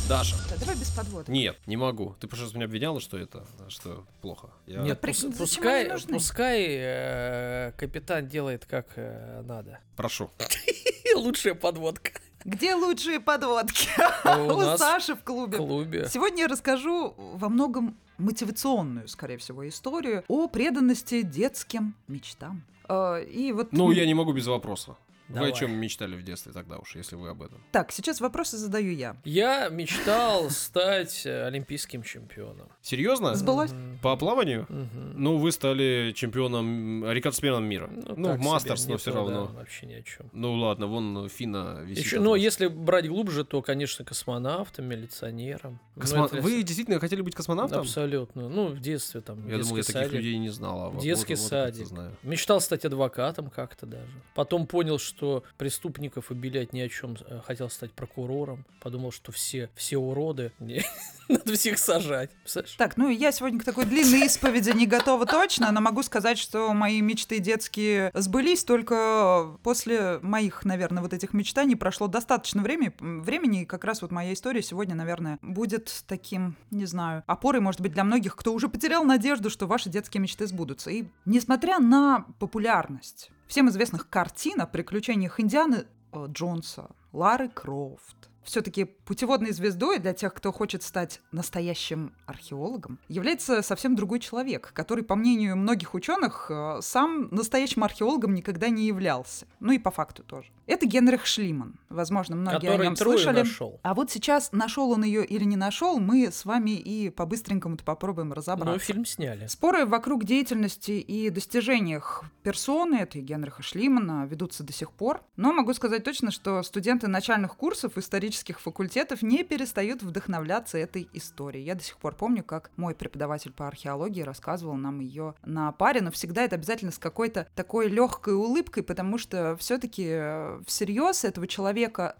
Даша. 0.08 0.36
Да, 0.50 0.56
давай 0.58 0.74
без 0.76 0.90
подводок. 0.90 1.28
Нет, 1.28 1.56
не 1.66 1.76
могу. 1.78 2.14
Ты 2.20 2.26
просто 2.28 2.54
меня 2.56 2.66
обвиняла, 2.66 3.00
что 3.00 3.16
это, 3.18 3.46
что 3.68 4.04
плохо. 4.20 4.48
Я- 4.66 4.80
Нет, 4.82 5.00
при- 5.00 5.12
пус- 5.12 5.16
зачем 5.20 5.32
пускай, 5.38 5.80
они 5.82 5.90
нужны? 5.92 6.12
пускай 6.14 6.66
э, 6.68 7.72
капитан 7.78 8.26
делает 8.28 8.66
как 8.66 8.86
э, 8.96 9.42
надо. 9.46 9.80
Прошу. 9.96 10.30
Лучшая 11.14 11.54
подводка 11.54 12.10
Где 12.44 12.74
лучшие 12.74 13.18
подводки? 13.20 13.88
у 14.24 14.52
У 14.54 14.60
нас 14.60 14.78
Саши 14.78 15.14
в 15.14 15.20
в 15.20 15.24
клубе. 15.24 15.56
клубе. 15.56 16.08
Сегодня 16.12 16.42
я 16.42 16.48
расскажу 16.48 17.14
во 17.16 17.48
многом 17.48 17.96
мотивационную, 18.18 19.08
скорее 19.08 19.36
всего, 19.38 19.66
историю 19.68 20.24
о 20.28 20.48
преданности 20.48 21.22
детским 21.22 21.94
мечтам. 22.08 22.62
Э, 22.88 23.24
И 23.24 23.52
вот 23.52 23.72
Ну, 23.72 23.90
я 23.92 24.06
не 24.06 24.14
могу 24.14 24.32
без 24.32 24.46
вопроса. 24.46 24.96
Вы 25.28 25.34
Давай. 25.36 25.52
о 25.52 25.54
чем 25.54 25.70
мечтали 25.72 26.16
в 26.16 26.22
детстве 26.22 26.52
тогда 26.52 26.76
уж, 26.76 26.96
если 26.96 27.16
вы 27.16 27.30
об 27.30 27.42
этом? 27.42 27.58
Так, 27.72 27.92
сейчас 27.92 28.20
вопросы 28.20 28.58
задаю 28.58 28.92
я. 28.92 29.16
Я 29.24 29.68
мечтал 29.70 30.50
стать 30.50 31.24
э, 31.24 31.46
олимпийским 31.46 32.02
чемпионом. 32.02 32.68
Серьезно? 32.82 33.34
Сбылось? 33.34 33.72
По 34.02 34.16
плаванию? 34.16 34.66
Ну, 34.68 35.38
вы 35.38 35.50
стали 35.52 36.12
чемпионом, 36.14 37.10
рекордсменом 37.10 37.64
мира. 37.64 37.90
Ну, 38.16 38.36
мастерс, 38.36 38.86
но 38.86 38.98
все 38.98 39.12
равно. 39.12 39.46
вообще 39.46 39.86
ни 39.86 39.94
о 39.94 40.02
чем. 40.02 40.28
Ну 40.32 40.54
ладно, 40.54 40.86
вон 40.86 41.28
Фина 41.28 41.82
висит. 41.84 42.20
Но 42.20 42.30
вас. 42.32 42.40
если 42.40 42.66
брать 42.66 43.08
глубже, 43.08 43.44
то, 43.44 43.62
конечно, 43.62 44.04
космонавтом, 44.04 44.84
милиционером. 44.84 45.80
Ну, 45.96 46.28
Вы 46.32 46.62
действительно 46.62 47.00
хотели 47.00 47.22
быть 47.22 47.34
космонавтом? 47.34 47.80
Абсолютно. 47.80 48.48
Ну, 48.48 48.68
в 48.68 48.80
детстве 48.80 49.22
там. 49.22 49.48
Я 49.48 49.58
думал, 49.58 49.76
я 49.78 49.82
таких 49.82 50.12
людей 50.12 50.36
не 50.38 50.50
знал. 50.50 50.94
А 50.94 51.00
Детский 51.00 51.36
садик. 51.36 51.86
знаю. 51.86 52.16
Мечтал 52.22 52.60
стать 52.60 52.84
адвокатом 52.84 53.48
как-то 53.48 53.86
даже. 53.86 54.12
Потом 54.34 54.66
понял, 54.66 54.98
что 54.98 55.13
преступников 55.58 56.30
обелять 56.30 56.72
ни 56.72 56.80
о 56.80 56.88
чем. 56.88 57.16
э, 57.26 57.40
Хотел 57.44 57.70
стать 57.70 57.92
прокурором. 57.92 58.64
Подумал, 58.80 59.12
что 59.12 59.32
все, 59.32 59.70
все 59.74 59.98
уроды. 59.98 60.52
Надо 61.28 61.54
всех 61.54 61.78
сажать. 61.78 62.30
Представляешь? 62.42 62.76
Так, 62.76 62.96
ну 62.96 63.08
я 63.08 63.32
сегодня 63.32 63.58
к 63.60 63.64
такой 63.64 63.86
длинной 63.86 64.26
исповеди 64.26 64.70
не 64.70 64.86
готова 64.86 65.26
точно, 65.26 65.72
но 65.72 65.80
могу 65.80 66.02
сказать, 66.02 66.38
что 66.38 66.72
мои 66.74 67.00
мечты 67.00 67.38
детские 67.38 68.10
сбылись 68.14 68.64
только 68.64 69.56
после 69.62 70.18
моих, 70.20 70.64
наверное, 70.64 71.02
вот 71.02 71.12
этих 71.12 71.32
мечтаний 71.32 71.76
прошло 71.76 72.08
достаточно 72.08 72.62
времени, 72.62 72.92
времени, 73.00 73.62
и 73.62 73.66
как 73.66 73.84
раз 73.84 74.02
вот 74.02 74.10
моя 74.10 74.32
история 74.32 74.62
сегодня, 74.62 74.94
наверное, 74.94 75.38
будет 75.42 76.04
таким, 76.06 76.56
не 76.70 76.86
знаю, 76.86 77.22
опорой, 77.26 77.60
может 77.60 77.80
быть, 77.80 77.92
для 77.92 78.04
многих, 78.04 78.36
кто 78.36 78.52
уже 78.52 78.68
потерял 78.68 79.04
надежду, 79.04 79.50
что 79.50 79.66
ваши 79.66 79.88
детские 79.88 80.20
мечты 80.20 80.46
сбудутся. 80.46 80.90
И 80.90 81.04
несмотря 81.24 81.78
на 81.78 82.26
популярность 82.38 83.30
всем 83.46 83.68
известных 83.68 84.08
картин 84.08 84.60
о 84.60 84.66
приключениях 84.66 85.40
Индианы 85.40 85.86
э, 86.12 86.26
Джонса, 86.28 86.90
Лары 87.12 87.48
Крофт, 87.48 88.30
все-таки 88.44 88.84
путеводной 88.84 89.52
звездой 89.52 89.98
для 89.98 90.12
тех, 90.12 90.32
кто 90.34 90.52
хочет 90.52 90.82
стать 90.82 91.20
настоящим 91.32 92.12
археологом, 92.26 92.98
является 93.08 93.62
совсем 93.62 93.96
другой 93.96 94.20
человек, 94.20 94.72
который, 94.74 95.04
по 95.04 95.14
мнению 95.14 95.56
многих 95.56 95.94
ученых, 95.94 96.46
э, 96.50 96.78
сам 96.82 97.28
настоящим 97.30 97.84
археологом 97.84 98.34
никогда 98.34 98.68
не 98.68 98.86
являлся. 98.86 99.46
Ну 99.60 99.72
и 99.72 99.78
по 99.78 99.90
факту 99.90 100.22
тоже. 100.22 100.50
Это 100.66 100.86
Генрих 100.86 101.26
Шлиман. 101.26 101.78
Возможно, 101.90 102.36
многие 102.36 102.56
о 102.56 102.60
Который 102.60 102.84
нем 102.86 102.94
Трою 102.94 103.18
слышали. 103.18 103.40
нашел. 103.40 103.80
А 103.82 103.94
вот 103.94 104.10
сейчас, 104.10 104.50
нашел 104.52 104.90
он 104.90 105.04
ее 105.04 105.24
или 105.24 105.44
не 105.44 105.56
нашел, 105.56 105.98
мы 105.98 106.30
с 106.30 106.44
вами 106.44 106.70
и 106.70 107.10
по-быстренькому-то 107.10 107.84
попробуем 107.84 108.32
разобраться. 108.32 108.72
Ну, 108.72 108.78
фильм 108.78 109.04
сняли. 109.04 109.46
Споры 109.46 109.84
вокруг 109.84 110.24
деятельности 110.24 110.92
и 110.92 111.28
достижениях 111.28 112.24
персоны, 112.42 112.96
это 112.96 113.18
и 113.18 113.20
Генриха 113.20 113.62
Шлимана, 113.62 114.26
ведутся 114.26 114.64
до 114.64 114.72
сих 114.72 114.90
пор. 114.92 115.22
Но 115.36 115.52
могу 115.52 115.74
сказать 115.74 116.02
точно, 116.02 116.30
что 116.30 116.62
студенты 116.62 117.08
начальных 117.08 117.56
курсов 117.56 117.98
исторических 118.34 118.60
факультетов 118.60 119.22
не 119.22 119.44
перестают 119.44 120.02
вдохновляться 120.02 120.76
этой 120.76 121.08
историей. 121.12 121.64
Я 121.64 121.74
до 121.74 121.82
сих 121.82 121.96
пор 121.98 122.14
помню, 122.14 122.42
как 122.42 122.70
мой 122.76 122.94
преподаватель 122.94 123.52
по 123.52 123.68
археологии 123.68 124.22
рассказывал 124.22 124.74
нам 124.74 125.00
ее 125.00 125.34
на 125.44 125.70
паре, 125.72 126.00
но 126.00 126.10
всегда 126.10 126.42
это 126.42 126.56
обязательно 126.56 126.90
с 126.90 126.98
какой-то 126.98 127.46
такой 127.54 127.88
легкой 127.88 128.34
улыбкой, 128.34 128.82
потому 128.82 129.18
что 129.18 129.56
все-таки 129.58 130.64
всерьез 130.66 131.24
этого 131.24 131.46
человека 131.46 132.16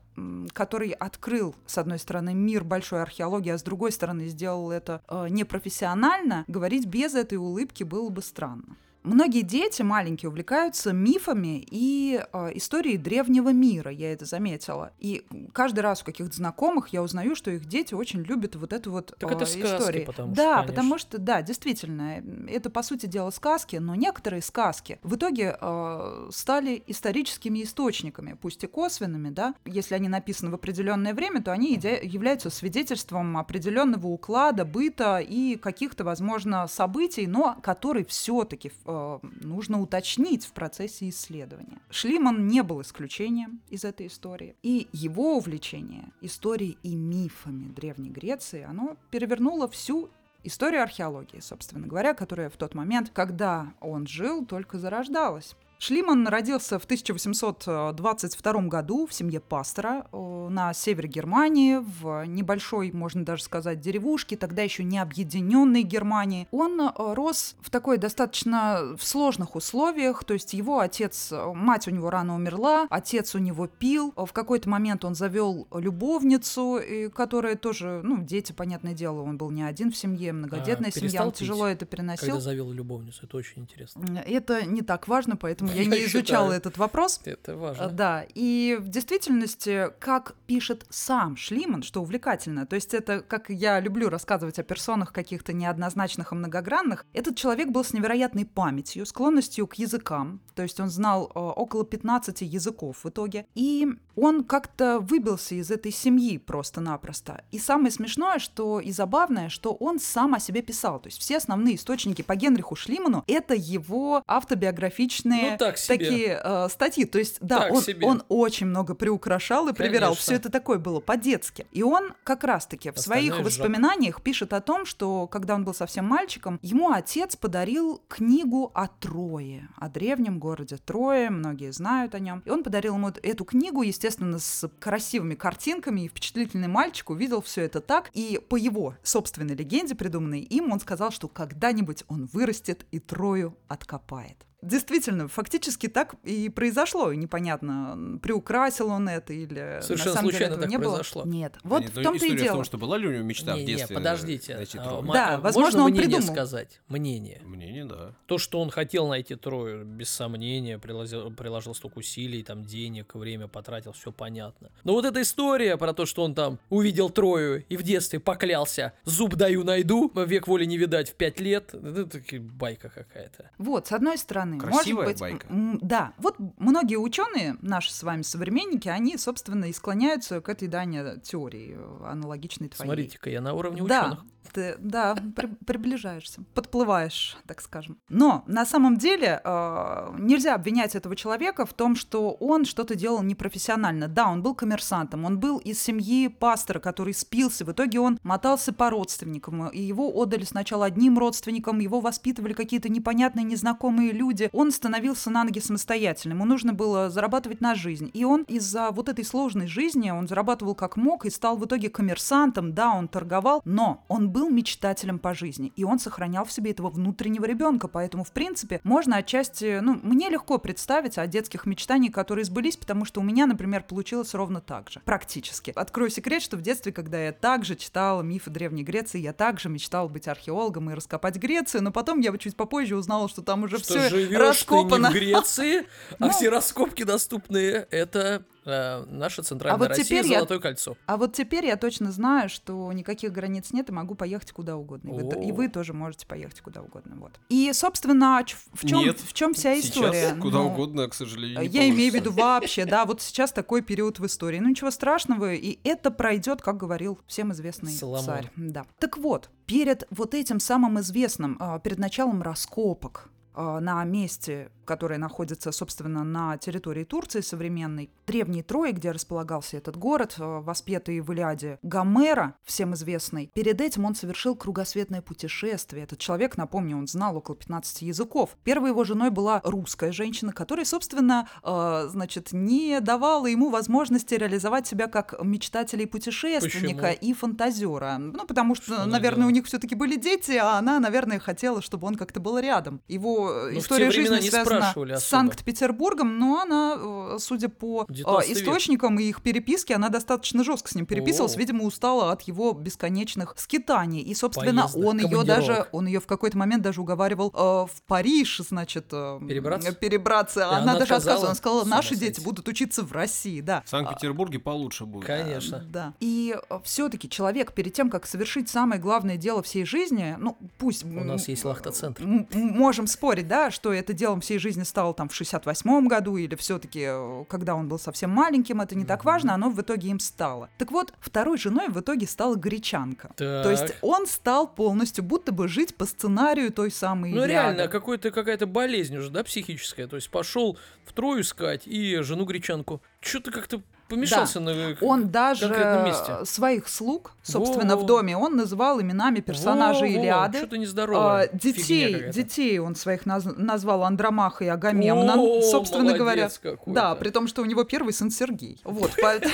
который 0.53 0.91
открыл, 0.91 1.57
с 1.67 1.77
одной 1.77 1.99
стороны, 1.99 2.35
мир 2.35 2.63
большой 2.63 3.03
археологии, 3.03 3.51
а 3.51 3.59
с 3.59 3.65
другой 3.65 3.91
стороны, 3.91 4.29
сделал 4.29 4.71
это 4.71 5.03
э, 5.09 5.27
непрофессионально, 5.29 6.45
говорить 6.47 6.87
без 6.87 7.17
этой 7.17 7.37
улыбки 7.37 7.83
было 7.83 8.09
бы 8.11 8.23
странно. 8.23 8.77
Многие 9.05 9.43
дети 9.43 9.83
маленькие 9.83 10.31
увлекаются 10.31 10.95
мифами 10.95 11.63
и 11.71 12.25
э, 12.33 12.51
историей 12.55 12.97
древнего 12.97 13.53
мира, 13.53 13.91
я 13.91 14.11
это 14.11 14.25
заметила. 14.25 14.93
И 14.99 15.27
каждый 15.53 15.81
раз 15.81 16.01
у 16.01 16.07
каких-то 16.07 16.35
знакомых 16.35 16.89
я 16.89 17.03
узнаю, 17.03 17.35
что 17.35 17.51
их 17.51 17.67
дети 17.67 17.93
очень 17.93 18.23
любят 18.23 18.57
вот 18.57 18.73
эту 18.73 18.91
вот 18.91 19.15
Так 19.19 19.31
э, 19.31 19.35
это 19.35 19.45
сказки, 19.45 19.77
историю. 19.77 20.07
потому 20.07 20.35
что, 20.35 20.43
да, 20.43 20.55
конечно. 20.55 20.73
потому 20.73 20.99
что, 20.99 21.19
да, 21.19 21.43
действительно, 21.43 22.23
это 22.49 22.71
по 22.71 22.83
сути 22.83 23.05
дела 23.05 23.29
сказки, 23.29 23.77
но 23.77 23.95
некоторые 23.95 24.41
сказки 24.41 24.99
в 25.03 25.17
итоге 25.17 25.59
э, 25.61 26.29
стали 26.33 26.83
историческими 26.87 27.63
источниками, 27.63 28.39
пусть 28.41 28.65
и 28.65 28.67
косвенными, 28.67 29.29
да. 29.29 29.55
Если 29.67 29.95
они 29.95 30.09
написаны 30.09 30.51
в 30.51 30.55
определенное 30.55 31.13
время, 31.13 31.43
то 31.43 31.53
они 31.53 31.75
являются 31.75 32.49
свидетельством 32.49 33.37
определенного 33.37 34.07
уклада, 34.07 34.65
быта 34.65 35.19
и 35.19 35.57
каких-то, 35.57 36.05
возможно, 36.05 36.67
событий, 36.69 37.27
но 37.27 37.59
которые 37.63 38.07
все-таки 38.07 38.73
нужно 39.23 39.81
уточнить 39.81 40.45
в 40.45 40.53
процессе 40.53 41.09
исследования. 41.09 41.81
Шлиман 41.91 42.47
не 42.47 42.63
был 42.63 42.81
исключением 42.83 43.61
из 43.69 43.85
этой 43.85 44.07
истории, 44.07 44.57
и 44.63 44.89
его 44.93 45.37
увлечение 45.37 46.13
историей 46.21 46.79
и 46.83 46.95
мифами 46.95 47.67
Древней 47.67 48.11
Греции, 48.11 48.63
оно 48.63 48.97
перевернуло 49.11 49.69
всю 49.69 50.11
историю 50.45 50.83
археологии, 50.83 51.41
собственно 51.41 51.87
говоря, 51.87 52.15
которая 52.15 52.51
в 52.51 52.57
тот 52.57 52.75
момент, 52.75 53.11
когда 53.13 53.75
он 53.81 54.07
жил, 54.07 54.45
только 54.45 54.79
зарождалась. 54.79 55.57
Шлиман 55.85 56.27
родился 56.27 56.79
в 56.79 56.85
1822 56.85 58.53
году 58.69 59.07
в 59.07 59.13
семье 59.13 59.39
пастора 59.39 60.07
э, 60.13 60.49
на 60.49 60.73
севере 60.73 61.11
Германии, 61.11 61.77
в 61.77 62.25
небольшой, 62.25 62.91
можно 62.91 63.23
даже 63.23 63.43
сказать, 63.43 63.81
деревушке, 63.81 64.39
тогда 64.39 64.63
еще 64.63 64.83
не 64.83 64.99
объединенной 64.99 65.83
Германии. 65.83 66.49
Он 66.53 66.81
э, 66.81 66.91
рос 66.97 67.57
в 67.61 67.69
такой 67.69 67.99
достаточно 67.99 68.97
в 68.97 69.05
сложных 69.05 69.57
условиях, 69.57 70.25
то 70.25 70.33
есть 70.33 70.55
его 70.55 70.79
отец, 70.79 71.31
мать 71.55 71.87
у 71.87 71.91
него 71.91 72.09
рано 72.09 72.35
умерла, 72.35 72.87
отец 72.89 73.35
у 73.35 73.39
него 73.39 73.67
пил, 73.67 74.15
в 74.17 74.33
какой-то 74.33 74.71
момент 74.71 75.05
он 75.05 75.15
завел 75.15 75.69
любовницу, 75.71 76.81
которая 77.15 77.57
тоже, 77.57 78.01
ну, 78.03 78.23
дети, 78.23 78.53
понятное 78.53 78.95
дело, 78.95 79.21
он 79.21 79.37
был 79.37 79.51
не 79.51 79.63
один 79.63 79.93
в 79.93 79.97
семье, 79.99 80.33
многодетная 80.33 80.89
а, 80.89 80.99
семья, 80.99 81.27
он 81.27 81.33
тяжело 81.33 81.67
это 81.67 81.85
переносил. 81.85 82.29
Когда 82.29 82.41
завел 82.41 82.73
любовницу, 82.73 83.27
это 83.27 83.37
очень 83.37 83.61
интересно. 83.61 84.23
Это 84.25 84.65
не 84.65 84.81
так 84.81 85.09
важно, 85.09 85.37
поэтому 85.37 85.74
я 85.75 85.85
не 85.85 86.05
изучала 86.05 86.53
этот 86.53 86.79
вопрос. 86.79 87.21
Это 87.25 87.57
важно. 87.57 87.89
Да, 87.89 88.25
и 88.35 88.77
в 88.81 88.89
действительности, 88.89 89.91
как 89.99 90.35
пишет 90.47 90.87
сам 90.91 91.37
Шлиман, 91.37 91.83
что 91.83 92.03
увлекательно, 92.03 92.67
то 92.67 92.77
есть 92.77 92.95
это, 92.95 93.21
как 93.21 93.51
я 93.51 93.81
люблю 93.81 94.09
рассказывать 94.09 94.59
о 94.59 94.63
персонах 94.63 95.13
каких-то 95.13 95.53
неоднозначных 95.53 96.33
и 96.33 96.35
многогранных, 96.35 97.07
этот 97.13 97.37
человек 97.37 97.69
был 97.69 97.85
с 97.85 97.93
невероятной 97.93 98.45
памятью, 98.45 99.07
склонностью 99.07 99.67
к 99.67 99.75
языкам, 99.75 100.41
то 100.55 100.63
есть 100.63 100.81
он 100.81 100.89
знал 100.89 101.31
э, 101.35 101.39
около 101.39 101.85
15 101.85 102.43
языков 102.43 102.99
в 103.03 103.09
итоге, 103.09 103.47
и 103.55 103.89
он 104.17 104.45
как-то 104.45 105.01
выбился 105.01 105.55
из 105.55 105.71
этой 105.71 105.93
семьи 105.93 106.39
просто-напросто. 106.39 107.45
И 107.51 107.59
самое 107.59 107.91
смешное, 107.91 108.39
что 108.39 108.81
и 108.81 108.93
забавное, 108.93 109.49
что 109.49 109.75
он 109.75 109.99
сам 109.99 110.35
о 110.35 110.41
себе 110.41 110.63
писал, 110.63 111.01
то 111.01 111.09
есть 111.09 111.21
все 111.21 111.39
основные 111.39 111.77
источники 111.77 112.23
по 112.23 112.37
Генриху 112.37 112.77
Шлиману 112.77 113.25
это 113.27 113.55
его 113.55 114.23
автобиографичные 114.27 115.54
ну, 115.61 115.67
так 115.67 115.79
себе. 115.79 115.99
такие 115.99 116.41
э, 116.43 116.69
статьи, 116.71 117.05
то 117.05 117.19
есть 117.19 117.39
да, 117.41 117.69
он, 117.71 117.83
он 118.03 118.23
очень 118.29 118.67
много 118.67 118.95
приукрашал 118.95 119.69
и 119.69 119.73
привирал, 119.73 120.15
все 120.15 120.35
это 120.35 120.51
такое 120.51 120.79
было 120.79 121.01
по-детски. 121.01 121.67
И 121.73 121.83
он 121.83 122.13
как 122.25 122.45
раз-таки 122.45 122.91
в 122.91 122.97
Остальное 122.97 123.31
своих 123.31 123.45
воспоминаниях 123.45 124.23
пишет 124.23 124.53
о 124.53 124.61
том, 124.61 124.87
что 124.87 125.27
когда 125.27 125.55
он 125.55 125.65
был 125.65 125.75
совсем 125.75 126.07
мальчиком, 126.07 126.59
ему 126.63 126.91
отец 126.91 127.37
подарил 127.37 128.03
книгу 128.09 128.71
о 128.75 128.89
Трое, 128.89 129.69
о 129.77 129.89
древнем 129.89 130.39
городе 130.39 130.77
Трое, 130.77 131.31
многие 131.31 131.73
знают 131.73 132.15
о 132.15 132.19
нем. 132.19 132.43
И 132.45 132.51
он 132.51 132.63
подарил 132.63 132.95
ему 132.95 133.09
эту 133.23 133.45
книгу, 133.45 133.83
естественно, 133.83 134.39
с 134.39 134.69
красивыми 134.81 135.35
картинками, 135.35 136.03
и 136.03 136.09
впечатлительный 136.09 136.69
мальчик 136.69 137.11
увидел 137.11 137.43
все 137.43 137.63
это 137.63 137.81
так, 137.81 138.11
и 138.15 138.41
по 138.49 138.57
его 138.57 138.95
собственной 139.03 139.55
легенде, 139.55 139.95
придуманной 139.95 140.41
им, 140.41 140.73
он 140.73 140.81
сказал, 140.81 141.11
что 141.11 141.29
когда-нибудь 141.29 142.05
он 142.09 142.27
вырастет 142.33 142.87
и 142.91 142.99
Трою 142.99 143.57
откопает 143.69 144.37
действительно, 144.65 145.29
фактически 145.29 145.89
так 145.89 146.15
и 146.25 146.49
произошло. 146.49 147.13
И 147.13 147.17
непонятно, 147.17 148.19
приукрасил 148.23 148.89
он 148.89 149.09
это 149.09 149.33
или 149.33 149.81
Совершенно 149.83 150.11
на 150.11 150.15
самом 150.17 150.31
случайно 150.31 150.55
деле 150.57 150.63
так 150.63 150.71
не 150.71 150.79
произошло. 150.79 151.23
было. 151.23 151.33
Нет, 151.33 151.57
вот 151.63 151.83
Нет, 151.83 151.97
в 151.97 152.03
том-то 152.03 152.27
и 152.27 152.37
дело. 152.37 152.49
в 152.49 152.57
том, 152.57 152.65
что 152.65 152.79
была 152.79 152.99
ли 152.99 153.09
у 153.09 153.13
него 153.13 153.23
мечта 153.25 153.55
не, 153.57 153.63
в 153.63 153.67
детстве. 153.67 153.95
Не, 153.97 154.01
подождите. 154.01 154.57
Найти 154.57 154.79
А, 154.79 154.85
трое? 154.85 155.13
Да, 155.13 155.39
возможно, 155.39 155.61
можно 155.61 155.85
он 155.85 155.91
мнение 155.93 156.09
придумал. 156.19 156.35
сказать? 156.35 156.81
Мнение. 156.89 157.41
Мнение, 157.45 157.85
да. 157.85 158.15
То, 158.27 158.39
что 158.39 158.61
он 158.61 158.71
хотел 158.71 159.09
найти 159.09 159.35
Трою, 159.35 159.85
без 159.85 160.09
сомнения, 160.11 160.79
приложил, 160.79 161.31
приложил 161.31 161.75
столько 161.75 161.99
усилий, 161.99 162.43
там, 162.43 162.65
денег, 162.65 163.15
время 163.15 163.49
потратил, 163.49 163.93
все 163.93 164.13
понятно. 164.13 164.71
Но 164.85 164.93
вот 164.95 165.05
эта 165.05 165.23
история 165.23 165.77
про 165.77 165.93
то, 165.93 166.07
что 166.07 166.23
он 166.25 166.35
там 166.35 166.59
увидел 166.71 167.11
Трою 167.11 167.65
и 167.69 167.77
в 167.77 167.83
детстве 167.83 168.21
поклялся, 168.21 168.93
зуб 169.05 169.35
даю 169.37 169.65
найду, 169.65 170.11
век 170.15 170.47
воли 170.47 170.65
не 170.65 170.77
видать 170.79 171.11
в 171.11 171.15
пять 171.15 171.41
лет, 171.41 171.75
это 171.75 172.07
таки 172.07 172.39
байка 172.39 172.89
какая-то. 172.89 173.51
Вот, 173.59 173.87
с 173.89 173.93
одной 173.93 174.19
стороны, 174.19 174.54
Красивая 174.59 175.07
может 175.07 175.13
быть, 175.15 175.21
байка. 175.21 175.47
м, 175.49 175.79
да, 175.81 176.13
вот 176.19 176.37
многие 176.59 176.97
ученые, 176.97 177.57
наши 177.63 177.93
с 177.93 178.03
вами 178.03 178.23
современники, 178.23 178.89
они, 178.89 179.17
собственно, 179.17 179.67
и 179.67 179.73
склоняются 179.73 180.41
к 180.41 180.49
этой 180.49 180.69
дане 180.69 181.17
теории, 181.23 181.75
э, 181.77 182.07
аналогичной 182.07 182.69
твоей. 182.69 182.89
Смотрите-ка, 182.89 183.31
я 183.31 183.41
на 183.41 183.55
уровне 183.55 183.83
Да, 183.85 184.01
ученых. 184.03 184.25
Ты, 184.53 184.77
да, 184.79 185.17
при- 185.37 185.47
приближаешься, 185.67 186.43
подплываешь, 186.55 187.37
так 187.47 187.61
скажем. 187.61 187.99
Но 188.09 188.45
на 188.47 188.67
самом 188.67 188.97
деле 188.97 189.41
э, 189.43 190.15
нельзя 190.19 190.55
обвинять 190.55 190.95
этого 190.95 191.17
человека 191.17 191.67
в 191.67 191.73
том, 191.73 191.97
что 191.97 192.33
он 192.33 192.65
что-то 192.65 192.95
делал 192.95 193.23
непрофессионально. 193.23 194.09
Да, 194.09 194.29
он 194.29 194.43
был 194.43 194.55
коммерсантом, 194.55 195.25
он 195.25 195.39
был 195.39 195.59
из 195.59 195.81
семьи 195.81 196.29
пастора, 196.29 196.79
который 196.79 197.15
спился. 197.15 197.65
В 197.65 197.73
итоге 197.73 198.01
он 198.01 198.19
мотался 198.23 198.73
по 198.73 198.91
родственникам, 198.91 199.69
и 199.69 199.81
его 199.81 200.11
отдали 200.15 200.45
сначала 200.45 200.87
одним 200.87 201.19
родственникам, 201.19 201.79
его 201.79 202.01
воспитывали 202.01 202.53
какие-то 202.53 202.89
непонятные, 202.89 203.45
незнакомые 203.45 204.13
люди. 204.13 204.49
Он 204.53 204.71
становился 204.71 205.31
на 205.31 205.45
ноги 205.45 205.59
самостоятельно, 205.59 206.35
ему 206.35 206.45
нужно 206.45 206.73
было 206.73 207.11
зарабатывать 207.11 207.61
на 207.61 207.75
жизнь. 207.75 208.11
И 208.13 208.25
он 208.25 208.43
из-за 208.43 208.91
вот 208.91 209.09
этой 209.09 209.25
сложной 209.25 209.67
жизни, 209.67 210.11
он 210.11 210.29
зарабатывал 210.29 210.75
как 210.75 210.97
мог 210.97 211.25
и 211.27 211.31
стал 211.31 211.57
в 211.57 211.65
итоге 211.65 211.91
коммерсантом. 211.91 212.75
Да, 212.75 212.93
он 212.93 213.09
торговал, 213.09 213.63
но 213.65 214.05
он 214.09 214.31
был 214.35 214.51
мечтателем 214.51 215.21
по 215.21 215.33
жизни, 215.33 215.73
и 215.77 215.85
он 215.85 216.01
сохранял 216.01 216.45
в 216.45 216.51
себе 216.53 216.73
этого 216.73 216.91
внутреннего 216.91 217.45
ребенка, 217.45 217.87
поэтому, 217.87 218.25
в 218.25 218.33
принципе, 218.33 218.81
можно 218.83 219.17
отчасти, 219.19 219.79
ну, 219.81 219.99
мне 220.03 220.29
легко 220.29 220.59
представить 220.59 221.19
о 221.19 221.27
детских 221.29 221.67
мечтаниях, 221.67 222.13
которые 222.13 222.45
сбылись, 222.45 222.77
потому 222.77 223.05
что 223.05 223.21
у 223.21 223.23
меня, 223.25 223.47
например, 223.47 223.85
получилось 223.85 224.35
ровно 224.35 224.61
так 224.61 224.91
же, 224.91 225.01
практически. 225.05 225.73
Открою 225.77 226.11
секрет, 226.11 226.43
что 226.43 226.57
в 226.57 226.63
детстве, 226.63 226.93
когда 226.93 227.19
я 227.25 227.31
также 227.33 227.77
читала 227.77 228.23
мифы 228.23 228.51
Древней 228.51 228.83
Греции, 228.83 229.21
я 229.21 229.33
также 229.33 229.69
мечтала 229.69 230.09
быть 230.09 230.27
археологом 230.27 230.91
и 230.91 230.95
раскопать 230.95 231.37
Грецию, 231.37 231.85
но 231.85 231.93
потом 231.93 232.19
я 232.19 232.37
чуть 232.37 232.57
попозже 232.57 232.97
узнала, 232.97 233.29
что 233.29 233.41
там 233.43 233.63
уже 233.63 233.79
Что 233.79 234.09
все 234.09 234.37
раскопано. 234.37 235.11
ты 235.11 235.15
не 235.15 235.21
в 235.21 235.23
Греции, 235.23 235.79
а 235.79 235.85
Ну. 236.19 236.31
все 236.31 236.49
раскопки 236.49 237.05
доступные, 237.05 237.87
это 237.91 238.45
э, 238.65 239.05
наша 239.07 239.43
центральная 239.43 239.75
А 239.77 239.79
вот 239.79 239.89
Россия, 239.89 240.05
теперь 240.05 240.27
я- 240.27 240.35
Золотое 240.39 240.59
кольцо. 240.59 240.97
А 241.07 241.17
вот 241.17 241.33
теперь 241.35 241.67
я 241.67 241.77
точно 241.77 242.13
знаю, 242.13 242.49
что 242.49 242.93
никаких 242.93 243.33
границ 243.33 243.73
нет, 243.73 243.89
и 243.89 243.93
могу 243.93 244.15
поехать 244.15 244.53
куда 244.53 244.77
угодно. 244.77 245.11
И 245.11 245.23
вы, 245.23 245.45
и 245.47 245.53
вы 245.53 245.69
тоже 245.69 245.93
можете 245.93 246.27
поехать 246.27 246.61
куда 246.61 246.83
угодно. 246.83 247.17
Вот. 247.17 247.33
И, 247.49 247.71
собственно, 247.73 248.45
в 248.73 248.87
чем, 248.87 248.99
Нет, 249.01 249.19
в 249.21 249.33
чем 249.33 249.55
вся 249.55 249.75
Сейчас 249.77 249.91
история? 249.97 250.35
куда 250.41 250.59
Ну, 250.59 250.69
угодно, 250.69 251.09
к 251.09 251.15
сожалению, 251.15 251.61
не 251.61 251.67
Я 251.69 251.89
имею 251.89 252.11
в 252.11 252.15
виду 252.15 252.31
получится. 252.33 252.45
вообще, 252.47 252.85
да, 252.87 253.05
вот 253.05 253.21
сейчас 253.23 253.53
такой 253.53 253.83
период 253.83 254.19
в 254.19 254.27
истории. 254.27 254.59
Ну 254.59 254.69
ничего 254.69 254.91
страшного, 254.91 255.53
и 255.55 255.79
это 255.85 256.11
пройдет, 256.11 256.63
как 256.63 256.77
говорил 256.77 257.19
всем 257.27 257.53
известный 257.53 257.93
Соломон. 257.93 258.25
царь. 258.25 258.51
Да. 258.57 258.85
Так 258.99 259.19
вот, 259.19 259.51
перед 259.67 260.07
вот 260.11 260.35
этим 260.35 260.61
самым 260.61 261.01
известным, 261.01 261.57
а, 261.61 261.79
перед 261.79 261.99
началом 261.99 262.43
раскопок 262.43 263.31
на 263.57 264.05
месте, 264.05 264.71
которое 264.85 265.19
находится, 265.19 265.73
собственно, 265.73 266.25
на 266.25 266.57
территории 266.59 267.05
Турции 267.05 267.41
современной, 267.41 268.11
древней 268.27 268.63
Трои, 268.63 268.93
где 268.93 269.11
располагался 269.11 269.77
этот 269.77 269.97
город, 269.97 270.37
а, 270.39 270.61
воспетый 270.61 271.21
в 271.21 271.33
Илиаде 271.33 271.79
Гомера, 271.83 272.55
всем 272.65 272.95
известный. 272.95 273.51
Перед 273.55 273.81
этим 273.81 274.05
он 274.05 274.15
совершил 274.15 274.55
кругосветное 274.55 275.23
путешествие. 275.23 276.05
Этот 276.05 276.19
человек, 276.19 276.57
напомню, 276.57 276.97
он 276.97 277.07
знал 277.07 277.37
около 277.37 277.57
15 277.57 278.03
языков. 278.03 278.57
Первой 278.65 278.91
его 278.91 279.05
женой 279.05 279.31
была 279.31 279.61
русская 279.65 280.13
женщина, 280.13 280.53
которая, 280.53 280.85
собственно, 280.85 281.49
э, 281.63 282.09
значит, 282.09 282.53
не 282.53 283.01
давала 283.01 283.47
ему 283.47 283.71
возможности 283.71 284.35
реализовать 284.35 284.87
себя 284.87 285.07
как 285.07 285.35
мечтателя 285.43 286.03
и 286.03 286.07
путешественника 286.07 287.09
Почему? 287.09 287.31
и 287.31 287.35
фантазера. 287.35 288.17
Ну, 288.19 288.47
потому 288.47 288.75
что, 288.75 288.95
Что 288.95 289.07
наверное, 289.07 289.47
у 289.47 289.51
них 289.51 289.67
все-таки 289.67 289.95
были 289.95 290.17
дети, 290.17 290.53
а 290.53 290.79
она, 290.79 290.99
наверное, 291.01 291.39
хотела, 291.39 291.83
чтобы 291.83 292.07
он 292.07 292.17
как-то 292.17 292.41
был 292.41 292.59
рядом. 292.59 293.01
Его 293.09 293.44
э, 293.51 293.71
Ну, 293.73 293.81
в 293.81 293.83
история 293.83 294.11
жизни 294.11 294.41
не 294.41 294.51
связана 294.51 294.93
с. 295.19 295.25
Санкт-Петербургом, 295.25 296.39
но 296.39 296.61
она, 296.61 296.97
э, 296.99 297.37
судя 297.39 297.69
по 297.69 298.07
э, 298.09 298.13
19 298.13 298.49
век. 298.49 298.59
источникам 298.59 299.19
и 299.19 299.25
их 299.25 299.43
переписке, 299.43 299.95
она 299.95 300.09
достаточно 300.09 300.65
жестко 300.65 300.91
с 300.91 300.95
ним 300.95 301.07
переписывалась. 301.07 301.57
О. 301.57 301.59
Видимо, 301.59 301.85
устала 301.85 302.33
от 302.33 302.43
его 302.43 302.73
бесконечных 302.73 303.55
скитаний. 303.57 304.21
И, 304.21 304.35
собственно, 304.35 304.83
Поездок, 304.83 305.05
он 305.05 305.19
ее 305.19 305.43
даже, 305.45 305.87
он 305.93 306.07
ее 306.07 306.21
в 306.21 306.27
какой-то 306.27 306.59
момент 306.59 306.83
даже 306.83 307.01
уговаривал 307.01 307.53
э, 307.55 307.59
в 307.93 308.03
Париж, 308.07 308.61
значит, 308.69 309.07
э, 309.13 309.41
Перебраться? 309.47 309.93
перебраться. 309.93 310.69
Она, 310.69 310.79
она 310.79 310.99
даже 310.99 311.15
отказала? 311.15 311.47
Она 311.47 311.55
сказала, 311.55 311.85
наши 311.85 312.17
дети 312.17 312.41
будут 312.41 312.69
учиться 312.69 313.03
в 313.03 313.13
России, 313.13 313.61
да. 313.61 313.83
В 313.85 313.89
Санкт-Петербурге 313.91 314.59
получше 314.59 315.05
будет. 315.05 315.27
Конечно. 315.27 315.85
Да. 315.89 316.15
И 316.21 316.57
все-таки 316.85 317.29
человек 317.29 317.73
перед 317.73 317.93
тем, 317.93 318.11
как 318.11 318.27
совершить 318.27 318.69
самое 318.69 319.01
главное 319.01 319.37
дело 319.37 319.63
всей 319.63 319.85
жизни, 319.85 320.37
ну 320.39 320.57
пусть... 320.79 321.05
У 321.05 321.09
нас 321.25 321.49
есть 321.49 321.65
лахта-центр. 321.65 322.23
Можем 322.25 323.07
спорить, 323.07 323.34
да, 323.43 323.71
что 323.71 323.93
это 323.93 324.13
делом 324.13 324.41
всей 324.41 324.59
жизни 324.59 324.83
стало 324.83 325.15
там 325.15 325.29
в 325.29 325.41
68-м 325.41 326.09
году 326.09 326.37
или 326.37 326.55
все-таки, 326.55 327.09
когда 327.49 327.75
он 327.75 327.89
был 327.89 327.99
совсем 327.99 328.31
маленьким, 328.31 328.81
это 328.81 328.95
не 328.95 329.05
так 329.05 329.25
важно, 329.25 329.55
оно 329.55 329.71
в 329.71 329.81
итоге 329.81 330.09
им 330.09 330.21
стало. 330.21 330.71
Так 330.79 330.91
вот, 330.91 331.13
второй 331.21 331.59
женой 331.59 331.89
в 331.89 332.01
итоге 332.01 332.27
стала 332.27 332.55
гречанка. 332.57 333.31
То 333.37 333.71
есть 333.71 333.87
Так. 333.87 333.97
он 334.03 334.27
стал 334.27 334.67
полностью 334.69 335.25
будто 335.25 335.53
бы 335.53 335.69
жить 335.69 335.95
по 335.97 336.07
сценарию 336.07 336.73
той 336.73 336.91
самой 336.91 337.31
Ну 337.31 337.37
Илиады. 337.45 337.53
реально, 337.53 337.89
какой-то, 337.89 338.31
какая-то 338.31 338.67
болезнь 338.67 339.17
уже, 339.17 339.31
да, 339.31 339.45
психическая. 339.45 340.07
То 340.07 340.17
есть 340.17 340.31
пошел 340.31 340.79
в 341.05 341.13
Трою 341.13 341.43
искать 341.43 341.87
и 341.87 342.17
жену 342.23 342.45
гречанку. 342.45 343.03
Что-то 343.21 343.51
как-то 343.51 343.83
помешался 344.09 344.61
на 344.61 344.71
э, 344.71 344.97
Он 345.01 345.29
даже 345.31 345.69
месте. 346.05 346.45
своих 346.45 346.89
слуг, 346.89 347.33
собственно, 347.43 347.95
Во-во. 347.97 348.03
в 348.05 348.07
доме, 348.07 348.37
он 348.37 348.57
называл 348.57 349.01
именами 349.01 349.41
персонажей 349.41 350.13
Илиады. 350.15 350.59
Что-то 350.59 350.79
нездоровое. 350.79 351.49
А, 351.53 351.57
детей, 351.57 352.31
детей 352.31 352.79
он 352.79 352.95
своих 352.95 353.25
наз- 353.27 353.55
назвал 353.57 354.05
Андромаха 354.05 354.65
и 354.65 354.69
Агамемнон, 354.69 355.39
О, 355.39 355.63
собственно 355.63 356.13
говоря. 356.17 356.49
какой-то. 356.63 356.91
Да, 357.01 357.15
при 357.15 357.31
том, 357.31 357.47
что 357.49 357.63
у 357.63 357.65
него 357.65 357.85
первый 357.85 358.13
сын 358.13 358.31
Сергей. 358.31 358.81
Вот, 358.85 359.11
поэт- 359.23 359.49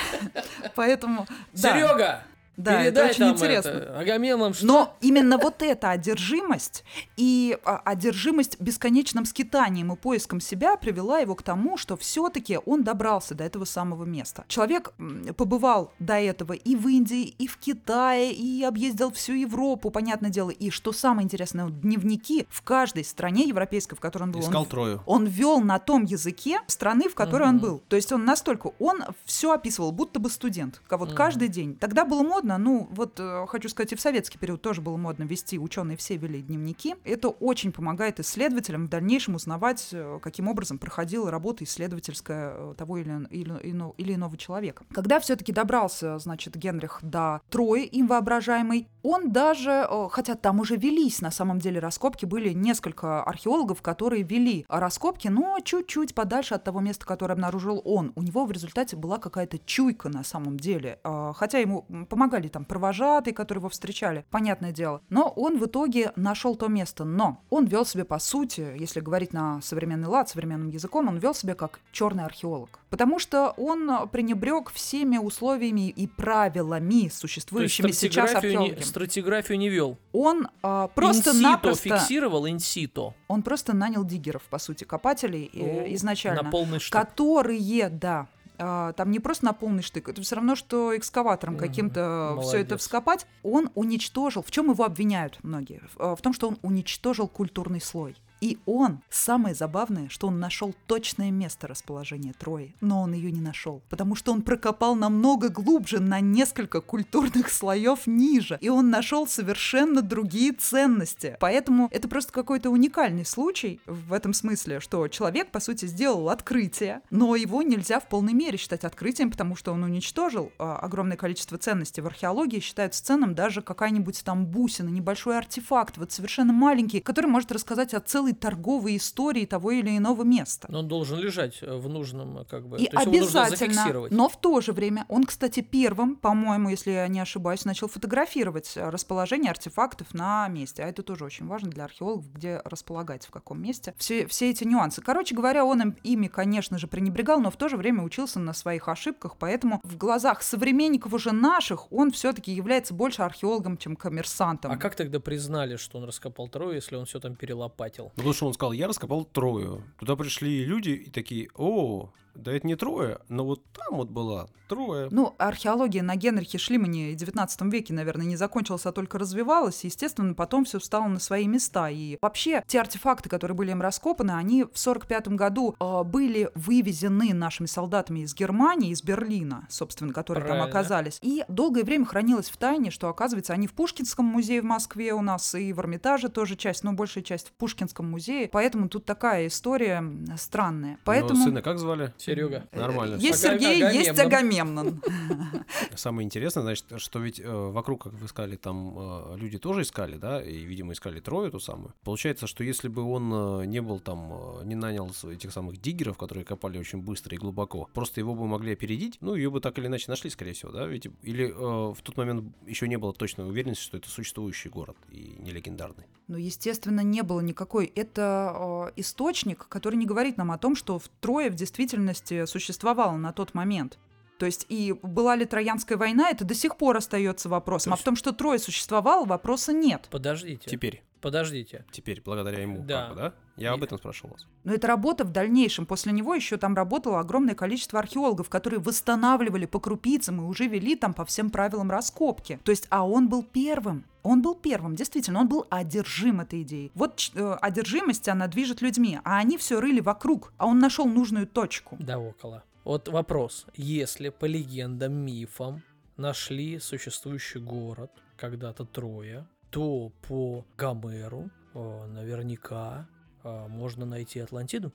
поэтому... 0.75 1.27
да, 1.53 1.73
Серега, 1.73 2.23
да, 2.63 2.73
это 2.83 2.83
передай 2.85 3.11
очень 3.11 3.19
там 3.21 3.33
интересно. 3.33 3.69
это, 3.71 3.99
Агамемнон, 3.99 4.55
что 4.55 4.67
Но 4.67 4.97
именно 5.01 5.39
вот 5.39 5.63
эта 5.63 5.91
одержимость 5.91 6.85
и 7.17 7.59
а, 7.65 7.81
одержимость 7.85 8.61
бесконечным 8.61 9.25
скитанием 9.25 9.93
и 9.93 9.97
поиском 9.97 10.41
себя 10.41 10.77
привела 10.77 11.19
его 11.19 11.35
к 11.35 11.43
тому, 11.43 11.77
что 11.77 11.97
все-таки 11.97 12.59
он 12.67 12.83
добрался 12.85 13.35
до 13.35 13.45
этого 13.45 13.65
самого 13.65 14.05
места. 14.05 14.45
Человек 14.49 14.93
побывал 15.37 15.93
до 15.99 16.15
этого 16.15 16.53
и 16.53 16.77
в 16.77 16.87
Индии, 16.89 17.35
и 17.39 17.47
в 17.47 17.57
Китае, 17.59 18.33
и 18.33 18.63
объездил 18.65 19.11
всю 19.13 19.33
Европу, 19.35 19.91
понятное 19.91 20.31
дело. 20.31 20.51
И 20.51 20.71
что 20.71 20.93
самое 20.93 21.25
интересное, 21.25 21.67
он 21.67 21.73
дневники 21.81 22.47
в 22.51 22.63
каждой 22.63 23.05
стране 23.05 23.45
европейской, 23.47 23.95
в 23.95 24.01
которой 24.01 24.25
он 24.25 24.33
был, 24.33 24.41
он 24.41 24.47
Искал 24.47 24.67
Трою. 24.67 25.03
он 25.07 25.27
вел 25.27 25.61
на 25.61 25.79
том 25.79 26.05
языке 26.05 26.61
страны, 26.67 27.09
в 27.09 27.15
которой 27.15 27.49
он 27.49 27.57
Мгм. 27.57 27.63
был. 27.65 27.83
То 27.89 27.97
есть 27.97 28.13
он 28.13 28.25
настолько, 28.25 28.73
он 28.79 29.03
все 29.25 29.53
описывал, 29.53 29.93
будто 29.93 30.21
бы 30.21 30.31
студент. 30.31 30.81
Вот 30.91 31.09
Мгм. 31.09 31.17
каждый 31.17 31.49
день. 31.49 31.77
Тогда 31.77 32.05
было 32.05 32.23
модно, 32.23 32.50
ну 32.59 32.89
вот 32.91 33.19
э, 33.19 33.47
хочу 33.49 33.69
сказать, 33.69 33.93
и 33.93 33.97
в 33.97 34.01
советский 34.01 34.39
период 34.39 34.63
тоже 34.63 34.81
было 34.81 34.97
модно 34.97 35.25
вести, 35.25 35.59
ученые 35.59 35.97
все 35.97 36.17
вели 36.17 36.43
дневники. 36.43 36.97
Это 37.05 37.29
очень 37.29 37.73
помогает 37.73 38.21
исследователям 38.21 38.87
в 38.87 38.89
дальнейшем 38.89 39.35
узнавать, 39.35 39.89
э, 39.93 40.19
каким 40.23 40.49
образом 40.49 40.79
проходила 40.79 41.31
работа 41.31 41.65
исследовательская 41.65 42.53
э, 42.55 42.75
того 42.77 42.99
или, 42.99 43.27
или, 43.31 43.93
или 43.97 44.15
иного 44.15 44.37
человека. 44.37 44.85
Когда 44.93 45.21
все-таки 45.21 45.53
добрался, 45.53 46.19
значит, 46.19 46.57
Генрих 46.57 47.01
до 47.03 47.41
Трои, 47.51 47.85
им 47.85 48.07
воображаемой, 48.07 48.89
он 49.03 49.33
даже, 49.33 49.89
хотя 50.11 50.35
там 50.35 50.61
уже 50.61 50.77
велись 50.77 51.21
на 51.21 51.31
самом 51.31 51.59
деле 51.59 51.81
раскопки, 51.81 52.27
были 52.27 52.53
несколько 52.53 53.23
археологов, 53.23 53.81
которые 53.81 54.23
вели 54.23 54.67
раскопки, 54.69 55.29
но 55.29 55.59
чуть-чуть 55.61 56.15
подальше 56.15 56.55
от 56.55 56.65
того 56.65 56.81
места, 56.81 57.07
которое 57.07 57.33
обнаружил 57.35 57.81
он. 57.85 58.13
У 58.15 58.23
него 58.23 58.45
в 58.45 58.53
результате 58.53 58.97
была 58.97 59.19
какая-то 59.19 59.59
чуйка 59.59 60.09
на 60.11 60.23
самом 60.23 60.59
деле, 60.59 61.01
хотя 61.35 61.59
ему 61.59 61.87
м, 61.89 62.07
помогали 62.41 62.49
там 62.49 62.65
провожатые, 62.65 63.35
которые 63.35 63.61
его 63.61 63.69
встречали, 63.69 64.25
понятное 64.31 64.73
дело. 64.73 65.01
Но 65.11 65.29
он 65.37 65.59
в 65.59 65.67
итоге 65.67 66.13
нашел 66.17 66.57
то 66.57 66.69
место. 66.69 67.05
Но 67.05 67.41
он 67.51 67.67
вел 67.67 67.85
себя 67.85 68.05
по 68.05 68.19
сути, 68.19 68.77
если 68.79 69.01
говорить 69.01 69.33
на 69.33 69.61
современный 69.63 70.09
лад, 70.09 70.29
современным 70.29 70.69
языком, 70.69 71.09
он 71.09 71.19
вел 71.19 71.35
себя 71.35 71.55
как 71.55 71.81
черный 71.93 72.25
археолог. 72.25 72.79
Потому 72.91 73.19
что 73.19 73.55
он 73.57 74.09
пренебрег 74.09 74.71
всеми 74.71 75.19
условиями 75.19 75.91
и 75.91 76.07
правилами, 76.07 77.09
существующими 77.09 77.93
сейчас 77.93 78.31
не, 78.31 78.37
археологами. 78.37 78.81
стратиграфию 78.81 79.59
не 79.59 79.69
вел. 79.69 79.97
Он 80.13 80.49
а, 80.63 80.85
Инсито 80.85 80.95
просто-напросто... 80.95 81.89
фиксировал 81.89 82.49
инсито. 82.49 83.15
Он 83.29 83.43
просто 83.43 83.75
нанял 83.75 84.05
диггеров, 84.05 84.43
по 84.51 84.59
сути, 84.59 84.85
копателей 84.85 85.51
э, 85.53 85.61
О, 85.61 85.95
изначально. 85.95 86.43
На 86.43 86.51
полный 86.51 86.81
штык. 86.81 86.93
Которые, 86.93 87.89
да, 87.89 88.27
там 88.61 89.11
не 89.11 89.21
просто 89.21 89.47
на 89.47 89.53
полный 89.53 89.83
штык, 89.83 90.09
это 90.09 90.21
все 90.23 90.37
равно, 90.37 90.55
что 90.55 90.97
экскаватором 90.97 91.55
Мгм, 91.55 91.61
каким-то 91.61 92.39
все 92.43 92.59
это 92.59 92.77
вскопать. 92.77 93.27
Он 93.43 93.71
уничтожил, 93.75 94.43
в 94.43 94.51
чем 94.51 94.71
его 94.71 94.85
обвиняют 94.85 95.39
многие? 95.43 95.83
А, 95.97 96.15
в 96.15 96.21
том, 96.21 96.33
что 96.33 96.49
он 96.49 96.59
уничтожил 96.63 97.27
культурный 97.29 97.81
слой. 97.81 98.17
И 98.41 98.59
он, 98.67 99.01
самое 99.11 99.55
забавное, 99.55 100.09
что 100.09 100.29
он 100.29 100.41
нашел 100.41 100.75
точное 100.87 101.31
место 101.31 101.69
расположения 101.69 102.33
Трои, 102.33 102.75
но 102.81 103.03
он 103.03 103.13
ее 103.13 103.31
не 103.31 103.41
нашел, 103.41 103.83
потому 103.89 104.15
что 104.15 104.33
он 104.33 104.43
прокопал 104.43 104.95
намного 104.95 105.49
глубже, 105.49 106.01
на 106.01 106.21
несколько 106.21 106.81
культурных 106.81 107.51
слоев 107.51 108.07
ниже, 108.07 108.59
и 108.61 108.69
он 108.69 108.91
нашел 108.91 109.27
совершенно 109.27 110.03
другие 110.03 110.53
ценности. 110.53 111.37
Поэтому 111.41 111.89
это 111.91 112.09
просто 112.09 112.33
какой-то 112.33 112.71
уникальный 112.71 113.27
случай 113.27 113.81
в 113.87 114.13
этом 114.13 114.33
смысле, 114.33 114.81
что 114.81 115.07
человек, 115.09 115.51
по 115.51 115.61
сути, 115.61 115.87
сделал 115.87 116.31
открытие, 116.31 117.03
но 117.11 117.37
его 117.37 117.63
нельзя 117.63 118.01
в 118.01 118.09
полной 118.09 118.33
мере 118.33 118.57
считать 118.59 118.85
открытием, 118.85 119.31
потому 119.31 119.57
что 119.57 119.73
он 119.73 119.83
уничтожил 119.83 120.53
а, 120.59 120.77
огромное 120.79 121.17
количество 121.17 121.59
ценностей. 121.59 122.01
В 122.01 122.07
археологии 122.07 122.61
считается 122.61 123.05
ценным 123.05 123.35
даже 123.35 123.63
какая-нибудь 123.63 124.25
там 124.25 124.47
бусина, 124.47 124.89
небольшой 124.89 125.37
артефакт, 125.39 125.99
вот 125.99 126.13
совершенно 126.13 126.53
маленький, 126.53 127.01
который 127.01 127.27
может 127.27 127.53
рассказать 127.53 127.95
о 127.95 128.01
целой 128.01 128.30
торговой 128.33 128.97
истории 128.97 129.47
того 129.47 129.71
или 129.73 129.97
иного 129.97 130.23
места. 130.23 130.67
Но 130.71 130.81
он 130.81 130.89
должен 130.89 131.19
лежать 131.19 131.59
э, 131.63 131.77
в 131.77 131.89
нужном, 131.89 132.39
э, 132.39 132.45
как 132.45 132.67
бы. 132.69 132.79
И 132.79 132.87
то 132.87 133.01
есть 133.01 133.07
обязательно, 133.07 134.09
но 134.11 134.29
в 134.29 134.41
то 134.41 134.61
же 134.61 134.73
время 134.73 135.05
он, 135.09 135.25
кстати, 135.25 135.61
первым, 135.61 136.17
по-моему, 136.17 136.69
если 136.69 136.91
я 136.93 137.09
не 137.09 137.21
ошибаюсь, 137.21 137.65
начал 137.65 137.89
фотографировать 137.89 138.73
э, 138.77 138.89
расположение 138.89 139.51
артефактов 139.51 140.15
на 140.15 140.49
месте. 140.49 140.83
А 140.83 140.89
это 140.89 141.03
тоже 141.03 141.25
очень 141.25 141.47
важно 141.47 141.71
для 141.71 141.85
археологов, 141.85 142.33
где 142.33 142.61
располагать, 142.65 143.27
в 143.27 143.31
каком 143.31 143.61
месте. 143.63 143.95
Все, 143.99 144.27
все 144.27 144.51
эти 144.51 144.65
нюансы. 144.65 145.01
Короче 145.03 145.35
говоря, 145.35 145.65
он 145.65 145.83
им- 145.83 145.97
ими, 146.03 146.29
конечно 146.29 146.79
же, 146.79 146.87
пренебрегал, 146.87 147.41
но 147.41 147.51
в 147.51 147.57
то 147.57 147.69
же 147.69 147.77
время 147.77 148.03
учился 148.03 148.41
на 148.41 148.53
своих 148.53 148.89
ошибках, 148.89 149.37
поэтому 149.39 149.81
в 149.83 149.97
глазах 149.97 150.43
современников 150.43 151.13
уже 151.13 151.33
наших 151.33 151.93
он 151.93 152.11
все-таки 152.11 152.53
является 152.53 152.95
больше 152.95 153.23
археологом, 153.23 153.77
чем 153.77 153.97
коммерсантом. 153.97 154.71
А 154.71 154.77
как 154.77 154.95
тогда 154.95 155.21
признали, 155.21 155.77
что 155.77 155.99
он 155.99 156.05
раскопал 156.05 156.49
Трою, 156.49 156.75
если 156.75 156.97
он 156.97 157.07
все 157.07 157.21
там 157.21 157.35
перелопатил? 157.35 158.13
Потому 158.21 158.35
что 158.35 158.47
он 158.49 158.53
сказал, 158.53 158.73
я 158.73 158.87
раскопал 158.87 159.25
Трою. 159.25 159.83
Туда 159.99 160.15
пришли 160.15 160.63
люди 160.67 160.91
и 160.91 161.09
такие, 161.11 161.49
о, 161.55 162.11
да 162.35 162.53
это 162.53 162.67
не 162.67 162.77
Троя, 162.77 163.21
но 163.29 163.45
вот 163.45 163.63
там 163.73 163.99
вот 163.99 164.11
была 164.11 164.49
Троя. 164.71 165.09
Ну, 165.11 165.35
археология 165.39 166.03
на 166.03 166.15
Генрихе 166.15 166.57
Шлимане 166.57 167.13
в 167.13 167.17
19 167.17 167.63
веке, 167.73 167.93
наверное, 167.93 168.27
не 168.27 168.37
закончилась, 168.37 168.87
а 168.87 168.93
только 168.93 169.19
развивалась. 169.19 169.85
И, 169.85 169.89
естественно, 169.89 170.33
потом 170.33 170.65
все 170.65 170.79
встало 170.79 171.09
на 171.09 171.19
свои 171.19 171.49
места. 171.49 171.91
И 171.91 172.19
вообще, 172.23 172.63
те 172.69 172.81
артефакты, 172.81 173.29
которые 173.29 173.57
были 173.57 173.73
им 173.73 173.83
раскопаны, 173.83 174.31
они 174.31 174.65
в 174.65 174.79
45 174.79 175.29
году 175.29 175.75
э, 175.79 176.03
были 176.05 176.51
вывезены 176.55 177.35
нашими 177.35 177.67
солдатами 177.67 178.21
из 178.21 178.35
Германии, 178.35 178.93
из 178.93 179.03
Берлина, 179.03 179.67
собственно, 179.69 180.13
которые 180.13 180.45
там 180.45 180.59
Правильно. 180.59 180.71
оказались. 180.71 181.19
И 181.21 181.45
долгое 181.49 181.83
время 181.83 182.05
хранилось 182.05 182.49
в 182.49 182.57
тайне, 182.57 182.93
что, 182.93 183.09
оказывается, 183.09 183.53
они 183.53 183.67
в 183.67 183.73
Пушкинском 183.73 184.25
музее 184.25 184.63
в 184.63 184.67
Москве 184.67 185.13
у 185.13 185.21
нас, 185.21 185.53
и 185.57 185.73
в 185.73 185.81
Эрмитаже 185.81 186.29
тоже 186.29 186.55
часть, 186.55 186.85
но 186.85 186.93
большая 186.93 187.25
часть 187.25 187.49
в 187.49 187.53
Пушкинском 187.55 188.09
музее. 188.09 188.49
Поэтому 188.53 188.89
тут 188.89 189.05
такая 189.05 189.49
история 189.49 190.05
странная. 190.37 190.99
Поэтому... 191.05 191.41
Но 191.41 191.45
сына 191.47 191.63
как 191.63 191.81
звали? 191.81 192.15
Серега. 192.21 192.69
э, 192.71 192.79
Нормально. 192.79 193.17
Есть 193.17 193.41
Сергей, 193.41 193.79
есть 193.79 194.19
Агамемнон. 194.19 195.01
Агамемнон. 195.05 195.65
Самое 195.95 196.25
интересное, 196.27 196.63
значит, 196.63 196.87
что 196.97 197.19
ведь 197.19 197.41
э, 197.41 197.49
вокруг, 197.49 198.05
как 198.05 198.13
вы 198.15 198.29
сказали, 198.29 198.57
там 198.57 198.97
э, 198.99 199.37
люди 199.37 199.59
тоже 199.59 199.83
искали, 199.83 200.17
да, 200.17 200.43
и, 200.43 200.59
видимо, 200.65 200.93
искали 200.93 201.21
Трою 201.21 201.49
эту 201.49 201.61
самую. 201.61 201.95
Получается, 202.05 202.47
что 202.47 202.65
если 202.65 202.89
бы 202.89 203.03
он 203.03 203.69
не 203.69 203.81
был 203.81 204.01
там, 204.01 204.61
не 204.65 204.75
нанял 204.75 205.11
этих 205.25 205.53
самых 205.53 205.81
диггеров, 205.81 206.17
которые 206.17 206.45
копали 206.45 206.79
очень 206.79 207.01
быстро 207.01 207.35
и 207.35 207.39
глубоко, 207.39 207.89
просто 207.93 208.21
его 208.21 208.35
бы 208.35 208.47
могли 208.47 208.73
опередить, 208.73 209.19
ну, 209.21 209.35
ее 209.35 209.51
бы 209.51 209.61
так 209.61 209.79
или 209.79 209.87
иначе 209.87 210.07
нашли, 210.09 210.31
скорее 210.31 210.53
всего, 210.53 210.73
да, 210.73 210.87
ведь 210.87 211.07
или 211.23 211.49
э, 211.49 211.53
в 211.53 211.99
тот 212.03 212.17
момент 212.17 212.55
еще 212.67 212.89
не 212.89 212.99
было 212.99 213.13
точной 213.13 213.49
уверенности, 213.49 213.83
что 213.85 213.97
это 213.97 214.09
существующий 214.09 214.69
город 214.69 214.97
и 215.11 215.37
не 215.39 215.51
легендарный. 215.53 216.05
Ну, 216.29 216.37
естественно, 216.37 217.01
не 217.01 217.23
было 217.23 217.41
никакой. 217.41 217.87
Это 217.87 218.91
э, 218.95 219.01
источник, 219.01 219.67
который 219.69 219.97
не 219.97 220.07
говорит 220.07 220.37
нам 220.37 220.53
о 220.53 220.59
том, 220.59 220.77
что 220.77 220.99
в 220.99 221.09
Трое 221.21 221.51
в 221.51 221.55
действительности 221.55 222.10
существовало 222.47 223.17
на 223.17 223.33
тот 223.33 223.55
момент. 223.55 223.99
То 224.39 224.47
есть 224.47 224.65
и 224.71 224.95
была 225.03 225.37
ли 225.37 225.45
Троянская 225.45 225.99
война, 225.99 226.31
это 226.31 226.45
до 226.47 226.55
сих 226.55 226.77
пор 226.79 226.97
остается 226.97 227.51
вопросом. 227.51 227.93
То 227.93 227.95
А 227.95 227.97
в 227.97 228.03
том, 228.03 228.17
что 228.17 228.33
Трое 228.33 228.59
существовало, 228.59 229.27
вопроса 229.27 229.73
нет. 229.73 230.09
Подождите. 230.11 230.71
Теперь, 230.71 231.03
Подождите. 231.21 231.85
теперь, 231.91 232.23
благодаря 232.25 232.63
ему, 232.63 232.83
Да. 232.83 233.03
как 233.07 233.11
бы, 233.11 233.21
да? 233.21 233.35
Я 233.57 233.73
об 233.73 233.83
этом 233.83 233.99
спрашивал 233.99 234.31
вас. 234.33 234.47
Но 234.65 234.73
эта 234.73 234.87
работа 234.87 235.25
в 235.25 235.31
дальнейшем, 235.33 235.85
после 235.87 236.13
него 236.13 236.35
еще 236.35 236.57
там 236.57 236.75
работало 236.75 237.21
огромное 237.21 237.55
количество 237.55 237.99
археологов, 237.99 238.49
которые 238.49 238.81
восстанавливали 238.81 239.67
по 239.67 239.81
крупицам 239.81 240.41
и 240.41 240.45
уже 240.45 240.67
вели 240.67 240.97
там 240.97 241.13
по 241.13 241.25
всем 241.25 241.51
правилам 241.51 241.91
раскопки. 241.91 242.59
То 242.65 242.71
есть, 242.71 242.87
а 242.91 243.07
он 243.07 243.29
был 243.29 243.43
первым. 243.43 244.05
Он 244.23 244.43
был 244.43 244.55
первым, 244.55 244.97
действительно, 244.97 245.41
он 245.41 245.49
был 245.49 245.67
одержим 245.71 246.41
этой 246.41 246.63
идеей. 246.63 246.91
Вот 246.95 247.31
э, 247.35 247.57
одержимость, 247.61 248.29
она 248.29 248.47
движет 248.49 248.83
людьми, 248.83 249.19
а 249.25 249.39
они 249.39 249.57
все 249.57 249.81
рыли 249.81 250.01
вокруг, 250.01 250.53
а 250.59 250.67
он 250.67 250.79
нашел 250.79 251.07
нужную 251.07 251.47
точку. 251.47 251.97
Да 251.99 252.19
около. 252.19 252.63
Вот 252.85 253.09
вопрос. 253.09 253.67
Если 253.77 254.29
по 254.31 254.45
легендам, 254.47 255.15
мифам 255.15 255.83
нашли 256.17 256.79
существующий 256.79 257.61
город, 257.61 258.11
когда-то 258.37 258.85
Троя, 258.85 259.47
то 259.71 260.13
по 260.29 260.65
Гомеру 260.77 261.51
э, 261.75 262.07
наверняка 262.07 263.09
э, 263.43 263.67
можно 263.69 264.05
найти 264.05 264.41
Атлантиду. 264.41 264.93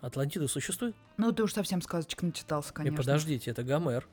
Атлантида 0.00 0.48
существует? 0.48 0.94
Ну, 1.16 1.32
ты 1.32 1.42
уж 1.42 1.52
совсем 1.52 1.82
сказочек 1.82 2.22
начитался, 2.22 2.70
И 2.70 2.74
конечно. 2.74 2.96
подождите, 2.96 3.50
это 3.50 3.62
Гомер. 3.62 4.08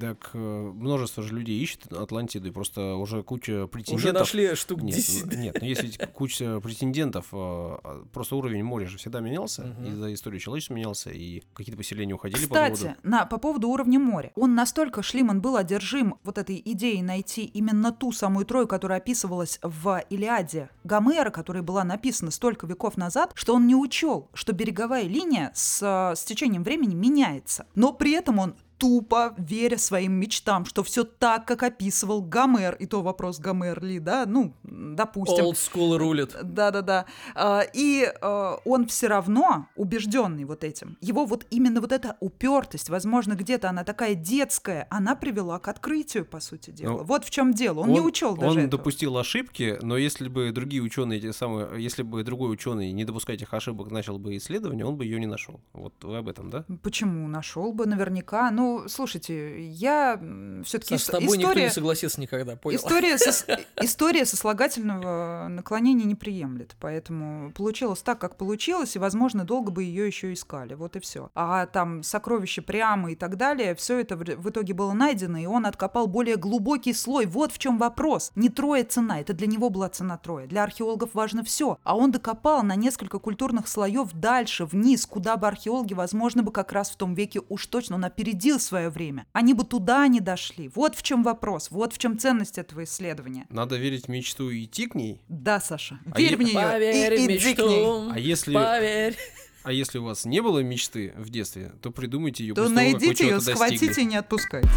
Так 0.00 0.30
э, 0.34 0.38
множество 0.38 1.22
же 1.22 1.34
людей 1.34 1.60
ищет 1.60 1.92
Атлантиду, 1.92 2.48
и 2.48 2.50
просто 2.50 2.94
уже 2.94 3.22
куча 3.22 3.66
претендентов. 3.66 4.04
Уже 4.04 4.12
нашли 4.12 4.54
штук 4.54 4.82
Нет, 4.82 4.96
10. 4.96 5.26
ну, 5.26 5.38
нет, 5.38 5.56
но 5.60 5.66
если 5.66 6.06
куча 6.06 6.60
претендентов, 6.60 7.26
э, 7.32 7.36
а, 7.36 8.04
просто 8.12 8.36
уровень 8.36 8.64
моря 8.64 8.86
же 8.86 8.98
всегда 8.98 9.20
менялся, 9.20 9.62
Мгм. 9.62 9.92
из-за 9.92 10.14
истории 10.14 10.38
человечества 10.38 10.74
менялся, 10.74 11.10
и 11.10 11.42
какие-то 11.54 11.76
поселения 11.76 12.14
уходили 12.14 12.46
под 12.46 12.58
воду. 12.58 12.74
Кстати, 12.74 12.96
на, 13.02 13.26
по 13.26 13.38
поводу 13.38 13.68
уровня 13.68 13.98
моря. 13.98 14.32
Он 14.34 14.54
настолько, 14.54 15.02
Шлиман, 15.02 15.40
был 15.40 15.56
одержим 15.56 16.16
вот 16.24 16.38
этой 16.38 16.60
идеей 16.64 17.02
найти 17.02 17.44
именно 17.44 17.92
ту 17.92 18.12
самую 18.12 18.44
Трою, 18.46 18.66
которая 18.66 18.98
описывалась 18.98 19.58
в 19.62 20.02
Илиаде 20.10 20.70
Гомера, 20.84 21.30
которая 21.30 21.62
была 21.62 21.84
написана 21.84 22.30
столько 22.30 22.66
веков 22.66 22.96
назад, 22.96 23.32
что 23.34 23.54
он 23.54 23.66
не 23.66 23.74
учел, 23.74 24.28
что 24.34 24.52
береговая 24.52 25.04
линия 25.04 25.52
с, 25.54 25.80
э, 25.82 26.16
с 26.16 26.24
течением 26.24 26.64
времени 26.64 26.94
меняется. 26.94 27.66
Но 27.74 27.92
при 27.92 28.12
этом 28.12 28.38
он 28.38 28.54
тупо 28.78 29.34
веря 29.38 29.78
своим 29.78 30.12
мечтам, 30.12 30.64
что 30.64 30.82
все 30.82 31.04
так, 31.04 31.46
как 31.46 31.62
описывал 31.62 32.22
Гомер. 32.22 32.74
И 32.76 32.86
то 32.86 33.02
вопрос 33.02 33.38
Гомер 33.38 33.82
ли, 33.82 33.98
да? 33.98 34.24
Ну, 34.26 34.54
допустим. 34.64 35.44
Old 35.44 35.54
school 35.54 35.96
рулит. 35.96 36.36
Да-да-да. 36.42 37.06
А, 37.34 37.62
И 37.72 38.10
а, 38.20 38.58
он 38.64 38.86
все 38.86 39.08
равно 39.08 39.68
убежденный 39.76 40.44
вот 40.44 40.64
этим. 40.64 40.96
Его 41.00 41.24
вот 41.24 41.46
именно 41.50 41.80
вот 41.80 41.92
эта 41.92 42.16
упертость, 42.20 42.88
возможно, 42.90 43.34
где-то 43.34 43.70
она 43.70 43.84
такая 43.84 44.14
детская, 44.14 44.86
она 44.90 45.14
привела 45.14 45.58
к 45.58 45.68
открытию, 45.68 46.24
по 46.26 46.40
сути 46.40 46.70
дела. 46.70 46.98
Ну, 46.98 47.04
вот 47.04 47.24
в 47.24 47.30
чем 47.30 47.52
дело. 47.54 47.80
Он, 47.80 47.90
не 47.90 48.00
учел 48.00 48.36
даже 48.36 48.50
Он 48.52 48.58
этого. 48.58 48.70
допустил 48.78 49.16
ошибки, 49.16 49.78
но 49.82 49.96
если 49.96 50.28
бы 50.28 50.50
другие 50.52 50.82
ученые, 50.82 51.20
те 51.20 51.32
самые, 51.32 51.82
если 51.82 52.02
бы 52.02 52.22
другой 52.24 52.52
ученый, 52.52 52.92
не 52.92 53.04
допуская 53.04 53.36
этих 53.36 53.54
ошибок, 53.54 53.90
начал 53.90 54.18
бы 54.18 54.36
исследование, 54.36 54.84
он 54.84 54.96
бы 54.96 55.04
ее 55.04 55.18
не 55.20 55.26
нашел. 55.26 55.60
Вот 55.72 55.94
вы 56.02 56.16
об 56.18 56.28
этом, 56.28 56.50
да? 56.50 56.64
Почему? 56.82 57.28
Нашел 57.28 57.72
бы 57.72 57.86
наверняка. 57.86 58.50
Ну, 58.50 58.65
слушайте, 58.88 59.66
я 59.68 60.20
все-таки 60.64 60.98
с 60.98 61.06
тобой 61.06 61.38
никто 61.38 61.50
история... 61.50 61.64
не 61.64 61.70
согласится 61.70 62.20
никогда, 62.20 62.56
понял? 62.56 62.76
История, 62.76 63.14
сос- 63.14 63.60
история 63.82 64.24
сослагательного 64.24 65.48
наклонения 65.48 66.04
не 66.04 66.14
приемлет, 66.14 66.76
поэтому 66.80 67.52
получилось 67.52 68.02
так, 68.02 68.18
как 68.18 68.36
получилось, 68.36 68.96
и, 68.96 68.98
возможно, 68.98 69.44
долго 69.44 69.70
бы 69.70 69.84
ее 69.84 70.06
еще 70.06 70.32
искали, 70.32 70.74
вот 70.74 70.96
и 70.96 71.00
все. 71.00 71.30
А 71.34 71.66
там 71.66 72.02
сокровища 72.02 72.62
прямо 72.62 73.12
и 73.12 73.16
так 73.16 73.36
далее, 73.36 73.74
все 73.74 73.98
это 73.98 74.16
в 74.16 74.50
итоге 74.50 74.74
было 74.74 74.92
найдено, 74.92 75.38
и 75.38 75.46
он 75.46 75.66
откопал 75.66 76.06
более 76.06 76.36
глубокий 76.36 76.92
слой. 76.92 77.26
Вот 77.26 77.52
в 77.52 77.58
чем 77.58 77.78
вопрос. 77.78 78.32
Не 78.34 78.48
трое 78.48 78.84
цена, 78.84 79.20
это 79.20 79.32
для 79.32 79.46
него 79.46 79.70
была 79.70 79.88
цена 79.88 80.16
троя. 80.16 80.46
Для 80.46 80.64
археологов 80.64 81.10
важно 81.14 81.42
все, 81.44 81.78
а 81.82 81.96
он 81.96 82.10
докопал 82.10 82.62
на 82.62 82.76
несколько 82.76 83.18
культурных 83.18 83.68
слоев 83.68 84.12
дальше, 84.12 84.64
вниз, 84.64 85.06
куда 85.06 85.36
бы 85.36 85.46
археологи, 85.46 85.94
возможно, 85.94 86.42
бы 86.42 86.52
как 86.52 86.72
раз 86.72 86.90
в 86.90 86.96
том 86.96 87.14
веке 87.14 87.40
уж 87.48 87.66
точно 87.66 87.96
он 87.96 88.04
опередил 88.04 88.55
свое 88.58 88.88
время. 88.90 89.26
Они 89.32 89.54
бы 89.54 89.64
туда 89.64 90.06
не 90.08 90.20
дошли. 90.20 90.70
Вот 90.74 90.94
в 90.96 91.02
чем 91.02 91.22
вопрос, 91.22 91.70
вот 91.70 91.92
в 91.92 91.98
чем 91.98 92.18
ценность 92.18 92.58
этого 92.58 92.84
исследования. 92.84 93.46
Надо 93.50 93.76
верить 93.76 94.06
в 94.06 94.08
мечту 94.08 94.50
и 94.50 94.64
идти 94.64 94.86
к 94.86 94.94
ней. 94.94 95.20
Да, 95.28 95.60
Саша, 95.60 95.98
А 96.12 96.18
верь 96.18 96.32
е- 96.32 96.36
в 96.36 96.42
нее 96.42 96.54
Поверь 96.54 97.14
и 97.14 97.26
в 97.26 97.30
иди 97.30 97.54
к 97.54 97.58
ней. 97.58 97.66
мечту, 97.68 98.10
А 98.12 98.18
если, 98.18 98.54
поверь. 98.54 99.16
а 99.62 99.72
если 99.72 99.98
у 99.98 100.04
вас 100.04 100.24
не 100.24 100.40
было 100.40 100.60
мечты 100.60 101.12
в 101.16 101.30
детстве, 101.30 101.72
то 101.82 101.90
придумайте 101.90 102.44
ее. 102.44 102.54
То 102.54 102.68
найдите 102.68 103.26
ее, 103.26 103.40
схватите 103.40 103.86
достигли. 103.86 104.02
и 104.02 104.04
не 104.12 104.16
отпускайте. 104.16 104.68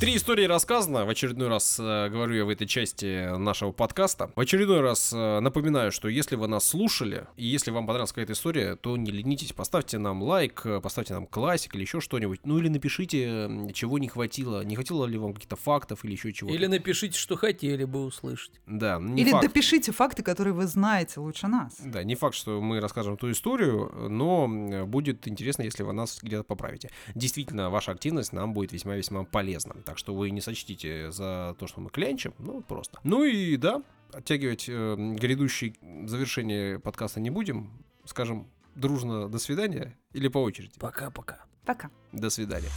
Три 0.00 0.14
истории 0.14 0.44
рассказано. 0.44 1.04
В 1.04 1.08
очередной 1.08 1.48
раз 1.48 1.76
э, 1.80 2.08
говорю 2.08 2.36
я 2.36 2.44
в 2.44 2.50
этой 2.50 2.68
части 2.68 3.36
нашего 3.36 3.72
подкаста. 3.72 4.30
В 4.36 4.40
очередной 4.40 4.80
раз 4.80 5.12
э, 5.12 5.40
напоминаю, 5.40 5.90
что 5.90 6.06
если 6.06 6.36
вы 6.36 6.46
нас 6.46 6.68
слушали, 6.68 7.26
и 7.36 7.44
если 7.44 7.72
вам 7.72 7.84
понравилась 7.84 8.12
какая-то 8.12 8.34
история, 8.34 8.76
то 8.76 8.96
не 8.96 9.10
ленитесь, 9.10 9.52
поставьте 9.52 9.98
нам 9.98 10.22
лайк, 10.22 10.62
э, 10.64 10.80
поставьте 10.80 11.14
нам 11.14 11.26
классик 11.26 11.74
или 11.74 11.82
еще 11.82 12.00
что-нибудь. 12.00 12.38
Ну 12.44 12.58
или 12.58 12.68
напишите, 12.68 13.72
чего 13.74 13.98
не 13.98 14.06
хватило. 14.06 14.64
Не 14.64 14.76
хватило 14.76 15.04
ли 15.04 15.18
вам 15.18 15.34
каких-то 15.34 15.56
фактов 15.56 16.04
или 16.04 16.12
еще 16.12 16.32
чего-то. 16.32 16.54
Или 16.54 16.66
напишите, 16.66 17.18
что 17.18 17.34
хотели 17.34 17.82
бы 17.82 18.04
услышать. 18.04 18.52
Да, 18.66 19.00
не 19.00 19.22
Или 19.22 19.32
факт. 19.32 19.48
допишите 19.48 19.90
факты, 19.90 20.22
которые 20.22 20.54
вы 20.54 20.68
знаете 20.68 21.18
лучше 21.18 21.48
нас. 21.48 21.74
Да, 21.84 22.04
не 22.04 22.14
факт, 22.14 22.36
что 22.36 22.60
мы 22.60 22.78
расскажем 22.78 23.16
ту 23.16 23.32
историю, 23.32 23.92
но 24.08 24.46
будет 24.86 25.26
интересно, 25.26 25.62
если 25.62 25.82
вы 25.82 25.92
нас 25.92 26.20
где-то 26.22 26.44
поправите. 26.44 26.88
Действительно, 27.16 27.68
ваша 27.68 27.90
активность 27.90 28.32
нам 28.32 28.54
будет 28.54 28.70
весьма-весьма 28.70 29.24
полезна. 29.24 29.74
Так 29.88 29.96
что 29.96 30.14
вы 30.14 30.28
не 30.28 30.42
сочтите 30.42 31.10
за 31.10 31.56
то, 31.58 31.66
что 31.66 31.80
мы 31.80 31.88
клянчим, 31.88 32.34
ну, 32.38 32.60
просто. 32.60 33.00
Ну 33.04 33.24
и 33.24 33.56
да, 33.56 33.82
оттягивать 34.12 34.66
э, 34.68 34.96
грядущее 35.18 35.76
завершение 36.06 36.78
подкаста 36.78 37.20
не 37.20 37.30
будем. 37.30 37.70
Скажем 38.04 38.50
дружно 38.74 39.30
«до 39.30 39.38
свидания» 39.38 39.96
или 40.12 40.28
по 40.28 40.42
очереди. 40.42 40.74
Пока-пока. 40.78 41.46
Пока. 41.64 41.90
До 42.12 42.28
свидания. 42.28 42.68